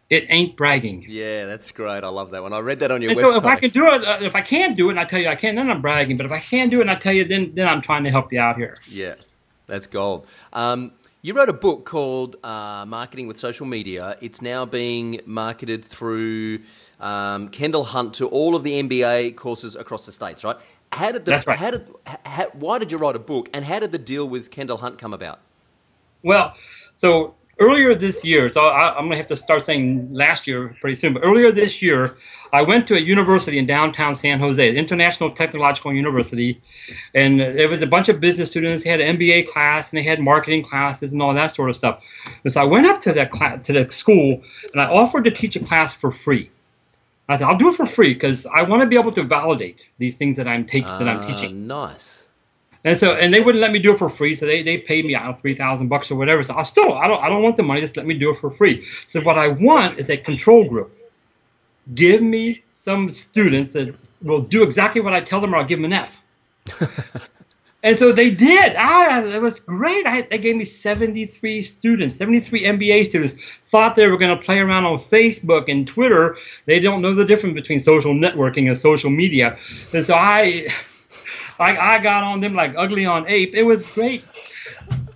it 0.10 0.26
ain't 0.30 0.56
bragging." 0.58 1.06
Yeah, 1.08 1.46
that's 1.46 1.72
great. 1.72 2.04
I 2.04 2.10
love 2.10 2.32
that 2.32 2.42
one. 2.44 2.54
I 2.54 2.60
read 2.60 2.80
that 2.80 2.92
on 2.92 3.02
your 3.02 3.12
And 3.12 3.20
website. 3.20 3.32
so 3.32 3.38
if 3.38 3.46
I 3.46 3.56
can 3.58 3.70
do 3.70 3.88
it, 3.94 4.06
uh, 4.06 4.18
if 4.22 4.36
I 4.36 4.42
can't 4.42 4.76
do 4.76 4.88
it, 4.90 4.92
and 4.92 5.00
I 5.00 5.06
tell 5.06 5.20
you 5.22 5.28
I 5.30 5.36
can't, 5.36 5.56
then 5.56 5.70
I'm 5.70 5.82
bragging. 5.82 6.18
But 6.18 6.26
if 6.26 6.32
I 6.32 6.40
can 6.40 6.70
do 6.70 6.80
it, 6.80 6.82
and 6.82 6.92
I 6.92 6.96
tell 6.96 7.14
you, 7.14 7.26
then 7.26 7.52
then 7.56 7.68
I'm 7.68 7.82
trying 7.82 8.04
to 8.04 8.12
help 8.12 8.34
you 8.34 8.40
out 8.40 8.58
here. 8.58 8.76
Yeah, 8.90 9.16
that's 9.68 9.88
gold. 9.88 10.28
Um, 10.52 10.92
you 11.22 11.34
wrote 11.34 11.48
a 11.50 11.54
book 11.54 11.86
called 11.86 12.36
uh, 12.44 12.84
Marketing 12.86 13.28
with 13.28 13.38
Social 13.38 13.66
Media. 13.66 14.18
It's 14.20 14.42
now 14.42 14.66
being 14.66 15.22
marketed 15.26 15.86
through 15.86 16.60
um, 17.00 17.48
Kendall 17.50 17.86
Hunt 17.86 18.14
to 18.16 18.28
all 18.28 18.56
of 18.58 18.64
the 18.64 18.84
MBA 18.84 19.38
courses 19.38 19.76
across 19.78 20.06
the 20.06 20.12
states, 20.12 20.44
right? 20.44 20.58
How 20.92 21.12
did 21.14 21.24
the, 21.26 21.32
That's 21.32 21.48
right. 21.48 21.58
How 21.58 21.72
did 21.72 21.90
how, 22.26 22.48
why 22.54 22.78
did 22.78 22.92
you 22.92 22.98
write 22.98 23.16
a 23.16 23.20
book, 23.20 23.50
and 23.54 23.64
how 23.66 23.80
did 23.80 23.92
the 23.94 23.98
deal 23.98 24.28
with 24.28 24.52
Kendall 24.52 24.78
Hunt 24.78 24.98
come 24.98 25.14
about? 25.14 25.40
Well, 26.24 26.56
so 26.96 27.36
earlier 27.60 27.96
this 27.96 28.24
year, 28.26 28.50
so 28.50 28.66
I, 28.66 28.90
I'm 28.90 29.06
going 29.06 29.12
to 29.12 29.18
have 29.18 29.28
to 29.28 29.36
start 29.36 29.64
saying 29.64 30.14
last 30.14 30.48
year 30.48 30.76
pretty 30.82 30.96
soon, 30.96 31.14
but 31.14 31.24
earlier 31.26 31.52
this 31.52 31.82
year, 31.82 32.18
I 32.52 32.62
went 32.62 32.88
to 32.88 32.96
a 32.96 33.00
university 33.00 33.58
in 33.58 33.66
downtown 33.66 34.16
San 34.16 34.40
Jose, 34.40 34.76
International 34.76 35.32
Technological 35.32 35.92
University, 35.94 36.60
and 37.16 37.40
there 37.40 37.68
was 37.68 37.82
a 37.82 37.88
bunch 37.88 38.10
of 38.10 38.20
business 38.20 38.52
students. 38.52 38.84
They 38.84 38.92
had 38.92 39.02
an 39.02 39.18
MBA 39.18 39.48
class 39.48 39.92
and 39.92 39.98
they 39.98 40.04
had 40.04 40.20
marketing 40.20 40.62
classes 40.64 41.14
and 41.14 41.22
all 41.22 41.34
that 41.34 41.48
sort 41.56 41.72
of 41.72 41.76
stuff. 41.76 42.04
And 42.44 42.54
so 42.54 42.62
I 42.62 42.66
went 42.66 42.86
up 42.86 43.02
to 43.02 43.14
that 43.14 43.32
class, 43.32 43.66
to 43.66 43.74
the 43.74 43.92
school 43.92 44.42
and 44.72 44.82
I 44.82 44.86
offered 44.88 45.24
to 45.24 45.32
teach 45.32 45.56
a 45.56 45.60
class 45.62 45.96
for 45.96 46.12
free. 46.12 46.52
I 47.28 47.38
said, 47.38 47.48
I'll 47.48 47.58
do 47.58 47.70
it 47.70 47.76
for 47.76 47.86
free 47.88 48.14
because 48.14 48.46
I 48.46 48.62
want 48.64 48.82
to 48.82 48.86
be 48.88 48.98
able 48.98 49.14
to 49.14 49.24
validate 49.24 49.88
these 49.98 50.16
things 50.16 50.38
that 50.38 50.48
I'm 50.48 50.66
taking, 50.66 50.90
that 51.00 51.08
I'm 51.08 51.22
Ah, 51.22 51.26
teaching. 51.26 51.66
Nice. 51.66 52.23
And 52.86 52.98
so, 52.98 53.14
and 53.14 53.34
they 53.34 53.40
wouldn't 53.40 53.62
let 53.62 53.72
me 53.72 53.80
do 53.80 53.94
it 53.94 53.98
for 53.98 54.10
free. 54.10 54.36
So 54.36 54.46
they, 54.46 54.62
they 54.62 54.78
paid 54.78 55.06
me, 55.06 55.16
I 55.16 55.20
don't 55.20 55.32
know, 55.32 55.34
three 55.38 55.56
thousand 55.56 55.88
bucks 55.88 56.12
or 56.12 56.16
whatever. 56.16 56.44
So 56.44 56.56
I 56.56 56.64
still, 56.64 56.94
I 56.94 57.08
don't, 57.08 57.24
I 57.24 57.30
don't 57.30 57.42
want 57.42 57.56
the 57.56 57.64
money. 57.64 57.82
Just 57.82 57.96
let 57.96 58.06
me 58.06 58.14
do 58.14 58.30
it 58.32 58.38
for 58.38 58.50
free. 58.50 58.86
So 59.08 59.22
what 59.22 59.38
I 59.38 59.50
want 59.50 60.00
is 60.00 60.10
a 60.10 60.18
control 60.18 60.68
group. 60.68 60.94
Give 61.96 62.22
me 62.22 62.64
some 62.72 63.10
students 63.10 63.74
that 63.74 63.96
will 64.22 64.42
do 64.42 64.64
exactly 64.64 65.02
what 65.02 65.14
I 65.14 65.22
tell 65.22 65.40
them, 65.40 65.54
or 65.54 65.58
I'll 65.58 65.66
give 65.66 65.80
them 65.80 65.86
an 65.86 65.94
F. 65.94 66.22
and 67.84 67.96
so 67.96 68.12
they 68.12 68.30
did. 68.30 68.74
Ah, 68.78 69.22
it 69.22 69.42
was 69.42 69.60
great. 69.60 70.06
I, 70.06 70.22
they 70.24 70.38
gave 70.38 70.56
me 70.56 70.66
73 70.66 71.62
students, 71.62 72.18
73 72.18 72.64
MBA 72.64 73.06
students. 73.06 73.36
Thought 73.64 73.96
they 73.96 74.08
were 74.08 74.18
going 74.18 74.38
to 74.38 74.44
play 74.44 74.60
around 74.60 74.86
on 74.86 74.98
Facebook 74.98 75.70
and 75.70 75.88
Twitter. 75.88 76.36
They 76.66 76.80
don't 76.80 77.02
know 77.02 77.14
the 77.14 77.26
difference 77.26 77.56
between 77.56 77.80
social 77.80 78.14
networking 78.14 78.68
and 78.68 78.78
social 78.78 79.10
media. 79.10 79.58
And 79.94 80.06
so 80.06 80.16
I. 80.16 80.68
I, 81.60 81.96
I 81.96 82.00
got 82.00 82.24
on 82.24 82.40
them 82.40 82.54
like 82.54 82.74
ugly 82.78 83.06
on 83.06 83.28
ape. 83.28 83.56
It 83.56 83.64
was 83.64 83.84
great. 83.84 84.24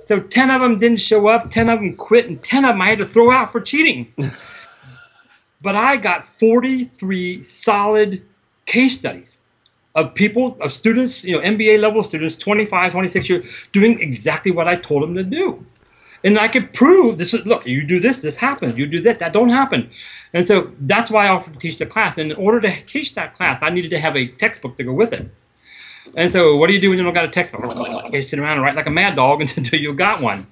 So 0.02 0.20
10 0.20 0.52
of 0.52 0.62
them 0.62 0.80
didn't 0.80 1.02
show 1.02 1.28
up, 1.28 1.50
10 1.50 1.70
of 1.70 1.80
them 1.80 1.96
quit, 1.96 2.28
and 2.28 2.42
10 2.44 2.66
of 2.66 2.70
them 2.70 2.82
I 2.82 2.90
had 2.90 3.00
to 3.00 3.06
throw 3.06 3.32
out 3.32 3.52
for 3.52 3.60
cheating. 3.60 4.14
but 5.62 5.76
I 5.76 5.98
got 5.98 6.26
43 6.26 7.44
solid 7.44 8.24
case 8.66 8.98
studies 8.98 9.36
of 9.96 10.14
people, 10.14 10.58
of 10.62 10.72
students, 10.72 11.24
you 11.24 11.36
know, 11.36 11.44
MBA 11.44 11.80
level 11.80 12.04
students, 12.04 12.36
25, 12.36 12.92
26 12.92 13.30
years, 13.30 13.68
doing 13.74 14.00
exactly 14.00 14.52
what 14.52 14.68
I 14.68 14.76
told 14.76 15.04
them 15.04 15.16
to 15.16 15.24
do. 15.24 15.66
And 16.24 16.38
I 16.38 16.48
could 16.48 16.74
prove 16.74 17.18
this 17.18 17.34
is 17.34 17.46
look, 17.46 17.66
you 17.66 17.86
do 17.86 18.00
this, 18.00 18.20
this 18.22 18.38
happens. 18.38 18.78
You 18.78 18.86
do 18.88 19.02
this, 19.02 19.18
that 19.20 19.34
don't 19.34 19.50
happen. 19.50 19.90
And 20.34 20.46
so 20.46 20.72
that's 20.82 21.10
why 21.10 21.26
I 21.26 21.30
offered 21.30 21.54
to 21.54 21.60
teach 21.60 21.78
the 21.78 21.86
class. 21.86 22.18
And 22.18 22.32
in 22.32 22.38
order 22.38 22.62
to 22.62 22.84
teach 22.86 23.16
that 23.16 23.36
class, 23.36 23.62
I 23.62 23.70
needed 23.70 23.90
to 23.92 24.00
have 24.00 24.16
a 24.16 24.28
textbook 24.28 24.78
to 24.78 24.84
go 24.84 24.94
with 24.94 25.14
it. 25.14 25.30
And 26.16 26.32
so, 26.32 26.56
what 26.56 26.68
do 26.68 26.74
you 26.74 26.82
do 26.82 26.90
when 26.90 26.98
you 26.98 27.04
don't 27.04 27.14
got 27.14 27.26
a 27.26 27.30
textbook? 27.30 27.64
You 28.14 28.22
sit 28.22 28.40
around 28.40 28.54
and 28.54 28.62
write 28.62 28.76
like 28.76 28.88
a 28.88 28.92
mad 28.92 29.16
dog 29.16 29.42
until 29.58 29.80
you 29.80 29.94
got 29.94 30.22
one. 30.22 30.48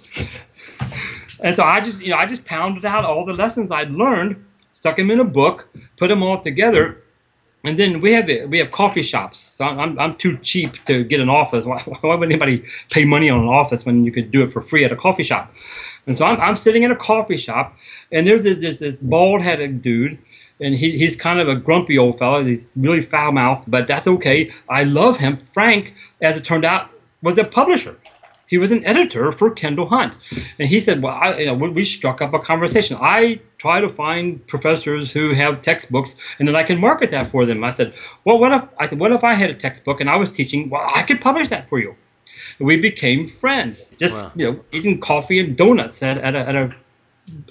And 1.40 1.56
so 1.56 1.64
I 1.64 1.80
just, 1.82 2.02
you 2.02 2.10
know, 2.10 2.18
I 2.18 2.26
just 2.26 2.46
pounded 2.46 2.86
out 2.86 3.06
all 3.06 3.26
the 3.26 3.34
lessons 3.34 3.72
I'd 3.72 3.92
learned, 3.92 4.44
stuck 4.74 4.98
them 4.98 5.12
in 5.12 5.20
a 5.20 5.26
book, 5.26 5.68
put 5.98 6.08
them 6.08 6.24
all 6.24 6.42
together, 6.42 7.02
and 7.64 7.80
then 7.80 8.00
we 8.00 8.14
have 8.14 8.30
we 8.50 8.60
have 8.60 8.72
coffee 8.72 9.02
shops. 9.02 9.40
So 9.40 9.66
I'm 9.66 9.98
I'm 10.00 10.16
too 10.16 10.38
cheap 10.38 10.84
to 10.86 11.04
get 11.04 11.20
an 11.20 11.30
office. 11.30 11.66
Why, 11.70 11.82
why 12.02 12.16
would 12.16 12.30
anybody 12.30 12.64
pay 12.92 13.06
money 13.06 13.30
on 13.30 13.40
an 13.40 13.48
office 13.48 13.86
when 13.86 14.06
you 14.06 14.12
could 14.12 14.32
do 14.32 14.44
it 14.44 14.48
for 14.48 14.62
free 14.62 14.86
at 14.86 14.92
a 14.92 14.96
coffee 14.96 15.24
shop? 15.24 15.54
And 16.08 16.16
so 16.16 16.26
I'm, 16.26 16.40
I'm 16.40 16.56
sitting 16.56 16.84
in 16.84 16.92
a 16.92 16.96
coffee 16.96 17.38
shop, 17.38 17.76
and 18.12 18.28
there's 18.28 18.44
this, 18.44 18.80
this, 18.80 18.98
bald-headed 18.98 19.82
dude, 19.82 20.20
and 20.60 20.76
he, 20.76 20.98
he's 20.98 21.16
kind 21.16 21.40
of 21.40 21.48
a 21.50 21.56
grumpy 21.56 21.98
old 21.98 22.18
fellow. 22.18 22.44
He's 22.44 22.72
really 22.76 23.02
foul-mouthed, 23.02 23.70
but 23.70 23.88
that's 23.88 24.08
okay. 24.08 24.52
I 24.70 24.84
love 24.84 25.18
him. 25.18 25.40
Frank, 25.52 25.94
as 26.22 26.38
it 26.38 26.46
turned 26.46 26.66
out, 26.66 26.90
was 27.22 27.38
a 27.38 27.44
publisher. 27.44 27.98
He 28.48 28.60
was 28.60 28.72
an 28.72 28.86
editor 28.86 29.32
for 29.32 29.50
Kendall 29.50 29.88
Hunt, 29.88 30.14
and 30.60 30.70
he 30.70 30.80
said, 30.80 31.02
"Well, 31.02 31.18
I, 31.20 31.36
you 31.40 31.46
know, 31.48 31.56
we 31.56 31.70
we 31.70 31.84
struck 31.84 32.22
up 32.22 32.34
a 32.34 32.40
conversation. 32.40 32.96
I 33.02 33.40
try 33.58 33.82
to 33.82 33.90
find 33.90 34.46
professors 34.46 35.12
who 35.12 35.34
have 35.34 35.64
textbooks, 35.64 36.16
and 36.38 36.48
then 36.48 36.56
I 36.56 36.62
can 36.62 36.80
market 36.80 37.10
that 37.10 37.28
for 37.28 37.48
them." 37.48 37.64
I 37.64 37.72
said, 37.72 37.94
"Well, 38.24 38.38
what 38.38 38.52
if 38.52 38.68
I 38.78 38.86
said, 38.86 39.00
what 39.00 39.12
if 39.12 39.24
I 39.24 39.34
had 39.34 39.50
a 39.50 39.56
textbook 39.56 40.00
and 40.00 40.10
I 40.10 40.16
was 40.16 40.30
teaching? 40.30 40.70
Well, 40.70 40.86
I 40.96 41.02
could 41.02 41.22
publish 41.22 41.48
that 41.48 41.68
for 41.68 41.80
you." 41.80 41.96
We 42.60 42.78
became 42.78 43.26
friends, 43.28 43.96
just 44.00 44.24
Wow. 44.26 44.32
you 44.36 44.52
know, 44.52 44.60
eating 44.72 45.00
coffee 45.02 45.40
and 45.40 45.58
donuts 45.58 46.02
at, 46.04 46.18
at, 46.20 46.36
a, 46.36 46.40
at 46.40 46.56
a 46.56 46.76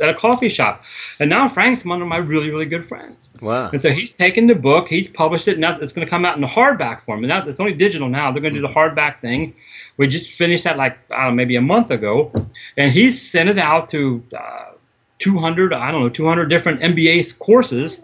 at 0.00 0.08
a 0.08 0.14
coffee 0.14 0.48
shop, 0.48 0.84
and 1.20 1.28
now 1.28 1.48
Frank's 1.48 1.84
one 1.84 2.00
of 2.00 2.08
my 2.08 2.16
really 2.16 2.50
really 2.50 2.66
good 2.66 2.86
friends. 2.86 3.30
Wow. 3.40 3.70
And 3.70 3.80
so 3.80 3.90
he's 3.90 4.12
taken 4.12 4.46
the 4.46 4.54
book, 4.54 4.88
he's 4.88 5.08
published 5.08 5.48
it, 5.48 5.58
now 5.58 5.76
it's 5.78 5.92
going 5.92 6.06
to 6.06 6.10
come 6.10 6.24
out 6.24 6.36
in 6.36 6.40
the 6.40 6.46
hardback 6.46 7.02
form. 7.02 7.20
And 7.20 7.28
now 7.28 7.44
it's 7.44 7.60
only 7.60 7.74
digital 7.74 8.08
now. 8.08 8.32
They're 8.32 8.42
going 8.42 8.54
to 8.54 8.60
do 8.60 8.66
the 8.66 8.72
hardback 8.72 9.20
thing. 9.20 9.54
We 9.96 10.08
just 10.08 10.30
finished 10.30 10.64
that 10.64 10.76
like 10.76 10.98
I 11.10 11.24
don't 11.24 11.32
know, 11.32 11.36
maybe 11.36 11.56
a 11.56 11.62
month 11.62 11.90
ago, 11.90 12.32
and 12.76 12.92
he's 12.92 13.20
sent 13.20 13.48
it 13.48 13.58
out 13.58 13.88
to 13.90 14.22
uh, 14.36 14.72
200, 15.18 15.72
I 15.72 15.90
don't 15.90 16.02
know, 16.02 16.08
200 16.08 16.46
different 16.46 16.80
MBA 16.80 17.38
courses, 17.38 18.02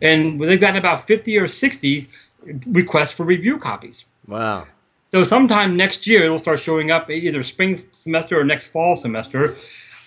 and 0.00 0.40
they've 0.40 0.60
gotten 0.60 0.76
about 0.76 1.06
50 1.06 1.36
or 1.38 1.48
60 1.48 2.08
requests 2.66 3.12
for 3.12 3.24
review 3.24 3.58
copies. 3.58 4.04
Wow. 4.26 4.66
So 5.08 5.22
sometime 5.22 5.76
next 5.76 6.06
year 6.06 6.24
it'll 6.24 6.38
start 6.38 6.58
showing 6.58 6.90
up 6.90 7.08
either 7.10 7.42
spring 7.42 7.82
semester 7.92 8.40
or 8.40 8.44
next 8.44 8.68
fall 8.68 8.96
semester. 8.96 9.56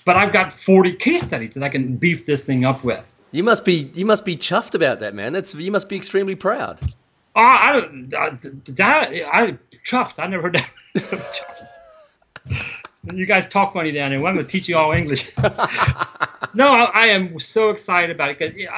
But 0.07 0.15
I've 0.15 0.31
got 0.31 0.53
40 0.53 0.93
case 0.93 1.21
studies 1.21 1.53
that 1.55 1.63
I 1.63 1.67
can 1.67 1.97
beef 1.97 2.25
this 2.25 2.45
thing 2.45 2.63
up 2.63 2.81
with. 2.81 3.25
You 3.33 3.43
must 3.43 3.65
be 3.65 3.91
you 3.93 4.05
must 4.05 4.23
be 4.23 4.37
chuffed 4.37 4.73
about 4.73 5.01
that, 5.01 5.13
man. 5.13 5.33
That's 5.33 5.53
you 5.53 5.69
must 5.69 5.89
be 5.89 5.97
extremely 5.97 6.33
proud. 6.33 6.79
Oh, 7.35 7.41
I 7.41 7.73
don't. 7.73 8.13
Uh, 8.13 8.17
I, 8.17 8.29
that, 8.29 9.09
I 9.33 9.57
chuffed. 9.85 10.23
I 10.23 10.27
never 10.27 10.43
heard 10.43 10.55
that. 10.55 10.71
Chuffed. 12.45 12.83
you 13.13 13.25
guys 13.25 13.49
talk 13.49 13.73
funny 13.73 13.91
down 13.91 14.11
there. 14.11 14.19
Well, 14.19 14.29
I'm 14.29 14.35
going 14.35 14.45
to 14.45 14.51
teach 14.51 14.69
you 14.69 14.77
all 14.77 14.93
English. 14.93 15.29
no, 16.53 16.69
I, 16.69 16.89
I 16.93 17.05
am 17.07 17.37
so 17.37 17.69
excited 17.69 18.09
about 18.09 18.29
it 18.29 18.39
because 18.39 18.55
you 18.55 18.69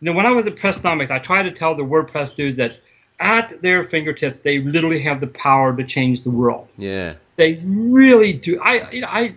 know 0.00 0.14
when 0.14 0.24
I 0.24 0.30
was 0.30 0.46
at 0.46 0.56
Pressnomics, 0.56 1.10
I 1.10 1.18
tried 1.18 1.42
to 1.42 1.50
tell 1.50 1.74
the 1.74 1.82
WordPress 1.82 2.34
dudes 2.34 2.56
that 2.56 2.80
at 3.20 3.60
their 3.60 3.84
fingertips 3.84 4.40
they 4.40 4.60
literally 4.60 5.02
have 5.02 5.20
the 5.20 5.26
power 5.26 5.76
to 5.76 5.84
change 5.84 6.22
the 6.22 6.30
world. 6.30 6.68
Yeah. 6.78 7.16
They 7.36 7.60
really 7.66 8.32
do. 8.32 8.58
I, 8.62 8.90
you 8.90 9.02
know, 9.02 9.08
I. 9.08 9.34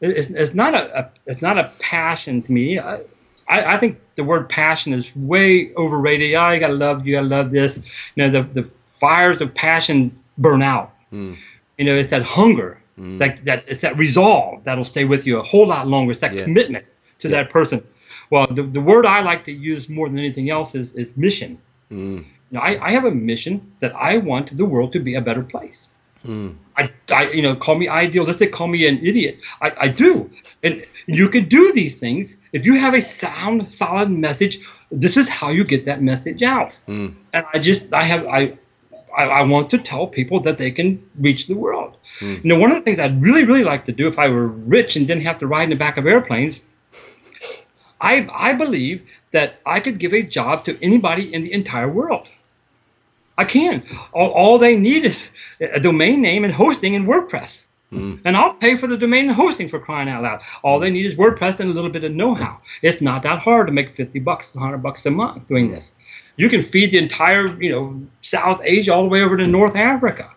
It's, 0.00 0.30
it's 0.30 0.54
not 0.54 0.74
a, 0.74 1.00
a 1.00 1.10
it's 1.26 1.42
not 1.42 1.58
a 1.58 1.70
passion 1.78 2.42
to 2.42 2.52
me. 2.52 2.78
I, 2.78 3.00
I, 3.48 3.74
I 3.74 3.78
think 3.78 3.98
the 4.14 4.24
word 4.24 4.48
passion 4.48 4.92
is 4.92 5.14
way 5.16 5.74
overrated. 5.74 6.34
Oh, 6.34 6.50
you 6.50 6.60
gotta 6.60 6.74
love, 6.74 7.06
you 7.06 7.14
gotta 7.16 7.26
love 7.26 7.50
this. 7.50 7.80
You 8.14 8.28
know, 8.28 8.42
the, 8.42 8.62
the 8.62 8.70
fires 8.86 9.40
of 9.40 9.54
passion 9.54 10.16
burn 10.36 10.62
out. 10.62 10.92
Hmm. 11.10 11.34
You 11.78 11.84
know, 11.84 11.94
it's 11.96 12.10
that 12.10 12.22
hunger, 12.22 12.80
hmm. 12.96 13.18
that, 13.18 13.44
that 13.44 13.64
it's 13.66 13.80
that 13.80 13.96
resolve 13.96 14.64
that'll 14.64 14.84
stay 14.84 15.04
with 15.04 15.26
you 15.26 15.38
a 15.38 15.42
whole 15.42 15.66
lot 15.66 15.86
longer. 15.88 16.12
It's 16.12 16.20
that 16.20 16.34
Yeah. 16.34 16.44
commitment 16.44 16.84
to 17.20 17.28
that 17.28 17.50
person. 17.50 17.82
Well, 18.30 18.46
the, 18.50 18.62
the 18.62 18.80
word 18.80 19.06
I 19.06 19.22
like 19.22 19.44
to 19.44 19.52
use 19.52 19.88
more 19.88 20.08
than 20.08 20.18
anything 20.18 20.50
else 20.50 20.74
is, 20.74 20.94
is 20.94 21.16
mission. 21.16 21.58
Hmm. 21.88 22.20
Now, 22.50 22.60
I, 22.60 22.88
I 22.88 22.90
have 22.92 23.04
a 23.04 23.10
mission 23.10 23.72
that 23.80 23.94
I 23.94 24.18
want 24.18 24.56
the 24.56 24.64
world 24.64 24.92
to 24.94 25.00
be 25.00 25.14
a 25.14 25.20
better 25.20 25.42
place. 25.42 25.88
I, 26.78 26.92
I, 27.12 27.30
you 27.30 27.42
know, 27.42 27.56
call 27.56 27.74
me 27.74 27.88
idealistic, 27.88 28.52
call 28.52 28.68
me 28.68 28.86
an 28.86 29.04
idiot. 29.04 29.40
I, 29.60 29.72
I 29.80 29.88
do. 29.88 30.30
And 30.62 30.84
you 31.06 31.28
can 31.28 31.48
do 31.48 31.72
these 31.72 31.98
things 31.98 32.38
if 32.52 32.64
you 32.64 32.78
have 32.78 32.94
a 32.94 33.02
sound, 33.02 33.72
solid 33.72 34.10
message. 34.10 34.60
This 34.90 35.16
is 35.16 35.28
how 35.28 35.50
you 35.50 35.64
get 35.64 35.84
that 35.86 36.00
message 36.02 36.42
out. 36.42 36.78
Hmm. 36.86 37.08
And 37.32 37.44
I 37.52 37.58
just, 37.58 37.92
I 37.92 38.04
have, 38.04 38.24
I, 38.26 38.56
I, 39.16 39.24
I 39.24 39.42
want 39.42 39.70
to 39.70 39.78
tell 39.78 40.06
people 40.06 40.40
that 40.40 40.58
they 40.58 40.70
can 40.70 41.02
reach 41.18 41.46
the 41.48 41.54
world. 41.54 41.96
Hmm. 42.20 42.36
You 42.42 42.48
know, 42.50 42.58
one 42.58 42.70
of 42.70 42.76
the 42.76 42.82
things 42.82 43.00
I'd 43.00 43.20
really, 43.20 43.44
really 43.44 43.64
like 43.64 43.84
to 43.86 43.92
do 43.92 44.06
if 44.06 44.18
I 44.18 44.28
were 44.28 44.46
rich 44.46 44.96
and 44.96 45.06
didn't 45.06 45.24
have 45.24 45.38
to 45.40 45.46
ride 45.46 45.64
in 45.64 45.70
the 45.70 45.76
back 45.76 45.96
of 45.96 46.06
airplanes, 46.06 46.60
I, 48.00 48.28
I 48.32 48.52
believe 48.52 49.02
that 49.32 49.60
I 49.66 49.80
could 49.80 49.98
give 49.98 50.14
a 50.14 50.22
job 50.22 50.64
to 50.66 50.78
anybody 50.82 51.34
in 51.34 51.42
the 51.42 51.52
entire 51.52 51.88
world. 51.88 52.28
I 53.38 53.44
can. 53.44 53.82
All, 54.12 54.30
all 54.30 54.58
they 54.58 54.76
need 54.76 55.04
is 55.04 55.30
a 55.60 55.80
domain 55.80 56.20
name 56.20 56.44
and 56.44 56.52
hosting 56.52 56.94
in 56.94 57.06
WordPress. 57.06 57.64
Hmm. 57.90 58.16
And 58.24 58.36
I'll 58.36 58.52
pay 58.54 58.76
for 58.76 58.86
the 58.86 58.98
domain 58.98 59.28
and 59.28 59.34
hosting 59.34 59.68
for 59.68 59.78
crying 59.78 60.10
out 60.10 60.22
loud. 60.22 60.40
All 60.62 60.78
they 60.78 60.90
need 60.90 61.06
is 61.06 61.14
WordPress 61.14 61.58
and 61.60 61.70
a 61.70 61.72
little 61.72 61.88
bit 61.88 62.04
of 62.04 62.12
know-how. 62.12 62.60
It's 62.82 63.00
not 63.00 63.22
that 63.22 63.38
hard 63.38 63.66
to 63.68 63.72
make 63.72 63.94
50 63.94 64.18
bucks, 64.18 64.54
100 64.54 64.78
bucks 64.78 65.06
a 65.06 65.10
month 65.10 65.46
doing 65.46 65.70
this. 65.70 65.94
You 66.36 66.50
can 66.50 66.60
feed 66.60 66.92
the 66.92 66.98
entire, 66.98 67.46
you 67.62 67.70
know, 67.70 68.02
South 68.20 68.60
Asia 68.62 68.92
all 68.92 69.04
the 69.04 69.08
way 69.08 69.22
over 69.22 69.38
to 69.38 69.46
North 69.46 69.74
Africa. 69.74 70.28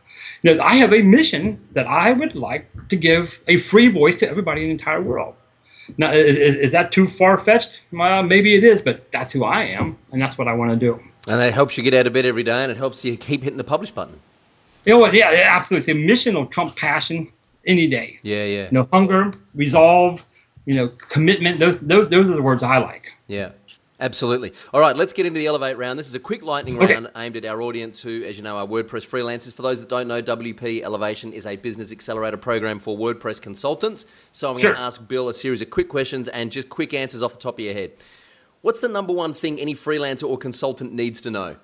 You 0.43 0.56
know, 0.56 0.64
I 0.64 0.76
have 0.76 0.93
a 0.93 1.02
mission 1.02 1.60
that 1.74 1.88
I 1.88 2.14
would 2.14 2.36
like 2.36 2.68
to 2.88 2.95
give 2.95 3.41
a 3.47 3.58
free 3.58 3.89
voice 3.89 4.16
to 4.18 4.30
everybody 4.30 4.62
in 4.62 4.68
the 4.68 4.74
entire 4.74 5.02
world. 5.02 5.36
Now, 5.97 6.12
is, 6.12 6.38
is, 6.38 6.56
is 6.56 6.72
that 6.72 6.91
too 6.91 7.06
far-fetched? 7.06 7.82
Well, 7.91 8.24
maybe 8.24 8.56
it 8.56 8.64
is, 8.64 8.82
but 8.82 9.12
that's 9.12 9.32
who 9.32 9.43
I 9.43 9.64
am, 9.66 9.97
and 10.12 10.22
that's 10.22 10.38
what 10.38 10.47
I 10.47 10.54
want 10.54 10.72
to 10.72 10.78
do. 10.78 11.02
And 11.28 11.42
it 11.42 11.54
helps 11.54 11.78
you 11.78 11.84
get 11.84 11.94
out 11.94 12.08
of 12.08 12.14
bed 12.14 12.26
every 12.26 12.44
day, 12.44 12.64
and 12.64 12.72
it 12.72 12.78
helps 12.78 13.06
you 13.06 13.16
keep 13.18 13.44
hitting 13.44 13.58
the 13.58 13.64
publish 13.64 13.92
button. 13.92 14.20
You 14.86 14.98
know? 14.98 15.06
Yeah, 15.12 15.30
absolutely. 15.52 15.92
It's 15.94 16.02
a 16.02 16.06
mission 16.08 16.36
will 16.36 16.48
trump 16.48 16.76
passion 16.76 17.32
any 17.66 17.88
day. 17.88 18.20
Yeah, 18.24 18.44
yeah, 18.46 18.64
You 18.66 18.72
know, 18.72 18.88
hunger, 18.92 19.32
resolve, 19.54 20.26
you 20.66 20.74
know, 20.74 20.88
commitment. 20.88 21.60
Those 21.60 21.82
those 21.82 22.10
those 22.10 22.30
are 22.30 22.36
the 22.36 22.42
words 22.42 22.64
I 22.64 22.78
like. 22.78 23.14
yeah. 23.28 23.50
Absolutely. 24.00 24.52
All 24.74 24.80
right, 24.82 24.98
let's 24.98 25.14
get 25.14 25.28
into 25.28 25.38
the 25.38 25.46
Elevate 25.46 25.78
round. 25.78 26.00
This 26.00 26.08
is 26.08 26.16
a 26.16 26.20
quick 26.20 26.42
lightning 26.42 26.82
Okay. 26.82 26.96
round 26.96 27.12
aimed 27.16 27.38
at 27.38 27.46
our 27.46 27.62
audience 27.62 28.02
who, 28.02 28.24
as 28.24 28.36
you 28.36 28.42
know, 28.42 28.58
are 28.58 28.66
WordPress 28.66 29.06
freelancers. 29.08 29.54
For 29.54 29.62
those 29.62 29.80
that 29.80 29.90
don't 29.90 30.08
know, 30.08 30.24
WP 30.24 30.82
Elevation 30.82 31.32
is 31.34 31.46
a 31.46 31.56
business 31.56 31.92
accelerator 31.92 32.38
program 32.38 32.80
for 32.80 32.98
WordPress 32.98 33.40
consultants. 33.40 34.08
So 34.32 34.50
I'm 34.50 34.58
Sure. 34.58 34.72
going 34.72 34.78
to 34.78 34.82
ask 34.82 35.08
Bill 35.08 35.30
a 35.30 35.36
series 35.36 35.62
of 35.62 35.70
quick 35.70 35.88
questions 35.88 36.28
and 36.30 36.52
just 36.52 36.68
quick 36.68 36.96
answers 36.96 37.22
off 37.22 37.34
the 37.34 37.38
top 37.40 37.60
of 37.60 37.64
your 37.64 37.76
head. 37.76 37.92
What's 38.62 38.80
the 38.80 38.89
number 38.89 39.14
one 39.14 39.34
thing 39.34 39.59
any 39.59 39.74
freelancer 39.74 40.28
or 40.30 40.38
consultant 40.38 40.93
needs 40.93 41.20
to 41.22 41.32
know? 41.32 41.55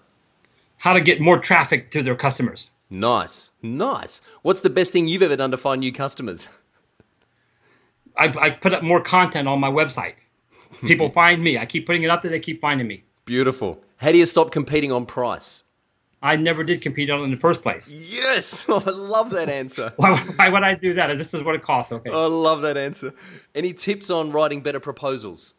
How 0.78 0.94
to 0.94 1.02
get 1.02 1.22
more 1.22 1.38
traffic 1.40 1.92
to 1.92 2.02
their 2.02 2.16
customers. 2.16 2.72
Nice. 2.90 3.52
Nice. 3.62 4.22
What's 4.42 4.62
the 4.62 4.70
best 4.70 4.94
thing 4.94 5.08
you've 5.08 5.22
ever 5.22 5.36
done 5.36 5.52
to 5.52 5.58
find 5.58 5.82
new 5.82 5.92
customers? 5.92 6.50
I, 8.18 8.34
I 8.40 8.50
put 8.50 8.74
up 8.74 8.84
more 8.84 9.02
content 9.02 9.48
on 9.48 9.60
my 9.60 9.70
website. 9.70 10.16
People 10.82 11.10
find 11.22 11.44
me. 11.44 11.58
I 11.58 11.66
keep 11.66 11.86
putting 11.86 12.04
it 12.04 12.10
up 12.10 12.22
there. 12.22 12.32
They 12.32 12.40
keep 12.40 12.62
finding 12.62 12.88
me. 12.88 13.04
Beautiful. 13.26 13.84
How 13.98 14.12
do 14.12 14.18
you 14.18 14.26
stop 14.26 14.52
competing 14.52 14.92
on 14.92 15.06
price? 15.06 15.64
I 16.22 16.36
never 16.36 16.64
did 16.64 16.82
compete 16.82 17.12
on 17.12 17.20
it 17.20 17.24
in 17.26 17.32
the 17.32 17.38
first 17.38 17.62
place. 17.62 17.88
Yes. 17.88 18.66
Oh, 18.70 18.84
I 18.86 18.90
love 18.90 19.30
that 19.32 19.50
answer. 19.50 19.94
Why, 19.98 20.18
why 20.18 20.50
would 20.50 20.64
I 20.64 20.74
do 20.74 20.94
that? 20.96 21.16
This 21.18 21.34
is 21.34 21.44
what 21.44 21.54
it 21.56 21.62
costs. 21.62 21.92
Okay. 21.92 22.10
I 22.10 22.26
love 22.26 22.62
that 22.62 22.76
answer. 22.76 23.14
Any 23.54 23.72
tips 23.74 24.10
on 24.10 24.32
writing 24.32 24.62
better 24.62 24.80
proposals? 24.80 25.54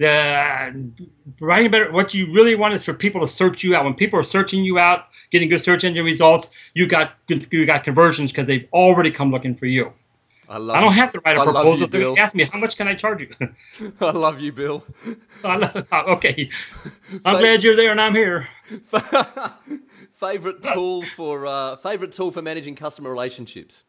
The 0.00 0.90
writing 1.40 1.70
better 1.70 1.92
what 1.92 2.14
you 2.14 2.32
really 2.32 2.54
want 2.54 2.72
is 2.72 2.82
for 2.82 2.94
people 2.94 3.20
to 3.20 3.28
search 3.28 3.62
you 3.62 3.76
out 3.76 3.84
when 3.84 3.92
people 3.92 4.18
are 4.18 4.22
searching 4.24 4.64
you 4.64 4.78
out 4.78 5.08
getting 5.30 5.46
good 5.48 5.60
search 5.60 5.84
engine 5.84 6.04
results 6.06 6.48
you 6.72 6.86
got 6.86 7.12
you 7.28 7.66
got 7.66 7.84
conversions 7.84 8.32
because 8.32 8.46
they've 8.46 8.66
already 8.72 9.10
come 9.10 9.30
looking 9.30 9.54
for 9.54 9.66
you 9.66 9.92
I 10.48 10.56
love. 10.56 10.74
i 10.76 10.80
don't 10.80 10.94
have 10.94 11.12
to 11.12 11.20
write 11.20 11.36
a 11.36 11.40
I 11.40 11.44
proposal 11.44 11.80
you, 11.82 11.86
Bill. 11.88 12.14
ask 12.18 12.34
me 12.34 12.44
how 12.44 12.58
much 12.58 12.78
can 12.78 12.88
i 12.88 12.94
charge 12.94 13.20
you 13.20 13.28
I 14.00 14.10
love 14.12 14.40
you, 14.40 14.52
Bill. 14.52 14.86
I 15.44 15.56
love- 15.56 15.86
okay 15.92 16.48
i'm 17.26 17.38
glad 17.38 17.62
you're 17.62 17.76
there 17.76 17.90
and 17.90 18.00
i'm 18.00 18.14
here 18.14 18.48
favorite 20.14 20.62
tool 20.62 21.02
for 21.02 21.46
uh, 21.46 21.76
favorite 21.76 22.12
tool 22.12 22.30
for 22.30 22.40
managing 22.40 22.74
customer 22.74 23.10
relationships. 23.10 23.82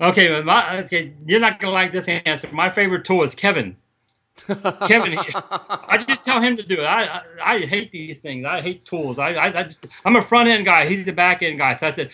okay, 0.00 0.42
my, 0.44 0.78
okay 0.84 1.12
you're 1.24 1.40
not 1.40 1.58
gonna 1.58 1.72
like 1.72 1.90
this 1.90 2.06
answer 2.06 2.48
my 2.52 2.70
favorite 2.70 3.04
tool 3.04 3.24
is 3.24 3.34
kevin 3.34 3.76
Kevin, 4.88 5.18
I 5.18 6.02
just 6.08 6.24
tell 6.24 6.40
him 6.40 6.56
to 6.56 6.62
do 6.62 6.80
it. 6.80 6.84
I, 6.84 7.02
I 7.44 7.54
I 7.54 7.60
hate 7.60 7.92
these 7.92 8.18
things. 8.18 8.46
I 8.46 8.60
hate 8.60 8.84
tools. 8.84 9.18
I, 9.18 9.34
I 9.34 9.60
I 9.60 9.62
just 9.64 9.86
I'm 10.04 10.16
a 10.16 10.22
front 10.22 10.48
end 10.48 10.64
guy. 10.64 10.86
He's 10.86 11.06
a 11.06 11.12
back 11.12 11.42
end 11.42 11.58
guy. 11.58 11.74
So 11.74 11.86
I 11.86 11.90
said, 11.90 12.10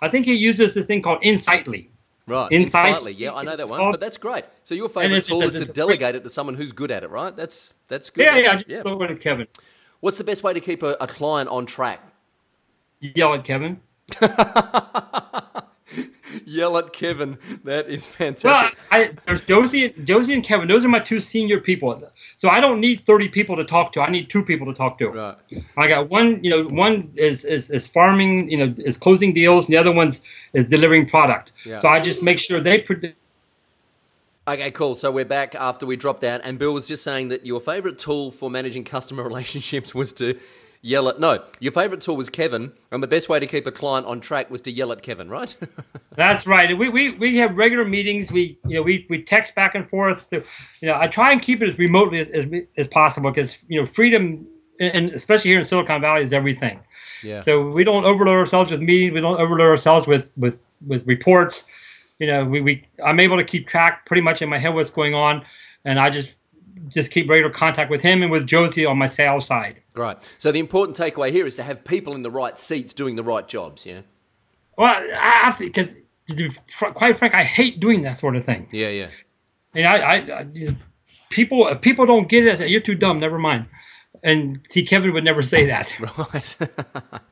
I 0.00 0.08
think 0.08 0.24
he 0.26 0.34
uses 0.34 0.74
this 0.74 0.86
thing 0.86 1.02
called 1.02 1.18
Insightly. 1.22 1.90
Right. 2.26 2.50
Insight- 2.52 2.88
Insightly. 2.88 3.12
Yeah, 3.12 3.34
I 3.34 3.42
know 3.42 3.56
that 3.56 3.68
one. 3.68 3.90
But 3.90 4.00
that's 4.00 4.16
great. 4.18 4.44
So 4.64 4.74
your 4.74 4.88
favorite 4.88 5.24
tool 5.24 5.42
is 5.42 5.54
to 5.54 5.64
delegate 5.72 6.14
it 6.14 6.24
to 6.24 6.30
someone 6.30 6.56
who's 6.56 6.72
good 6.72 6.90
at 6.90 7.02
it, 7.02 7.10
right? 7.10 7.34
That's 7.36 7.74
that's 7.88 8.10
good. 8.10 8.24
Yeah, 8.24 8.36
yeah. 8.36 8.42
That's- 8.42 8.64
Just 8.64 8.84
go 8.84 9.06
to 9.06 9.14
Kevin. 9.14 9.46
What's 10.00 10.18
the 10.18 10.24
best 10.24 10.42
way 10.42 10.54
to 10.54 10.60
keep 10.60 10.82
a, 10.82 10.96
a 11.00 11.06
client 11.06 11.48
on 11.48 11.66
track? 11.66 12.00
Yell 13.00 13.34
at 13.34 13.44
Kevin. 13.44 13.80
Yell 16.48 16.78
at 16.78 16.92
Kevin. 16.92 17.38
That 17.64 17.88
is 17.88 18.06
Well, 18.06 18.32
fantastic. 18.32 18.78
I, 18.90 19.10
there's 19.24 19.42
Josie, 19.42 19.90
Josie 20.04 20.34
and 20.34 20.42
Kevin. 20.42 20.66
Those 20.68 20.84
are 20.84 20.88
my 20.88 20.98
two 20.98 21.20
senior 21.20 21.60
people. 21.60 22.02
So 22.36 22.48
I 22.48 22.60
don't 22.60 22.80
need 22.80 23.00
30 23.00 23.28
people 23.28 23.56
to 23.56 23.64
talk 23.64 23.92
to. 23.94 24.00
I 24.00 24.10
need 24.10 24.30
two 24.30 24.44
people 24.44 24.66
to 24.66 24.74
talk 24.74 24.98
to. 24.98 25.08
right. 25.08 25.36
I 25.76 25.88
got 25.88 26.08
one, 26.08 26.42
you 26.42 26.50
know, 26.50 26.68
one 26.68 27.10
is, 27.16 27.44
is, 27.44 27.70
is 27.70 27.86
farming, 27.86 28.50
you 28.50 28.56
know, 28.58 28.74
is 28.78 28.96
closing 28.96 29.34
deals, 29.34 29.66
and 29.66 29.74
the 29.74 29.78
other 29.78 29.92
one's 29.92 30.20
is 30.52 30.66
delivering 30.66 31.06
product. 31.06 31.52
Yeah. 31.64 31.78
So 31.78 31.88
I 31.88 32.00
just 32.00 32.22
make 32.22 32.38
sure 32.38 32.60
they 32.60 32.78
produce. 32.78 33.14
Okay, 34.46 34.70
cool. 34.70 34.94
So 34.94 35.10
we're 35.10 35.26
back 35.26 35.54
after 35.54 35.84
we 35.84 35.96
dropped 35.96 36.24
out, 36.24 36.40
and 36.42 36.58
Bill 36.58 36.72
was 36.72 36.88
just 36.88 37.02
saying 37.02 37.28
that 37.28 37.44
your 37.44 37.60
favorite 37.60 37.98
tool 37.98 38.30
for 38.30 38.48
managing 38.48 38.84
customer 38.84 39.22
relationships 39.32 39.94
was 39.94 40.12
to 40.14 40.38
yell 40.82 41.08
at. 41.08 41.20
No, 41.20 41.42
your 41.60 41.72
favorite 41.72 42.00
tool 42.00 42.16
was 42.16 42.30
Kevin, 42.30 42.72
and 42.90 43.02
the 43.02 43.06
best 43.06 43.28
way 43.28 43.38
to 43.40 43.46
keep 43.46 43.66
a 43.66 43.72
client 43.72 44.06
on 44.06 44.20
track 44.20 44.50
was 44.50 44.60
to 44.62 44.70
yell 44.70 44.92
at 44.92 45.02
Kevin, 45.02 45.28
right? 45.28 45.54
That's 46.16 46.46
right. 46.46 46.76
We, 46.76 46.88
we, 46.88 47.10
we 47.10 47.36
have 47.36 47.56
regular 47.56 47.84
meetings. 47.84 48.32
We 48.32 48.58
you 48.66 48.76
know 48.76 48.82
we, 48.82 49.06
we 49.08 49.22
text 49.22 49.54
back 49.54 49.74
and 49.74 49.88
forth. 49.88 50.22
So 50.22 50.42
you 50.80 50.88
know 50.88 50.98
I 50.98 51.06
try 51.08 51.32
and 51.32 51.40
keep 51.40 51.62
it 51.62 51.68
as 51.68 51.78
remotely 51.78 52.20
as, 52.20 52.28
as, 52.28 52.46
as 52.76 52.88
possible 52.88 53.30
because 53.30 53.64
you 53.68 53.80
know 53.80 53.86
freedom 53.86 54.46
and 54.80 55.10
especially 55.10 55.50
here 55.50 55.58
in 55.58 55.64
Silicon 55.64 56.00
Valley 56.00 56.22
is 56.22 56.32
everything. 56.32 56.80
yeah. 57.22 57.40
So 57.40 57.68
we 57.68 57.84
don't 57.84 58.04
overload 58.04 58.36
ourselves 58.36 58.70
with 58.70 58.80
meetings. 58.80 59.12
We 59.12 59.20
don't 59.20 59.40
overload 59.40 59.68
ourselves 59.68 60.06
with 60.06 60.30
with 60.36 60.58
with 60.86 61.06
reports. 61.06 61.64
You 62.18 62.26
know, 62.26 62.44
we, 62.44 62.60
we 62.60 62.84
I'm 63.04 63.20
able 63.20 63.36
to 63.36 63.44
keep 63.44 63.68
track 63.68 64.06
pretty 64.06 64.22
much 64.22 64.42
in 64.42 64.48
my 64.48 64.58
head 64.58 64.74
what's 64.74 64.90
going 64.90 65.14
on, 65.14 65.44
and 65.84 65.98
I 65.98 66.10
just 66.10 66.34
just 66.88 67.10
keep 67.10 67.28
regular 67.28 67.52
contact 67.52 67.90
with 67.90 68.00
him 68.00 68.22
and 68.22 68.30
with 68.30 68.46
Josie 68.46 68.86
on 68.86 68.98
my 68.98 69.06
sales 69.06 69.46
side. 69.46 69.80
Great. 69.94 70.16
So 70.38 70.52
the 70.52 70.58
important 70.58 70.96
takeaway 70.96 71.30
here 71.30 71.46
is 71.46 71.56
to 71.56 71.62
have 71.62 71.84
people 71.84 72.14
in 72.14 72.22
the 72.22 72.30
right 72.30 72.58
seats 72.58 72.92
doing 72.94 73.16
the 73.16 73.22
right 73.24 73.46
jobs. 73.46 73.84
Yeah. 73.86 74.00
Well, 74.76 74.94
I- 74.94 75.42
absolutely, 75.44 75.70
because 75.70 75.98
to 76.28 76.34
be 76.34 76.50
fr- 76.68 76.86
quite 76.86 77.18
frank, 77.18 77.34
I 77.34 77.42
hate 77.44 77.80
doing 77.80 78.02
that 78.02 78.16
sort 78.18 78.36
of 78.36 78.44
thing. 78.44 78.68
Yeah. 78.70 78.88
Yeah. 78.88 79.08
And 79.74 79.86
I, 79.86 79.96
I, 79.98 80.14
I 80.40 80.46
people 81.30 81.66
if 81.68 81.80
people 81.80 82.06
don't 82.06 82.28
get 82.28 82.46
it, 82.46 82.52
I 82.52 82.54
say, 82.56 82.68
you're 82.68 82.80
too 82.80 82.94
dumb. 82.94 83.18
Never 83.20 83.38
mind. 83.38 83.66
And 84.24 84.60
see, 84.68 84.84
Kevin 84.84 85.12
would 85.12 85.24
never 85.24 85.42
say 85.42 85.66
that. 85.66 85.94
Right. 86.32 86.56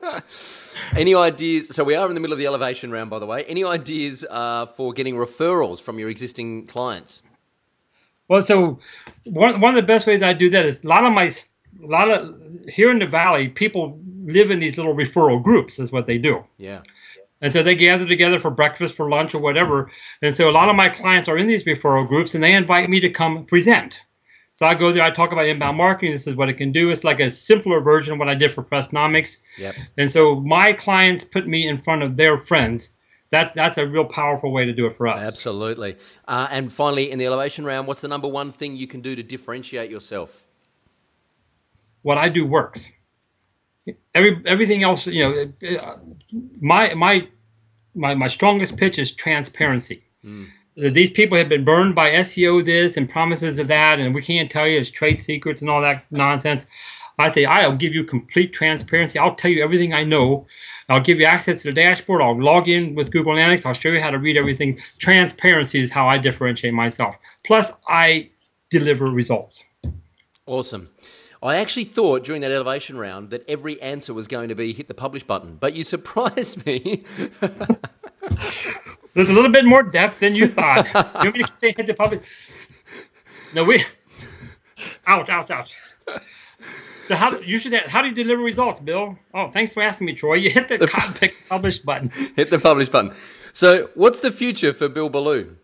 Any 0.95 1.13
ideas? 1.15 1.75
So 1.75 1.83
we 1.83 1.95
are 1.95 2.07
in 2.07 2.13
the 2.13 2.19
middle 2.21 2.31
of 2.33 2.39
the 2.39 2.45
elevation 2.45 2.91
round, 2.91 3.09
by 3.09 3.19
the 3.19 3.25
way. 3.25 3.43
Any 3.43 3.63
ideas 3.65 4.25
uh, 4.29 4.67
for 4.67 4.93
getting 4.93 5.15
referrals 5.15 5.81
from 5.81 5.99
your 5.99 6.09
existing 6.09 6.67
clients? 6.67 7.21
Well, 8.27 8.41
so 8.41 8.79
one 9.25 9.59
one 9.61 9.75
of 9.75 9.81
the 9.81 9.87
best 9.87 10.07
ways 10.07 10.21
I 10.23 10.33
do 10.33 10.49
that 10.49 10.65
is 10.65 10.83
a 10.83 10.87
lot 10.87 11.05
of 11.05 11.13
my 11.13 11.25
a 11.83 11.87
lot 11.87 12.09
of 12.09 12.35
here 12.67 12.91
in 12.91 12.99
the 12.99 13.05
valley, 13.07 13.47
people 13.49 13.99
live 14.25 14.51
in 14.51 14.59
these 14.59 14.77
little 14.77 14.95
referral 14.95 15.41
groups. 15.41 15.79
Is 15.79 15.91
what 15.91 16.07
they 16.07 16.17
do, 16.17 16.43
Yeah. 16.57 16.81
and 17.41 17.53
so 17.53 17.63
they 17.63 17.75
gather 17.75 18.05
together 18.05 18.39
for 18.39 18.51
breakfast, 18.51 18.95
for 18.95 19.09
lunch, 19.09 19.33
or 19.35 19.39
whatever. 19.39 19.89
And 20.21 20.33
so 20.35 20.49
a 20.49 20.51
lot 20.51 20.69
of 20.69 20.75
my 20.75 20.89
clients 20.89 21.27
are 21.29 21.37
in 21.37 21.47
these 21.47 21.63
referral 21.63 22.07
groups, 22.07 22.35
and 22.35 22.43
they 22.43 22.53
invite 22.53 22.89
me 22.89 22.99
to 22.99 23.09
come 23.09 23.45
present. 23.45 24.01
So 24.53 24.65
I 24.65 24.73
go 24.73 24.91
there, 24.91 25.03
I 25.03 25.11
talk 25.11 25.31
about 25.31 25.45
inbound 25.45 25.77
marketing. 25.77 26.13
This 26.13 26.25
is 26.25 26.35
what 26.35 26.49
it 26.49 26.55
can 26.55 26.71
do. 26.71 26.89
It's 26.89 27.03
like 27.03 27.19
a 27.19 27.29
simpler 27.29 27.79
version 27.79 28.13
of 28.13 28.19
what 28.19 28.27
I 28.27 28.33
did 28.33 28.51
for 28.51 28.63
Pressnomics. 28.63 29.37
Yep. 29.59 29.75
And 29.99 30.09
so 30.09 30.39
my 30.41 30.73
clients 30.73 31.23
put 31.23 31.47
me 31.47 31.67
in 31.67 31.77
front 31.77 32.01
of 32.01 32.17
their 32.17 32.39
friends. 32.39 32.89
That 33.29 33.53
that's 33.55 33.77
a 33.77 33.85
real 33.85 34.05
powerful 34.05 34.51
way 34.51 34.65
to 34.65 34.73
do 34.73 34.85
it 34.85 34.95
for 34.95 35.07
us. 35.07 35.27
Absolutely. 35.27 35.97
Uh, 36.27 36.47
and 36.49 36.71
finally, 36.71 37.11
in 37.11 37.19
the 37.19 37.25
elevation 37.25 37.65
round, 37.65 37.87
what's 37.87 38.01
the 38.01 38.07
number 38.07 38.27
one 38.27 38.51
thing 38.51 38.75
you 38.77 38.87
can 38.87 39.01
do 39.01 39.15
to 39.15 39.23
differentiate 39.23 39.91
yourself? 39.91 40.47
what 42.07 42.17
I 42.17 42.29
do 42.29 42.45
works. 42.45 42.89
Every 44.13 44.41
everything 44.45 44.81
else, 44.81 45.07
you 45.07 45.23
know, 45.23 45.77
uh, 45.77 45.97
my 46.61 46.93
my 46.93 47.27
my 47.95 48.15
my 48.15 48.29
strongest 48.29 48.77
pitch 48.77 48.97
is 48.97 49.11
transparency. 49.11 50.03
These 50.75 51.11
people 51.11 51.37
have 51.37 51.49
been 51.49 51.65
burned 51.65 51.95
by 51.95 52.11
SEO 52.11 52.63
this 52.63 52.95
and 52.95 53.09
promises 53.09 53.59
of 53.59 53.67
that, 53.67 53.99
and 53.99 54.15
we 54.15 54.21
can't 54.21 54.49
tell 54.49 54.65
you 54.65 54.79
it's 54.79 54.89
trade 54.89 55.19
secrets 55.19 55.59
and 55.59 55.69
all 55.69 55.81
that 55.81 56.05
nonsense. 56.09 56.65
I 57.17 57.27
say 57.29 57.45
I'll 57.45 57.75
give 57.75 57.93
you 57.95 58.03
complete 58.03 58.53
transparency. 58.53 59.17
I'll 59.17 59.35
tell 59.35 59.51
you 59.51 59.63
everything 59.63 59.93
I 59.93 60.03
know. 60.03 60.45
I'll 60.89 61.01
give 61.01 61.19
you 61.19 61.25
access 61.25 61.61
to 61.61 61.69
the 61.69 61.73
dashboard. 61.73 62.21
I'll 62.21 62.41
log 62.41 62.69
in 62.69 62.95
with 62.95 63.11
Google 63.11 63.33
Analytics. 63.33 63.65
I'll 63.65 63.73
show 63.73 63.89
you 63.89 63.99
how 63.99 64.11
to 64.11 64.19
read 64.19 64.37
everything. 64.37 64.79
Transparency 64.99 65.81
is 65.81 65.91
how 65.91 66.07
I 66.07 66.17
differentiate 66.17 66.73
myself. 66.73 67.17
Plus, 67.45 67.73
I 67.87 68.29
deliver 68.69 69.07
results. 69.07 69.63
Awesome. 70.45 70.89
I 71.43 71.57
actually 71.57 71.83
thought 71.85 72.23
during 72.23 72.41
that 72.41 72.51
elevation 72.51 72.97
round 72.97 73.29
that 73.29 73.47
every 73.47 73.79
answer 73.81 74.13
was 74.13 74.27
going 74.27 74.49
to 74.49 74.55
be 74.55 74.73
hit 74.73 74.87
the 74.87 74.93
publish 74.93 75.23
button, 75.23 75.57
but 75.57 75.73
you 75.73 75.83
surprised 75.95 76.65
me. 76.65 77.03
There's 79.13 79.29
a 79.29 79.33
little 79.33 79.51
bit 79.51 79.65
more 79.65 79.83
depth 79.83 80.19
than 80.19 80.35
you 80.35 80.47
thought. 80.47 80.85
you 81.23 81.29
want 81.29 81.35
me 81.35 81.43
to 81.43 81.51
say 81.57 81.73
hit 81.75 81.87
the 81.87 81.93
public? 81.93 82.21
No, 83.53 83.63
we. 83.63 83.83
Out, 85.05 85.29
out, 85.29 85.49
out. 85.49 85.73
So 87.07 87.15
how 87.15 87.37
you 87.39 87.57
should 87.57 87.73
how 87.73 88.01
do 88.01 88.09
you 88.09 88.13
deliver 88.13 88.41
results, 88.41 88.81
Bill? 88.81 89.17
Oh, 89.33 89.49
thanks 89.49 89.71
for 89.71 89.81
asking 89.81 90.07
me, 90.07 90.13
Troy. 90.13 90.35
You 90.35 90.49
hit 90.49 90.67
the 90.67 90.77
pick 91.15 91.35
publish 91.49 91.79
button. 91.79 92.09
hit 92.35 92.49
the 92.49 92.59
publish 92.59 92.89
button. 92.89 93.13
So, 93.53 93.89
what's 93.95 94.19
the 94.19 94.31
future 94.31 94.73
for 94.73 94.89
Bill 94.89 95.09
Belew? 95.09 95.55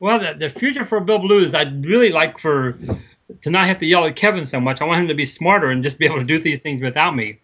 Well, 0.00 0.18
the, 0.18 0.34
the 0.34 0.50
future 0.50 0.82
for 0.82 0.98
Bill 0.98 1.20
Belew 1.20 1.44
is 1.44 1.54
I'd 1.54 1.84
really 1.84 2.10
like 2.10 2.36
for 2.38 2.76
to 3.42 3.50
not 3.50 3.68
have 3.68 3.78
to 3.78 3.86
yell 3.86 4.04
at 4.06 4.16
Kevin 4.16 4.44
so 4.44 4.58
much. 4.58 4.80
I 4.80 4.84
want 4.84 5.02
him 5.02 5.08
to 5.08 5.14
be 5.14 5.24
smarter 5.24 5.70
and 5.70 5.84
just 5.84 6.00
be 6.00 6.06
able 6.06 6.18
to 6.18 6.24
do 6.24 6.40
these 6.40 6.62
things 6.62 6.82
without 6.82 7.14
me. 7.14 7.38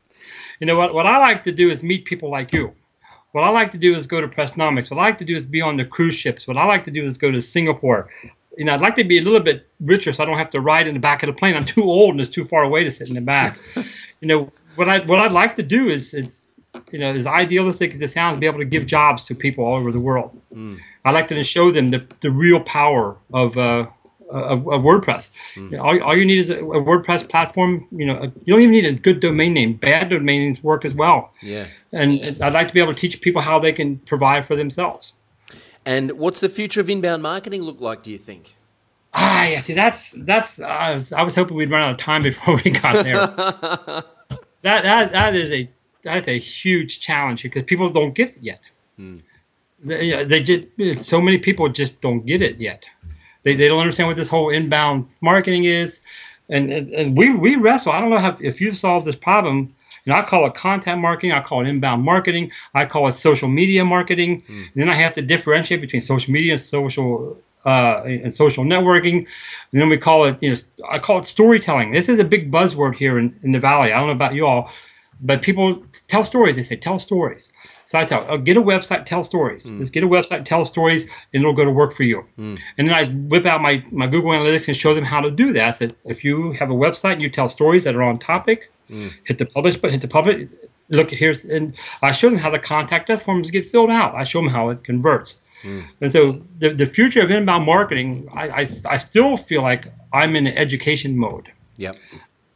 You 0.58 0.66
know 0.66 0.76
what? 0.76 0.92
What 0.92 1.06
I 1.06 1.18
like 1.18 1.44
to 1.44 1.52
do 1.52 1.68
is 1.70 1.84
meet 1.84 2.06
people 2.06 2.28
like 2.28 2.52
you. 2.52 2.74
What 3.32 3.44
I 3.44 3.50
like 3.50 3.70
to 3.72 3.78
do 3.78 3.94
is 3.94 4.06
go 4.06 4.20
to 4.20 4.26
Pressnomics. 4.26 4.90
What 4.90 4.98
I 4.98 5.04
like 5.04 5.18
to 5.18 5.24
do 5.24 5.36
is 5.36 5.46
be 5.46 5.60
on 5.60 5.76
the 5.76 5.84
cruise 5.84 6.14
ships. 6.14 6.48
What 6.48 6.56
I 6.56 6.64
like 6.64 6.84
to 6.86 6.90
do 6.90 7.04
is 7.04 7.18
go 7.18 7.30
to 7.30 7.40
Singapore. 7.40 8.10
You 8.56 8.64
know, 8.64 8.72
I'd 8.72 8.80
like 8.80 8.96
to 8.96 9.04
be 9.04 9.18
a 9.18 9.22
little 9.22 9.40
bit 9.40 9.68
richer 9.80 10.12
so 10.12 10.22
I 10.22 10.26
don't 10.26 10.38
have 10.38 10.50
to 10.50 10.60
ride 10.60 10.86
in 10.86 10.94
the 10.94 11.00
back 11.00 11.22
of 11.22 11.26
the 11.26 11.32
plane. 11.32 11.54
I'm 11.54 11.64
too 11.64 11.84
old 11.84 12.12
and 12.12 12.20
it's 12.20 12.30
too 12.30 12.44
far 12.44 12.62
away 12.62 12.84
to 12.84 12.90
sit 12.90 13.08
in 13.08 13.14
the 13.14 13.20
back. 13.20 13.58
you 14.20 14.28
know, 14.28 14.50
what 14.76 14.88
I 14.88 15.00
what 15.00 15.18
I'd 15.20 15.32
like 15.32 15.56
to 15.56 15.62
do 15.62 15.88
is 15.88 16.14
is 16.14 16.46
you 16.92 16.98
know, 16.98 17.08
as 17.08 17.26
idealistic 17.26 17.94
as 17.94 18.00
it 18.00 18.10
sounds, 18.10 18.38
be 18.38 18.46
able 18.46 18.58
to 18.58 18.64
give 18.64 18.86
jobs 18.86 19.24
to 19.24 19.34
people 19.34 19.64
all 19.64 19.76
over 19.76 19.92
the 19.92 20.00
world. 20.00 20.38
Mm. 20.54 20.78
I 21.04 21.10
like 21.10 21.28
to 21.28 21.42
show 21.44 21.70
them 21.70 21.88
the, 21.88 22.06
the 22.20 22.30
real 22.30 22.60
power 22.60 23.16
of, 23.32 23.56
uh, 23.56 23.86
of, 24.30 24.68
of, 24.68 24.82
WordPress. 24.82 25.30
Mm. 25.54 25.70
You 25.70 25.76
know, 25.76 25.82
all, 25.82 26.02
all, 26.02 26.16
you 26.16 26.24
need 26.24 26.38
is 26.38 26.50
a, 26.50 26.58
a, 26.58 26.82
WordPress 26.82 27.28
platform. 27.28 27.86
You 27.92 28.06
know, 28.06 28.32
you 28.44 28.52
don't 28.52 28.60
even 28.60 28.72
need 28.72 28.86
a 28.86 28.92
good 28.92 29.20
domain 29.20 29.54
name. 29.54 29.74
Bad 29.74 30.10
domain 30.10 30.42
names 30.42 30.62
work 30.62 30.84
as 30.84 30.94
well. 30.94 31.32
Yeah. 31.42 31.66
And 31.92 32.42
I'd 32.42 32.52
like 32.52 32.68
to 32.68 32.74
be 32.74 32.80
able 32.80 32.94
to 32.94 32.98
teach 32.98 33.20
people 33.20 33.40
how 33.40 33.58
they 33.58 33.72
can 33.72 33.98
provide 33.98 34.46
for 34.46 34.56
themselves. 34.56 35.12
And 35.86 36.12
what's 36.18 36.40
the 36.40 36.48
future 36.48 36.80
of 36.80 36.90
inbound 36.90 37.22
marketing 37.22 37.62
look 37.62 37.80
like? 37.80 38.02
Do 38.02 38.10
you 38.10 38.18
think? 38.18 38.56
Ah, 39.14 39.46
yeah. 39.46 39.60
See, 39.60 39.72
that's 39.72 40.10
that's. 40.18 40.60
I 40.60 40.94
was, 40.94 41.12
I 41.12 41.22
was 41.22 41.34
hoping 41.34 41.56
we'd 41.56 41.70
run 41.70 41.82
out 41.82 41.92
of 41.92 41.96
time 41.96 42.24
before 42.24 42.60
we 42.62 42.72
got 42.72 43.04
there. 43.04 43.14
that 44.62 44.82
that 44.82 45.12
that 45.12 45.34
is 45.36 45.52
a 45.52 45.68
that's 46.02 46.26
a 46.26 46.38
huge 46.38 47.00
challenge 47.00 47.44
because 47.44 47.62
people 47.62 47.88
don't 47.88 48.14
get 48.14 48.30
it 48.30 48.42
yet. 48.42 48.60
Hmm. 48.96 49.18
They, 49.84 50.24
they 50.24 50.42
just 50.42 51.04
so 51.04 51.20
many 51.20 51.38
people 51.38 51.68
just 51.68 52.00
don't 52.00 52.26
get 52.26 52.42
it 52.42 52.58
yet. 52.58 52.84
They, 53.44 53.54
they 53.54 53.68
don't 53.68 53.78
understand 53.78 54.08
what 54.08 54.16
this 54.16 54.28
whole 54.28 54.50
inbound 54.50 55.08
marketing 55.20 55.64
is, 55.64 56.00
and 56.48 56.72
and, 56.72 56.90
and 56.90 57.16
we 57.16 57.32
we 57.32 57.54
wrestle. 57.54 57.92
I 57.92 58.00
don't 58.00 58.10
know 58.10 58.18
how, 58.18 58.36
if 58.40 58.60
you've 58.60 58.76
solved 58.76 59.06
this 59.06 59.14
problem. 59.14 59.72
And 60.06 60.14
I 60.14 60.22
call 60.22 60.46
it 60.46 60.54
content 60.54 61.00
marketing. 61.00 61.32
I 61.32 61.42
call 61.42 61.64
it 61.64 61.68
inbound 61.68 62.04
marketing. 62.04 62.50
I 62.74 62.86
call 62.86 63.08
it 63.08 63.12
social 63.12 63.48
media 63.48 63.84
marketing. 63.84 64.42
And 64.48 64.70
then 64.74 64.88
I 64.88 64.94
have 64.94 65.12
to 65.14 65.22
differentiate 65.22 65.80
between 65.80 66.00
social 66.00 66.32
media 66.32 66.52
and 66.52 66.60
social 66.60 67.36
uh, 67.64 68.02
and 68.04 68.32
social 68.32 68.64
networking. 68.64 69.26
And 69.72 69.80
then 69.80 69.88
we 69.88 69.98
call 69.98 70.24
it, 70.24 70.40
you 70.40 70.50
know, 70.50 70.56
I 70.88 70.98
call 71.00 71.18
it 71.18 71.26
storytelling. 71.26 71.90
This 71.92 72.08
is 72.08 72.18
a 72.20 72.24
big 72.24 72.50
buzzword 72.50 72.94
here 72.94 73.18
in, 73.18 73.38
in 73.42 73.52
the 73.52 73.58
Valley. 73.58 73.92
I 73.92 73.98
don't 73.98 74.06
know 74.06 74.12
about 74.12 74.34
you 74.34 74.46
all, 74.46 74.70
but 75.20 75.42
people 75.42 75.84
tell 76.06 76.22
stories. 76.22 76.54
They 76.56 76.62
say 76.62 76.76
tell 76.76 76.98
stories. 77.00 77.50
So 77.86 77.98
I 78.00 78.04
tell, 78.04 78.26
oh, 78.28 78.36
get 78.36 78.56
a 78.56 78.62
website, 78.62 79.06
tell 79.06 79.22
stories. 79.22 79.64
Mm. 79.64 79.78
Just 79.78 79.92
get 79.92 80.02
a 80.02 80.08
website, 80.08 80.44
tell 80.44 80.64
stories, 80.64 81.04
and 81.32 81.42
it'll 81.42 81.52
go 81.52 81.64
to 81.64 81.70
work 81.70 81.92
for 81.92 82.02
you. 82.02 82.24
Mm. 82.36 82.58
And 82.78 82.88
then 82.88 82.94
I 82.94 83.06
whip 83.28 83.46
out 83.46 83.62
my, 83.62 83.82
my 83.92 84.08
Google 84.08 84.32
Analytics 84.32 84.66
and 84.66 84.76
show 84.76 84.92
them 84.92 85.04
how 85.04 85.20
to 85.20 85.30
do 85.30 85.52
that. 85.52 85.64
I 85.64 85.70
said, 85.70 85.94
if 86.04 86.24
you 86.24 86.50
have 86.52 86.70
a 86.70 86.74
website 86.74 87.14
and 87.14 87.22
you 87.22 87.30
tell 87.30 87.48
stories 87.48 87.84
that 87.84 87.94
are 87.94 88.02
on 88.02 88.18
topic, 88.18 88.72
mm. 88.90 89.12
hit 89.24 89.38
the 89.38 89.46
publish 89.46 89.76
button, 89.76 89.92
hit 89.92 90.02
the 90.02 90.08
publish. 90.08 90.48
Look 90.88 91.10
here's 91.10 91.44
and 91.44 91.74
I 92.02 92.12
show 92.12 92.30
them 92.30 92.38
how 92.38 92.50
the 92.50 92.60
contact 92.60 93.10
us 93.10 93.20
forms 93.20 93.50
get 93.50 93.66
filled 93.66 93.90
out. 93.90 94.14
I 94.14 94.22
show 94.22 94.40
them 94.40 94.48
how 94.48 94.68
it 94.68 94.84
converts. 94.84 95.40
Mm. 95.62 95.88
And 96.00 96.12
so 96.12 96.40
the, 96.58 96.74
the 96.74 96.86
future 96.86 97.22
of 97.22 97.30
inbound 97.30 97.66
marketing, 97.66 98.28
I, 98.32 98.48
I, 98.48 98.66
I 98.88 98.96
still 98.96 99.36
feel 99.36 99.62
like 99.62 99.86
I'm 100.12 100.36
in 100.36 100.46
education 100.46 101.16
mode. 101.16 101.50
Yep. 101.76 101.96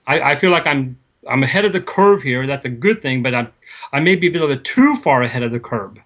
I, 0.07 0.21
I 0.33 0.35
feel 0.35 0.51
like 0.51 0.67
I'm 0.67 0.97
I'm 1.29 1.43
ahead 1.43 1.65
of 1.65 1.73
the 1.73 1.81
curve 1.81 2.23
here. 2.23 2.47
That's 2.47 2.65
a 2.65 2.71
good 2.71 3.01
thing, 3.01 3.23
but 3.23 3.35
I'm 3.35 3.53
I 3.93 4.01
may 4.01 4.17
be 4.17 4.29
a 4.29 4.33
little 4.33 4.49
bit 4.49 4.65
too 4.65 4.95
far 4.97 5.23
ahead 5.23 5.43
of 5.43 5.53
the 5.53 5.61
curve 5.61 5.99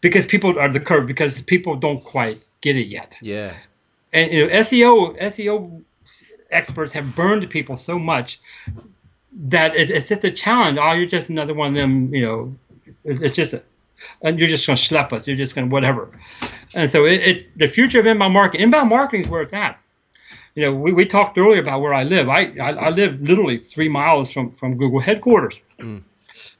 because 0.00 0.26
people 0.26 0.58
are 0.58 0.68
the 0.68 0.80
curve 0.80 1.06
because 1.06 1.40
people 1.42 1.76
don't 1.76 2.02
quite 2.02 2.36
get 2.60 2.76
it 2.76 2.86
yet. 2.86 3.16
Yeah. 3.20 3.54
And 4.12 4.32
you 4.32 4.46
know, 4.46 4.52
SEO 4.52 5.20
SEO 5.20 5.82
experts 6.50 6.92
have 6.92 7.14
burned 7.14 7.48
people 7.50 7.76
so 7.76 7.98
much 7.98 8.40
that 9.32 9.74
it's, 9.74 9.90
it's 9.90 10.08
just 10.08 10.24
a 10.24 10.30
challenge. 10.30 10.78
Oh, 10.80 10.92
you're 10.92 11.06
just 11.06 11.28
another 11.28 11.54
one 11.54 11.68
of 11.68 11.74
them. 11.74 12.14
You 12.14 12.26
know, 12.26 12.56
it's, 13.04 13.20
it's 13.20 13.36
just 13.36 13.52
a, 13.52 13.62
and 14.22 14.38
you're 14.38 14.48
just 14.48 14.66
going 14.66 14.76
to 14.76 14.82
slap 14.82 15.12
us. 15.12 15.26
You're 15.26 15.36
just 15.36 15.54
going 15.54 15.68
to 15.68 15.72
whatever. 15.72 16.10
And 16.74 16.90
so 16.90 17.06
it, 17.06 17.20
it, 17.20 17.58
the 17.58 17.68
future 17.68 18.00
of 18.00 18.06
inbound 18.06 18.34
marketing, 18.34 18.64
inbound 18.64 18.88
marketing 18.88 19.24
is 19.24 19.30
where 19.30 19.42
it's 19.42 19.52
at 19.52 19.78
you 20.54 20.64
know, 20.64 20.74
we, 20.74 20.92
we 20.92 21.06
talked 21.06 21.38
earlier 21.38 21.60
about 21.60 21.80
where 21.80 21.94
I 21.94 22.04
live. 22.04 22.28
I, 22.28 22.52
I, 22.60 22.72
I 22.72 22.88
live 22.90 23.20
literally 23.20 23.58
three 23.58 23.88
miles 23.88 24.30
from, 24.30 24.52
from 24.52 24.76
Google 24.76 25.00
headquarters. 25.00 25.56
Mm. 25.78 26.02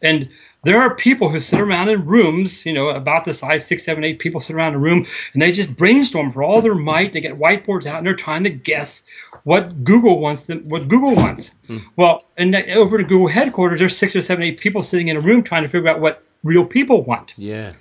And 0.01 0.29
there 0.65 0.81
are 0.81 0.95
people 0.95 1.29
who 1.29 1.41
sit 1.41 1.61
around 1.61 1.89
in 1.89 2.07
rooms, 2.07 2.65
you 2.65 2.73
know, 2.73 2.89
about 2.89 3.25
the 3.25 3.35
size 3.35 3.67
six, 3.67 3.85
seven, 3.85 4.05
eight 4.05 4.19
people 4.19 4.41
sit 4.41 4.55
around 4.55 4.75
a 4.75 4.79
room 4.79 5.05
and 5.33 5.43
they 5.43 5.51
just 5.51 5.77
brainstorm 5.77 6.33
for 6.33 6.43
all 6.43 6.63
their 6.63 6.75
might. 6.75 7.13
They 7.13 7.21
get 7.21 7.39
whiteboards 7.39 7.87
out 7.87 7.99
and 7.99 8.07
they're 8.07 8.15
trying 8.15 8.45
to 8.45 8.51
guess 8.51 9.03
what 9.45 9.83
Google 9.83 10.21
wants 10.21 10.47
them, 10.47 10.69
what 10.69 10.89
Google 10.89 11.15
wants. 11.17 11.51
Mm. 11.69 11.83
Well, 11.97 12.25
and 12.37 12.55
over 12.55 12.97
to 12.97 13.05
Google 13.05 13.29
headquarters, 13.29 13.81
there's 13.81 13.97
six 13.99 14.15
or 14.15 14.23
seven, 14.23 14.45
eight 14.45 14.59
people 14.59 14.83
sitting 14.83 15.09
in 15.09 15.17
a 15.17 15.21
room 15.21 15.43
trying 15.43 15.65
to 15.65 15.69
figure 15.69 15.89
out 15.89 16.01
what 16.01 16.23
real 16.45 16.65
people 16.65 17.03
want. 17.03 17.35
Yeah. 17.37 17.73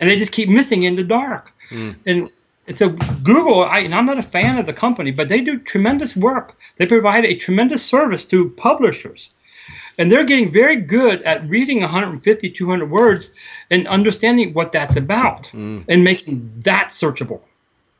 And 0.00 0.08
they 0.08 0.16
just 0.16 0.32
keep 0.32 0.48
missing 0.48 0.84
in 0.84 0.96
the 0.96 1.04
dark. 1.04 1.52
Mm. 1.70 1.96
And 2.06 2.30
so 2.70 2.90
Google, 3.22 3.64
I, 3.64 3.80
and 3.80 3.94
I'm 3.94 4.06
not 4.06 4.18
a 4.18 4.22
fan 4.22 4.58
of 4.58 4.66
the 4.66 4.72
company, 4.72 5.10
but 5.10 5.28
they 5.28 5.40
do 5.40 5.58
tremendous 5.58 6.16
work. 6.16 6.56
They 6.78 6.86
provide 6.86 7.24
a 7.24 7.34
tremendous 7.34 7.84
service 7.84 8.24
to 8.26 8.50
publishers. 8.50 9.30
And 9.98 10.10
they're 10.10 10.24
getting 10.24 10.50
very 10.50 10.76
good 10.76 11.20
at 11.22 11.46
reading 11.48 11.80
150, 11.80 12.50
200 12.50 12.90
words 12.90 13.32
and 13.70 13.86
understanding 13.86 14.54
what 14.54 14.72
that's 14.72 14.96
about 14.96 15.50
mm. 15.52 15.84
and 15.88 16.02
making 16.02 16.50
that 16.64 16.88
searchable. 16.88 17.40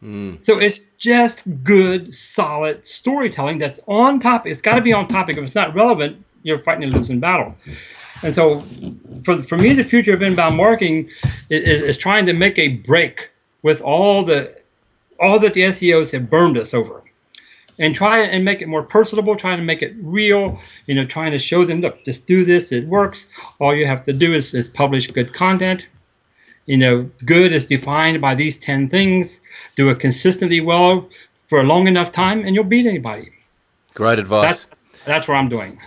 Mm. 0.02 0.42
So 0.42 0.58
it's 0.58 0.80
just 0.96 1.42
good, 1.62 2.14
solid 2.14 2.86
storytelling 2.86 3.58
that's 3.58 3.80
on 3.86 4.18
topic. 4.18 4.52
It's 4.52 4.62
got 4.62 4.76
to 4.76 4.80
be 4.80 4.92
on 4.92 5.08
topic. 5.08 5.36
If 5.36 5.44
it's 5.44 5.54
not 5.54 5.74
relevant, 5.74 6.24
you're 6.42 6.58
fighting 6.58 6.84
a 6.84 6.96
losing 6.96 7.20
battle. 7.20 7.54
And 8.22 8.34
so 8.34 8.64
for, 9.24 9.42
for 9.42 9.58
me, 9.58 9.74
the 9.74 9.84
future 9.84 10.14
of 10.14 10.22
inbound 10.22 10.56
marketing 10.56 11.10
is, 11.50 11.82
is 11.82 11.98
trying 11.98 12.24
to 12.26 12.32
make 12.32 12.58
a 12.58 12.68
break 12.68 13.30
with 13.62 13.80
all 13.82 14.24
the 14.24 14.59
all 15.20 15.38
that 15.38 15.54
the 15.54 15.62
SEOs 15.62 16.12
have 16.12 16.30
burned 16.30 16.56
us 16.56 16.74
over. 16.74 17.02
And 17.78 17.94
try 17.94 18.20
and 18.20 18.44
make 18.44 18.60
it 18.60 18.68
more 18.68 18.82
personable, 18.82 19.36
trying 19.36 19.56
to 19.56 19.64
make 19.64 19.80
it 19.80 19.94
real, 20.02 20.60
you 20.86 20.94
know, 20.94 21.06
trying 21.06 21.32
to 21.32 21.38
show 21.38 21.64
them, 21.64 21.80
look, 21.80 22.04
just 22.04 22.26
do 22.26 22.44
this, 22.44 22.72
it 22.72 22.86
works. 22.86 23.26
All 23.58 23.74
you 23.74 23.86
have 23.86 24.02
to 24.02 24.12
do 24.12 24.34
is, 24.34 24.52
is 24.52 24.68
publish 24.68 25.06
good 25.06 25.32
content. 25.32 25.86
You 26.66 26.76
know, 26.76 27.10
good 27.24 27.52
is 27.52 27.64
defined 27.64 28.20
by 28.20 28.34
these 28.34 28.58
10 28.58 28.88
things. 28.88 29.40
Do 29.76 29.88
it 29.88 29.98
consistently 29.98 30.60
well 30.60 31.08
for 31.46 31.60
a 31.60 31.64
long 31.64 31.88
enough 31.88 32.12
time, 32.12 32.44
and 32.44 32.54
you'll 32.54 32.64
beat 32.64 32.86
anybody. 32.86 33.32
Great 33.94 34.18
advice. 34.18 34.66
That's, 34.66 35.04
that's 35.04 35.28
what 35.28 35.36
I'm 35.36 35.48
doing. 35.48 35.78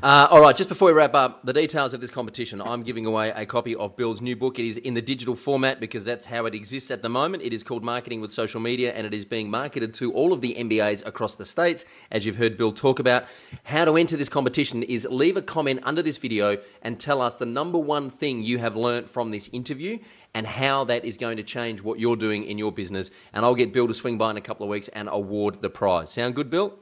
Uh, 0.00 0.28
all 0.30 0.40
right, 0.40 0.54
just 0.54 0.68
before 0.68 0.86
we 0.86 0.92
wrap 0.92 1.14
up, 1.14 1.44
the 1.44 1.52
details 1.52 1.92
of 1.92 2.00
this 2.00 2.10
competition, 2.10 2.60
I'm 2.60 2.84
giving 2.84 3.04
away 3.04 3.32
a 3.34 3.44
copy 3.44 3.74
of 3.74 3.96
Bill's 3.96 4.20
new 4.20 4.36
book. 4.36 4.60
It 4.60 4.68
is 4.68 4.76
in 4.76 4.94
the 4.94 5.02
digital 5.02 5.34
format 5.34 5.80
because 5.80 6.04
that's 6.04 6.26
how 6.26 6.46
it 6.46 6.54
exists 6.54 6.92
at 6.92 7.02
the 7.02 7.08
moment. 7.08 7.42
It 7.42 7.52
is 7.52 7.64
called 7.64 7.82
Marketing 7.82 8.20
with 8.20 8.30
Social 8.30 8.60
Media 8.60 8.92
and 8.92 9.04
it 9.04 9.12
is 9.12 9.24
being 9.24 9.50
marketed 9.50 9.92
to 9.94 10.12
all 10.12 10.32
of 10.32 10.40
the 10.40 10.54
MBAs 10.54 11.04
across 11.04 11.34
the 11.34 11.44
states, 11.44 11.84
as 12.12 12.24
you've 12.24 12.36
heard 12.36 12.56
Bill 12.56 12.70
talk 12.70 13.00
about. 13.00 13.24
How 13.64 13.84
to 13.86 13.96
enter 13.96 14.16
this 14.16 14.28
competition 14.28 14.84
is 14.84 15.04
leave 15.10 15.36
a 15.36 15.42
comment 15.42 15.80
under 15.82 16.00
this 16.00 16.18
video 16.18 16.58
and 16.82 17.00
tell 17.00 17.20
us 17.20 17.34
the 17.34 17.46
number 17.46 17.78
one 17.78 18.08
thing 18.08 18.44
you 18.44 18.58
have 18.58 18.76
learnt 18.76 19.10
from 19.10 19.32
this 19.32 19.50
interview 19.52 19.98
and 20.32 20.46
how 20.46 20.84
that 20.84 21.04
is 21.04 21.16
going 21.16 21.38
to 21.38 21.42
change 21.42 21.82
what 21.82 21.98
you're 21.98 22.14
doing 22.14 22.44
in 22.44 22.56
your 22.56 22.70
business. 22.70 23.10
And 23.32 23.44
I'll 23.44 23.56
get 23.56 23.72
Bill 23.72 23.88
to 23.88 23.94
swing 23.94 24.16
by 24.16 24.30
in 24.30 24.36
a 24.36 24.42
couple 24.42 24.62
of 24.62 24.70
weeks 24.70 24.86
and 24.88 25.08
award 25.10 25.60
the 25.60 25.70
prize. 25.70 26.12
Sound 26.12 26.36
good, 26.36 26.50
Bill? 26.50 26.78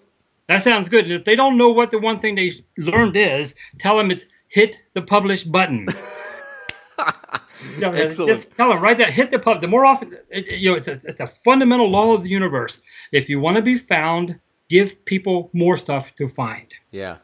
That 0.49 0.63
sounds 0.63 0.89
good. 0.89 1.05
And 1.05 1.15
if 1.15 1.25
they 1.25 1.37
don't 1.37 1.59
know 1.59 1.71
what 1.71 1.91
the 1.91 1.99
one 1.99 2.19
thing 2.19 2.35
they 2.37 2.53
learned 2.79 3.17
is, 3.17 3.55
tell 3.79 3.97
them 3.97 4.11
it's 4.11 4.27
hit 4.49 4.81
the 4.95 5.03
publish 5.03 5.43
button. 5.43 5.87
you 7.75 7.81
know, 7.81 7.91
Excellent. 7.91 8.29
Just 8.31 8.57
tell 8.57 8.69
them 8.69 8.81
right 8.81 8.97
there, 8.97 9.11
hit 9.11 9.31
the 9.31 9.39
pub. 9.39 9.61
The 9.61 9.69
more 9.69 9.85
often, 9.85 10.17
you 10.33 10.71
know, 10.71 10.77
it's 10.77 10.89
a, 10.89 11.01
it's 11.05 11.21
a 11.21 11.27
fundamental 11.27 11.91
law 11.91 12.15
of 12.15 12.23
the 12.23 12.29
universe. 12.29 12.81
If 13.13 13.29
you 13.29 13.41
want 13.41 13.57
to 13.57 13.63
be 13.63 13.77
found, 13.77 14.39
give 14.69 15.05
people 15.05 15.51
more 15.53 15.77
stuff 15.77 16.15
to 16.17 16.29
find. 16.29 16.73
Yeah. 16.91 17.17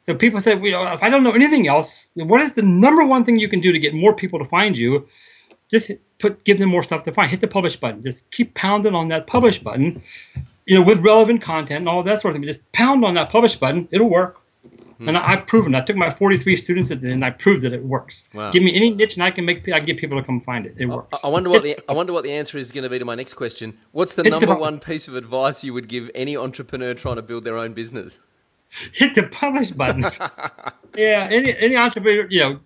So 0.00 0.14
people 0.14 0.40
say, 0.40 0.54
well, 0.54 0.92
if 0.92 1.02
I 1.02 1.10
don't 1.10 1.22
know 1.22 1.32
anything 1.32 1.68
else, 1.68 2.10
what 2.14 2.40
is 2.40 2.54
the 2.54 2.62
number 2.62 3.04
one 3.04 3.24
thing 3.24 3.38
you 3.38 3.48
can 3.48 3.60
do 3.60 3.72
to 3.72 3.78
get 3.78 3.94
more 3.94 4.14
people 4.14 4.38
to 4.38 4.44
find 4.44 4.76
you? 4.76 5.06
Just 5.70 5.90
put, 6.18 6.42
give 6.44 6.58
them 6.58 6.68
more 6.68 6.82
stuff 6.82 7.02
to 7.04 7.12
find. 7.12 7.30
Hit 7.30 7.40
the 7.40 7.46
publish 7.46 7.76
button. 7.76 8.02
Just 8.02 8.28
keep 8.30 8.54
pounding 8.54 8.94
on 8.94 9.08
that 9.08 9.26
publish 9.26 9.58
button, 9.58 10.02
you 10.70 10.78
know, 10.78 10.84
with 10.84 11.00
relevant 11.00 11.42
content 11.42 11.78
and 11.78 11.88
all 11.88 12.00
that 12.04 12.20
sort 12.20 12.30
of 12.30 12.40
thing. 12.40 12.46
Just 12.46 12.70
pound 12.70 13.04
on 13.04 13.14
that 13.14 13.28
publish 13.28 13.56
button, 13.56 13.88
it'll 13.90 14.08
work. 14.08 14.40
Hmm. 14.98 15.08
And 15.08 15.18
I, 15.18 15.30
have 15.30 15.48
proven. 15.48 15.74
it. 15.74 15.78
I 15.78 15.80
took 15.80 15.96
my 15.96 16.10
43 16.10 16.54
students 16.54 16.90
and 16.90 17.24
I 17.24 17.30
proved 17.30 17.62
that 17.62 17.72
it 17.72 17.82
works. 17.82 18.22
Wow. 18.32 18.52
Give 18.52 18.62
me 18.62 18.76
any 18.76 18.94
niche 18.94 19.14
and 19.14 19.24
I 19.24 19.32
can 19.32 19.44
make 19.44 19.68
I 19.68 19.78
can 19.78 19.86
get 19.86 19.96
people 19.96 20.16
to 20.20 20.24
come 20.24 20.40
find 20.42 20.66
it. 20.66 20.76
It 20.78 20.86
works. 20.86 21.08
I, 21.12 21.26
I 21.26 21.30
wonder 21.30 21.50
what 21.50 21.64
the 21.64 21.76
I 21.88 21.92
wonder 21.92 22.12
what 22.12 22.22
the 22.22 22.30
answer 22.30 22.56
is 22.56 22.70
going 22.70 22.84
to 22.84 22.88
be 22.88 23.00
to 23.00 23.04
my 23.04 23.16
next 23.16 23.34
question. 23.34 23.78
What's 23.90 24.14
the 24.14 24.22
Hit 24.22 24.30
number 24.30 24.46
the, 24.46 24.54
one 24.54 24.78
piece 24.78 25.08
of 25.08 25.16
advice 25.16 25.64
you 25.64 25.74
would 25.74 25.88
give 25.88 26.08
any 26.14 26.36
entrepreneur 26.36 26.94
trying 26.94 27.16
to 27.16 27.22
build 27.22 27.42
their 27.42 27.56
own 27.56 27.72
business? 27.72 28.20
Hit 28.92 29.16
the 29.16 29.24
publish 29.24 29.72
button. 29.72 30.02
yeah, 30.96 31.26
any 31.32 31.56
any 31.58 31.76
entrepreneur, 31.76 32.28
you 32.30 32.60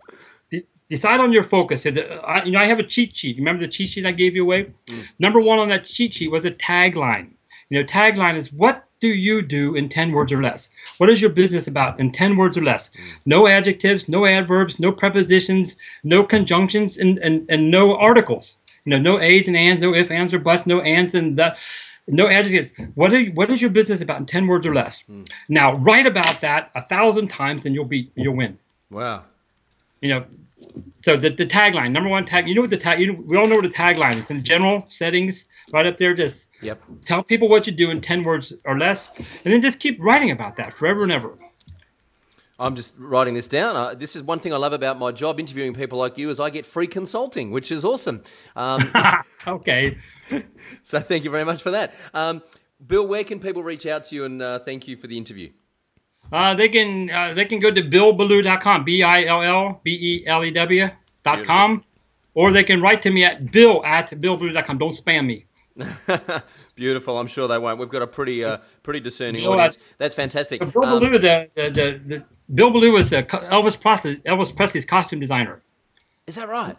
know, 0.52 0.60
decide 0.90 1.20
on 1.20 1.32
your 1.32 1.44
focus. 1.44 1.86
You 1.86 1.92
know, 1.92 2.20
I 2.58 2.66
have 2.66 2.80
a 2.80 2.86
cheat 2.86 3.16
sheet. 3.16 3.38
Remember 3.38 3.64
the 3.64 3.72
cheat 3.72 3.88
sheet 3.88 4.04
I 4.04 4.12
gave 4.12 4.36
you 4.36 4.42
away? 4.42 4.74
Mm. 4.88 5.06
Number 5.18 5.40
one 5.40 5.58
on 5.58 5.68
that 5.70 5.86
cheat 5.86 6.12
sheet 6.12 6.30
was 6.30 6.44
a 6.44 6.50
tagline. 6.50 7.30
You 7.70 7.80
know, 7.80 7.86
tagline 7.86 8.36
is 8.36 8.52
what 8.52 8.84
do 9.00 9.08
you 9.08 9.42
do 9.42 9.74
in 9.74 9.88
10 9.88 10.12
words 10.12 10.32
or 10.32 10.42
less? 10.42 10.70
What 10.98 11.10
is 11.10 11.20
your 11.20 11.30
business 11.30 11.66
about 11.66 12.00
in 12.00 12.10
10 12.10 12.36
words 12.36 12.56
or 12.56 12.62
less? 12.62 12.90
Mm. 12.90 13.12
No 13.26 13.46
adjectives, 13.46 14.08
no 14.08 14.24
adverbs, 14.24 14.80
no 14.80 14.92
prepositions, 14.92 15.76
no 16.04 16.24
conjunctions, 16.24 16.96
and, 16.96 17.18
and, 17.18 17.44
and 17.50 17.70
no 17.70 17.96
articles. 17.96 18.56
You 18.84 18.90
know, 18.90 18.98
no 18.98 19.20
A's 19.20 19.48
and 19.48 19.56
ands, 19.56 19.82
no 19.82 19.94
if, 19.94 20.10
ands, 20.10 20.32
or 20.32 20.38
buts, 20.38 20.66
no 20.66 20.80
ands 20.80 21.14
and 21.14 21.38
the, 21.38 21.56
no 22.06 22.28
adjectives. 22.28 22.70
What, 22.94 23.12
are, 23.12 23.24
what 23.26 23.50
is 23.50 23.60
your 23.60 23.70
business 23.70 24.00
about 24.00 24.20
in 24.20 24.26
10 24.26 24.46
words 24.46 24.66
or 24.66 24.74
less? 24.74 25.02
Mm. 25.10 25.28
Now, 25.48 25.76
write 25.76 26.06
about 26.06 26.40
that 26.40 26.70
a 26.74 26.82
thousand 26.82 27.28
times 27.28 27.66
and 27.66 27.74
you'll 27.74 27.84
be, 27.84 28.10
you'll 28.14 28.36
win. 28.36 28.58
Wow. 28.90 29.24
You 30.00 30.14
know, 30.14 30.24
so 30.96 31.16
the, 31.16 31.30
the 31.30 31.46
tagline, 31.46 31.92
number 31.92 32.08
one 32.08 32.24
tag, 32.24 32.46
you 32.46 32.54
know 32.54 32.62
what 32.62 32.70
the 32.70 32.76
tag, 32.76 33.00
you 33.00 33.12
know, 33.12 33.22
we 33.26 33.36
all 33.36 33.46
know 33.46 33.56
what 33.56 33.64
the 33.64 33.68
tagline 33.68 34.16
is 34.16 34.30
in 34.30 34.44
general 34.44 34.86
settings, 34.88 35.46
right 35.72 35.86
up 35.86 35.96
there. 35.96 36.14
Just 36.14 36.48
yep. 36.62 36.82
tell 37.04 37.22
people 37.22 37.48
what 37.48 37.66
you 37.66 37.72
do 37.72 37.90
in 37.90 38.00
10 38.00 38.22
words 38.22 38.52
or 38.64 38.78
less, 38.78 39.10
and 39.16 39.52
then 39.52 39.60
just 39.60 39.80
keep 39.80 39.98
writing 40.00 40.30
about 40.30 40.56
that 40.56 40.74
forever 40.74 41.02
and 41.02 41.12
ever. 41.12 41.36
I'm 42.58 42.76
just 42.76 42.92
writing 42.96 43.34
this 43.34 43.48
down. 43.48 43.74
Uh, 43.74 43.94
this 43.94 44.14
is 44.14 44.22
one 44.22 44.38
thing 44.38 44.52
I 44.52 44.56
love 44.56 44.72
about 44.72 44.98
my 44.98 45.10
job, 45.10 45.40
interviewing 45.40 45.74
people 45.74 45.98
like 45.98 46.16
you, 46.16 46.30
is 46.30 46.38
I 46.38 46.50
get 46.50 46.64
free 46.64 46.86
consulting, 46.86 47.50
which 47.50 47.72
is 47.72 47.84
awesome. 47.84 48.22
Um, 48.54 48.92
okay. 49.46 49.98
so 50.84 51.00
thank 51.00 51.24
you 51.24 51.30
very 51.30 51.44
much 51.44 51.62
for 51.62 51.72
that. 51.72 51.94
Um, 52.12 52.42
Bill, 52.86 53.06
where 53.06 53.24
can 53.24 53.40
people 53.40 53.62
reach 53.62 53.86
out 53.86 54.04
to 54.04 54.14
you 54.14 54.24
and 54.24 54.40
uh, 54.40 54.58
thank 54.60 54.86
you 54.86 54.96
for 54.96 55.08
the 55.08 55.18
interview? 55.18 55.50
Uh, 56.32 56.54
they 56.54 56.68
can 56.68 57.10
uh, 57.10 57.34
they 57.34 57.44
can 57.44 57.60
go 57.60 57.70
to 57.70 57.82
billbelew.com, 57.82 58.84
b 58.84 59.02
i 59.02 59.24
l 59.24 59.42
l 59.42 59.80
b 59.84 59.92
e 59.92 60.26
l 60.26 60.44
e 60.44 60.50
w 60.50 60.88
dot 61.22 61.44
com, 61.44 61.84
or 62.34 62.50
they 62.50 62.64
can 62.64 62.80
write 62.80 63.02
to 63.02 63.10
me 63.10 63.24
at 63.24 63.52
bill 63.52 63.84
at 63.84 64.10
billbelew.com. 64.10 64.78
Don't 64.78 64.94
spam 64.94 65.26
me. 65.26 65.46
Beautiful. 66.76 67.18
I'm 67.18 67.26
sure 67.26 67.48
they 67.48 67.58
won't. 67.58 67.78
We've 67.78 67.88
got 67.88 68.02
a 68.02 68.06
pretty 68.06 68.44
uh, 68.44 68.58
pretty 68.82 69.00
discerning 69.00 69.42
Bill, 69.42 69.52
audience. 69.52 69.78
That's 69.98 70.14
fantastic. 70.14 70.60
Bill 70.60 70.84
um, 70.84 71.00
Belew, 71.00 71.18
the, 71.18 71.50
the, 71.54 71.70
the, 71.70 72.00
the, 72.06 72.24
Bill 72.54 72.70
Belew 72.70 72.92
was 72.92 73.10
Elvis 73.10 73.80
Presley, 73.80 74.16
Elvis 74.18 74.54
Presley's 74.54 74.84
costume 74.84 75.20
designer. 75.20 75.62
Is 76.26 76.36
that 76.36 76.48
right? 76.48 76.76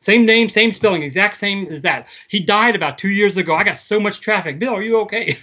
Same 0.00 0.26
name, 0.26 0.48
same 0.48 0.72
spelling, 0.72 1.04
exact 1.04 1.36
same 1.36 1.66
as 1.66 1.82
that. 1.82 2.08
He 2.26 2.40
died 2.40 2.74
about 2.74 2.98
two 2.98 3.10
years 3.10 3.36
ago. 3.36 3.54
I 3.54 3.62
got 3.62 3.78
so 3.78 4.00
much 4.00 4.20
traffic. 4.20 4.58
Bill, 4.58 4.74
are 4.74 4.82
you 4.82 4.98
okay? 5.02 5.38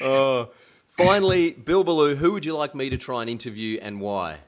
uh, 0.00 0.44
finally, 0.86 1.50
Bill 1.50 1.82
Belew, 1.82 2.14
who 2.14 2.32
would 2.32 2.44
you 2.44 2.56
like 2.56 2.76
me 2.76 2.88
to 2.90 2.96
try 2.96 3.22
and 3.22 3.28
interview 3.28 3.80
and 3.82 4.00
why? 4.00 4.38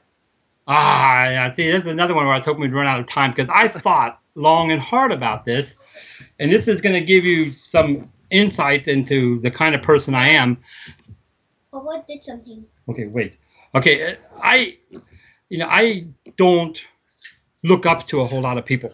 Ah, 0.65 1.25
yeah. 1.25 1.51
See, 1.51 1.69
there's 1.69 1.87
another 1.87 2.15
one 2.15 2.23
where 2.23 2.33
I 2.33 2.37
was 2.37 2.45
hoping 2.45 2.61
we'd 2.61 2.71
run 2.71 2.87
out 2.87 3.01
of 3.01 3.05
time 3.05 3.31
because 3.31 3.49
I 3.49 3.67
thought 3.67 4.20
long 4.35 4.71
and 4.71 4.81
hard 4.81 5.11
about 5.11 5.45
this, 5.45 5.77
and 6.39 6.51
this 6.51 6.67
is 6.67 6.81
going 6.81 6.95
to 6.95 7.01
give 7.01 7.25
you 7.25 7.53
some 7.53 8.09
insight 8.29 8.87
into 8.87 9.39
the 9.41 9.51
kind 9.51 9.75
of 9.75 9.81
person 9.81 10.15
I 10.15 10.29
am. 10.29 10.57
Papa 11.71 12.03
did 12.07 12.23
something. 12.23 12.65
Okay, 12.89 13.07
wait. 13.07 13.37
Okay, 13.75 14.17
I, 14.43 14.77
you 15.49 15.57
know, 15.57 15.67
I 15.69 16.05
don't 16.37 16.81
look 17.63 17.85
up 17.85 18.07
to 18.07 18.21
a 18.21 18.25
whole 18.25 18.41
lot 18.41 18.57
of 18.57 18.65
people. 18.65 18.91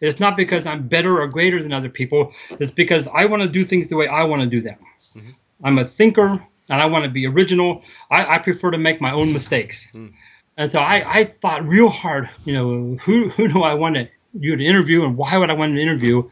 It's 0.00 0.20
not 0.20 0.36
because 0.36 0.66
I'm 0.66 0.86
better 0.86 1.20
or 1.20 1.26
greater 1.26 1.62
than 1.62 1.72
other 1.72 1.88
people. 1.88 2.32
It's 2.50 2.72
because 2.72 3.08
I 3.08 3.24
want 3.24 3.42
to 3.42 3.48
do 3.48 3.64
things 3.64 3.88
the 3.88 3.96
way 3.96 4.06
I 4.06 4.22
want 4.22 4.42
to 4.42 4.48
do 4.48 4.60
them. 4.60 4.78
Mm-hmm. 5.16 5.30
I'm 5.64 5.78
a 5.78 5.84
thinker 5.84 6.40
and 6.70 6.82
I 6.82 6.86
want 6.86 7.04
to 7.04 7.10
be 7.10 7.26
original. 7.26 7.82
I, 8.10 8.36
I 8.36 8.38
prefer 8.38 8.70
to 8.70 8.78
make 8.78 9.00
my 9.00 9.12
own 9.12 9.32
mistakes. 9.32 9.88
Mm. 9.92 10.12
And 10.56 10.70
so 10.70 10.80
I, 10.80 11.20
I 11.20 11.24
thought 11.24 11.66
real 11.66 11.88
hard, 11.88 12.28
you 12.44 12.52
know, 12.52 12.96
who, 13.02 13.28
who 13.30 13.48
do 13.48 13.62
I 13.62 13.74
want 13.74 13.96
to 13.96 14.08
you 14.38 14.56
to 14.56 14.64
interview 14.64 15.04
and 15.04 15.16
why 15.16 15.36
would 15.36 15.50
I 15.50 15.54
want 15.54 15.74
to 15.74 15.80
interview? 15.80 16.28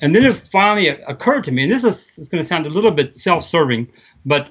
And 0.00 0.14
then 0.14 0.24
it 0.24 0.36
finally 0.36 0.88
occurred 0.88 1.44
to 1.44 1.50
me, 1.50 1.64
and 1.64 1.72
this 1.72 1.84
is, 1.84 2.18
is 2.18 2.28
going 2.28 2.42
to 2.42 2.46
sound 2.46 2.66
a 2.66 2.70
little 2.70 2.90
bit 2.90 3.14
self-serving, 3.14 3.90
but 4.24 4.48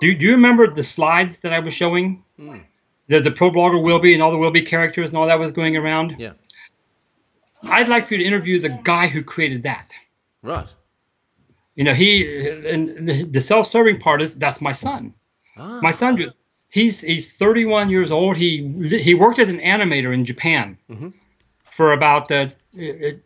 do, 0.00 0.14
do 0.14 0.26
you 0.26 0.32
remember 0.32 0.66
the 0.66 0.82
slides 0.82 1.40
that 1.40 1.52
I 1.52 1.58
was 1.58 1.72
showing? 1.72 2.22
Mm. 2.38 2.62
The, 3.08 3.20
the 3.20 3.30
pro 3.30 3.50
blogger 3.50 3.82
will 3.82 3.98
be 3.98 4.14
and 4.14 4.22
all 4.22 4.30
the 4.30 4.38
will 4.38 4.50
be 4.50 4.62
characters 4.62 5.10
and 5.10 5.18
all 5.18 5.26
that 5.26 5.38
was 5.38 5.52
going 5.52 5.76
around? 5.76 6.16
Yeah. 6.18 6.32
I'd 7.62 7.88
like 7.88 8.04
for 8.04 8.14
you 8.14 8.18
to 8.18 8.24
interview 8.24 8.60
the 8.60 8.78
guy 8.84 9.06
who 9.06 9.22
created 9.22 9.62
that. 9.62 9.92
Right. 10.42 10.68
You 11.76 11.84
know, 11.84 11.94
he 11.94 12.46
and 12.68 13.08
the 13.08 13.40
self-serving 13.40 13.98
part 13.98 14.22
is 14.22 14.36
that's 14.36 14.60
my 14.60 14.72
son. 14.72 15.12
Ah. 15.56 15.80
My 15.82 15.90
son, 15.90 16.32
he's 16.68 17.00
he's 17.00 17.32
31 17.32 17.90
years 17.90 18.12
old. 18.12 18.36
He 18.36 18.70
he 19.00 19.14
worked 19.14 19.38
as 19.38 19.48
an 19.48 19.58
animator 19.58 20.14
in 20.14 20.24
Japan. 20.24 20.78
Mm-hmm 20.88 21.08
for 21.74 21.92
about 21.92 22.28
the. 22.28 22.52
It, 22.72 23.22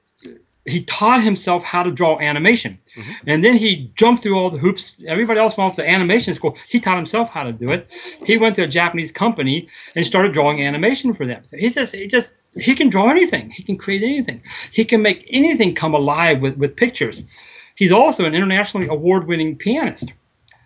he 0.67 0.83
taught 0.85 1.23
himself 1.23 1.63
how 1.63 1.83
to 1.83 1.91
draw 1.91 2.19
animation, 2.19 2.79
mm-hmm. 2.95 3.13
and 3.27 3.43
then 3.43 3.57
he 3.57 3.91
jumped 3.95 4.23
through 4.23 4.39
all 4.39 4.51
the 4.51 4.59
hoops. 4.59 4.97
Everybody 5.07 5.41
else 5.41 5.57
went 5.57 5.71
off 5.71 5.77
to 5.77 5.89
animation 5.89 6.35
school. 6.35 6.59
He 6.69 6.79
taught 6.79 6.97
himself 6.97 7.31
how 7.31 7.43
to 7.43 7.53
do 7.53 7.71
it. 7.71 7.91
He 8.27 8.37
went 8.37 8.55
to 8.57 8.65
a 8.65 8.67
Japanese 8.67 9.11
company 9.11 9.67
and 9.95 10.05
started 10.05 10.35
drawing 10.35 10.63
animation 10.63 11.15
for 11.15 11.25
them. 11.25 11.43
So 11.45 11.57
he 11.57 11.71
says 11.71 11.93
he 11.93 12.07
just 12.07 12.37
he 12.55 12.75
can 12.75 12.91
draw 12.91 13.09
anything. 13.09 13.49
He 13.51 13.63
can 13.63 13.79
create 13.79 14.03
anything. 14.03 14.43
He 14.71 14.85
can 14.85 15.01
make 15.01 15.27
anything 15.31 15.75
come 15.75 15.95
alive 15.95 16.43
with 16.43 16.57
with 16.59 16.77
pictures. 16.77 17.23
He's 17.75 17.93
also 17.93 18.27
an 18.27 18.35
internationally 18.35 18.89
award-winning 18.89 19.57
pianist. 19.57 20.13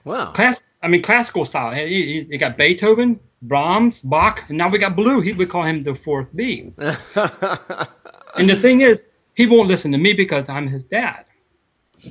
Wow. 0.05 0.33
Class, 0.33 0.63
I 0.83 0.89
mean 0.89 1.03
classical 1.03 1.45
style. 1.45 1.73
He, 1.73 2.25
he 2.29 2.39
got 2.39 2.57
Beethoven, 2.57 3.21
Brahms, 3.43 4.03
Bach, 4.03 4.45
and 4.49 4.59
now 4.59 4.69
we 4.69 4.79
got 4.79 4.97
Belew. 4.97 5.21
He, 5.21 5.33
we 5.33 5.47
call 5.47 5.63
him 5.63 5.83
the 5.83 5.95
fourth 5.95 6.35
B. 6.35 6.73
and 6.79 8.51
the 8.51 8.57
thing 8.57 8.81
is, 8.81 9.07
he 9.35 9.47
won't 9.47 9.69
listen 9.69 9.93
to 9.93 9.99
me 9.99 10.13
because 10.13 10.49
I'm 10.49 10.67
his 10.67 10.83
dad. 10.83 11.25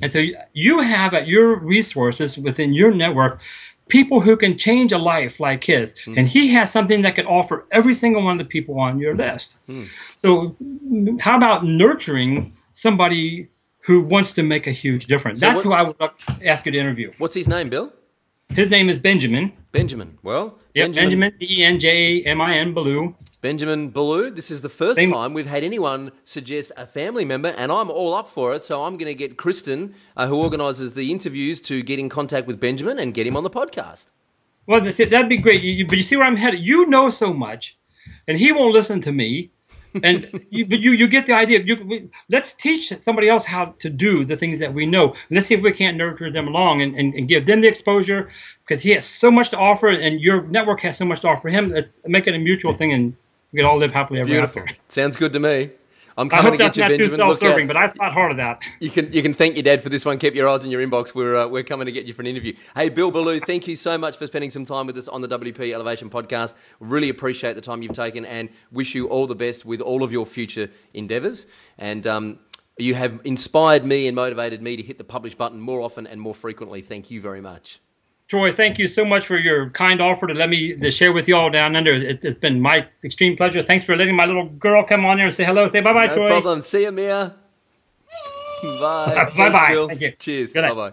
And 0.00 0.10
so 0.10 0.24
you 0.54 0.80
have 0.80 1.12
at 1.12 1.28
your 1.28 1.58
resources 1.58 2.38
within 2.38 2.72
your 2.72 2.94
network 2.94 3.40
people 3.88 4.20
who 4.20 4.36
can 4.36 4.56
change 4.56 4.90
a 4.92 4.98
life 4.98 5.38
like 5.38 5.62
his. 5.62 5.94
Mm. 6.06 6.18
And 6.18 6.28
he 6.28 6.48
has 6.48 6.72
something 6.72 7.02
that 7.02 7.14
can 7.14 7.26
offer 7.26 7.66
every 7.70 7.94
single 7.94 8.22
one 8.22 8.40
of 8.40 8.46
the 8.46 8.48
people 8.48 8.80
on 8.80 8.98
your 8.98 9.14
list. 9.14 9.56
Mm. 9.68 9.88
So, 10.16 10.56
how 11.20 11.36
about 11.36 11.64
nurturing 11.64 12.56
somebody 12.72 13.48
who 13.80 14.00
wants 14.00 14.32
to 14.34 14.42
make 14.42 14.66
a 14.66 14.72
huge 14.72 15.06
difference? 15.06 15.40
So 15.40 15.46
That's 15.46 15.56
what, 15.56 15.64
who 15.64 15.72
I 15.72 15.82
would 15.82 16.46
ask 16.46 16.64
you 16.64 16.72
to 16.72 16.78
interview. 16.78 17.12
What's 17.18 17.34
his 17.34 17.46
name, 17.46 17.68
Bill? 17.68 17.92
His 18.54 18.68
name 18.68 18.90
is 18.90 18.98
Benjamin. 18.98 19.50
Benjamin. 19.72 20.18
Well, 20.22 20.58
yep, 20.74 20.92
Benjamin, 20.92 21.32
B 21.38 21.46
E 21.48 21.64
N 21.64 21.80
J 21.80 22.22
A 22.22 22.26
M 22.26 22.42
I 22.42 22.58
N 22.58 22.74
Belew. 22.74 23.14
Benjamin 23.40 23.88
Belew. 23.88 24.30
This 24.30 24.50
is 24.50 24.60
the 24.60 24.68
first 24.68 24.96
Same. 24.96 25.10
time 25.10 25.32
we've 25.32 25.46
had 25.46 25.64
anyone 25.64 26.12
suggest 26.22 26.70
a 26.76 26.86
family 26.86 27.24
member, 27.24 27.48
and 27.48 27.72
I'm 27.72 27.90
all 27.90 28.12
up 28.12 28.28
for 28.28 28.52
it. 28.52 28.62
So 28.62 28.84
I'm 28.84 28.98
going 28.98 29.08
to 29.08 29.14
get 29.14 29.38
Kristen, 29.38 29.94
uh, 30.18 30.26
who 30.26 30.36
organises 30.36 30.92
the 30.92 31.10
interviews, 31.10 31.62
to 31.62 31.82
get 31.82 31.98
in 31.98 32.10
contact 32.10 32.46
with 32.46 32.60
Benjamin 32.60 32.98
and 32.98 33.14
get 33.14 33.26
him 33.26 33.38
on 33.38 33.42
the 33.42 33.48
podcast. 33.48 34.08
Well, 34.66 34.82
that'd 34.82 35.28
be 35.30 35.38
great. 35.38 35.62
You, 35.62 35.86
but 35.86 35.96
you 35.96 36.04
see 36.04 36.16
where 36.16 36.26
I'm 36.26 36.36
headed. 36.36 36.60
You 36.60 36.84
know 36.86 37.08
so 37.08 37.32
much, 37.32 37.78
and 38.28 38.36
he 38.36 38.52
won't 38.52 38.74
listen 38.74 39.00
to 39.00 39.12
me 39.12 39.50
and 40.02 40.24
you, 40.50 40.66
but 40.66 40.80
you 40.80 40.92
you 40.92 41.08
get 41.08 41.26
the 41.26 41.32
idea. 41.32 41.60
You, 41.60 41.84
we, 41.84 42.10
let's 42.30 42.52
teach 42.52 42.92
somebody 43.00 43.28
else 43.28 43.44
how 43.44 43.74
to 43.78 43.90
do 43.90 44.24
the 44.24 44.36
things 44.36 44.58
that 44.60 44.72
we 44.72 44.86
know. 44.86 45.14
Let's 45.30 45.46
see 45.46 45.54
if 45.54 45.62
we 45.62 45.72
can't 45.72 45.96
nurture 45.96 46.30
them 46.30 46.48
along 46.48 46.82
and, 46.82 46.94
and, 46.96 47.14
and 47.14 47.28
give 47.28 47.46
them 47.46 47.60
the 47.60 47.68
exposure 47.68 48.28
because 48.64 48.82
he 48.82 48.90
has 48.90 49.04
so 49.04 49.30
much 49.30 49.50
to 49.50 49.58
offer, 49.58 49.88
and 49.88 50.20
your 50.20 50.42
network 50.42 50.80
has 50.80 50.96
so 50.96 51.04
much 51.04 51.20
to 51.20 51.28
offer 51.28 51.48
him. 51.48 51.70
Let's 51.70 51.92
make 52.06 52.26
it 52.26 52.34
a 52.34 52.38
mutual 52.38 52.72
thing, 52.72 52.92
and 52.92 53.16
we 53.52 53.58
can 53.58 53.66
all 53.66 53.78
live 53.78 53.92
happily 53.92 54.20
ever 54.20 54.28
Beautiful. 54.28 54.62
after. 54.62 54.74
Sounds 54.88 55.16
good 55.16 55.32
to 55.32 55.40
me. 55.40 55.70
I'm 56.16 56.28
coming 56.28 56.40
I 56.40 56.42
hope 56.42 56.52
to 56.52 56.58
get 56.58 56.64
that's 56.64 56.76
you, 56.76 56.82
not 56.82 56.88
Benjamin. 56.88 57.10
too 57.10 57.16
self-serving, 57.16 57.66
but 57.66 57.76
I 57.76 57.88
thought 57.88 58.12
hard 58.12 58.32
of 58.32 58.36
that. 58.38 58.60
You 58.80 58.90
can 58.90 59.12
you 59.12 59.22
can 59.22 59.34
thank 59.34 59.56
your 59.56 59.62
dad 59.62 59.82
for 59.82 59.88
this 59.88 60.04
one. 60.04 60.18
Keep 60.18 60.34
your 60.34 60.48
eyes 60.48 60.64
in 60.64 60.70
your 60.70 60.86
inbox. 60.86 61.14
We're 61.14 61.36
uh, 61.36 61.48
we're 61.48 61.62
coming 61.62 61.86
to 61.86 61.92
get 61.92 62.04
you 62.04 62.14
for 62.14 62.22
an 62.22 62.26
interview. 62.28 62.54
Hey, 62.74 62.88
Bill 62.88 63.10
Belew, 63.10 63.40
thank 63.40 63.66
you 63.66 63.76
so 63.76 63.96
much 63.96 64.16
for 64.16 64.26
spending 64.26 64.50
some 64.50 64.64
time 64.64 64.86
with 64.86 64.98
us 64.98 65.08
on 65.08 65.20
the 65.22 65.28
WP 65.28 65.72
Elevation 65.72 66.10
podcast. 66.10 66.54
Really 66.80 67.08
appreciate 67.08 67.54
the 67.54 67.60
time 67.60 67.82
you've 67.82 67.92
taken, 67.92 68.24
and 68.24 68.50
wish 68.70 68.94
you 68.94 69.08
all 69.08 69.26
the 69.26 69.34
best 69.34 69.64
with 69.64 69.80
all 69.80 70.02
of 70.02 70.12
your 70.12 70.26
future 70.26 70.68
endeavours. 70.94 71.46
And 71.78 72.06
um, 72.06 72.38
you 72.78 72.94
have 72.94 73.20
inspired 73.24 73.84
me 73.84 74.06
and 74.06 74.14
motivated 74.14 74.62
me 74.62 74.76
to 74.76 74.82
hit 74.82 74.98
the 74.98 75.04
publish 75.04 75.34
button 75.34 75.60
more 75.60 75.80
often 75.80 76.06
and 76.06 76.20
more 76.20 76.34
frequently. 76.34 76.82
Thank 76.82 77.10
you 77.10 77.20
very 77.20 77.40
much. 77.40 77.80
Troy, 78.32 78.50
thank 78.50 78.78
you 78.78 78.88
so 78.88 79.04
much 79.04 79.26
for 79.26 79.36
your 79.36 79.68
kind 79.68 80.00
offer 80.00 80.26
to 80.26 80.32
let 80.32 80.48
me 80.48 80.74
to 80.74 80.90
share 80.90 81.12
with 81.12 81.28
you 81.28 81.36
all 81.36 81.50
down 81.50 81.76
under. 81.76 81.92
It, 81.92 82.22
has 82.22 82.34
been 82.34 82.62
my 82.62 82.86
extreme 83.04 83.36
pleasure. 83.36 83.62
Thanks 83.62 83.84
for 83.84 83.94
letting 83.94 84.16
my 84.16 84.24
little 84.24 84.48
girl 84.48 84.82
come 84.84 85.04
on 85.04 85.18
here 85.18 85.26
and 85.26 85.36
say 85.36 85.44
hello. 85.44 85.68
Say 85.68 85.82
bye 85.82 85.92
bye, 85.92 86.06
no 86.06 86.14
Troy. 86.14 86.28
No 86.28 86.40
problem. 86.40 86.62
See 86.62 86.84
you, 86.84 86.92
Mia. 86.92 87.34
Bye. 88.62 89.28
bye 89.36 89.50
bye. 89.50 89.86
Thank 89.86 90.00
you. 90.00 90.12
Cheers. 90.12 90.54
Bye 90.54 90.72
bye. 90.72 90.92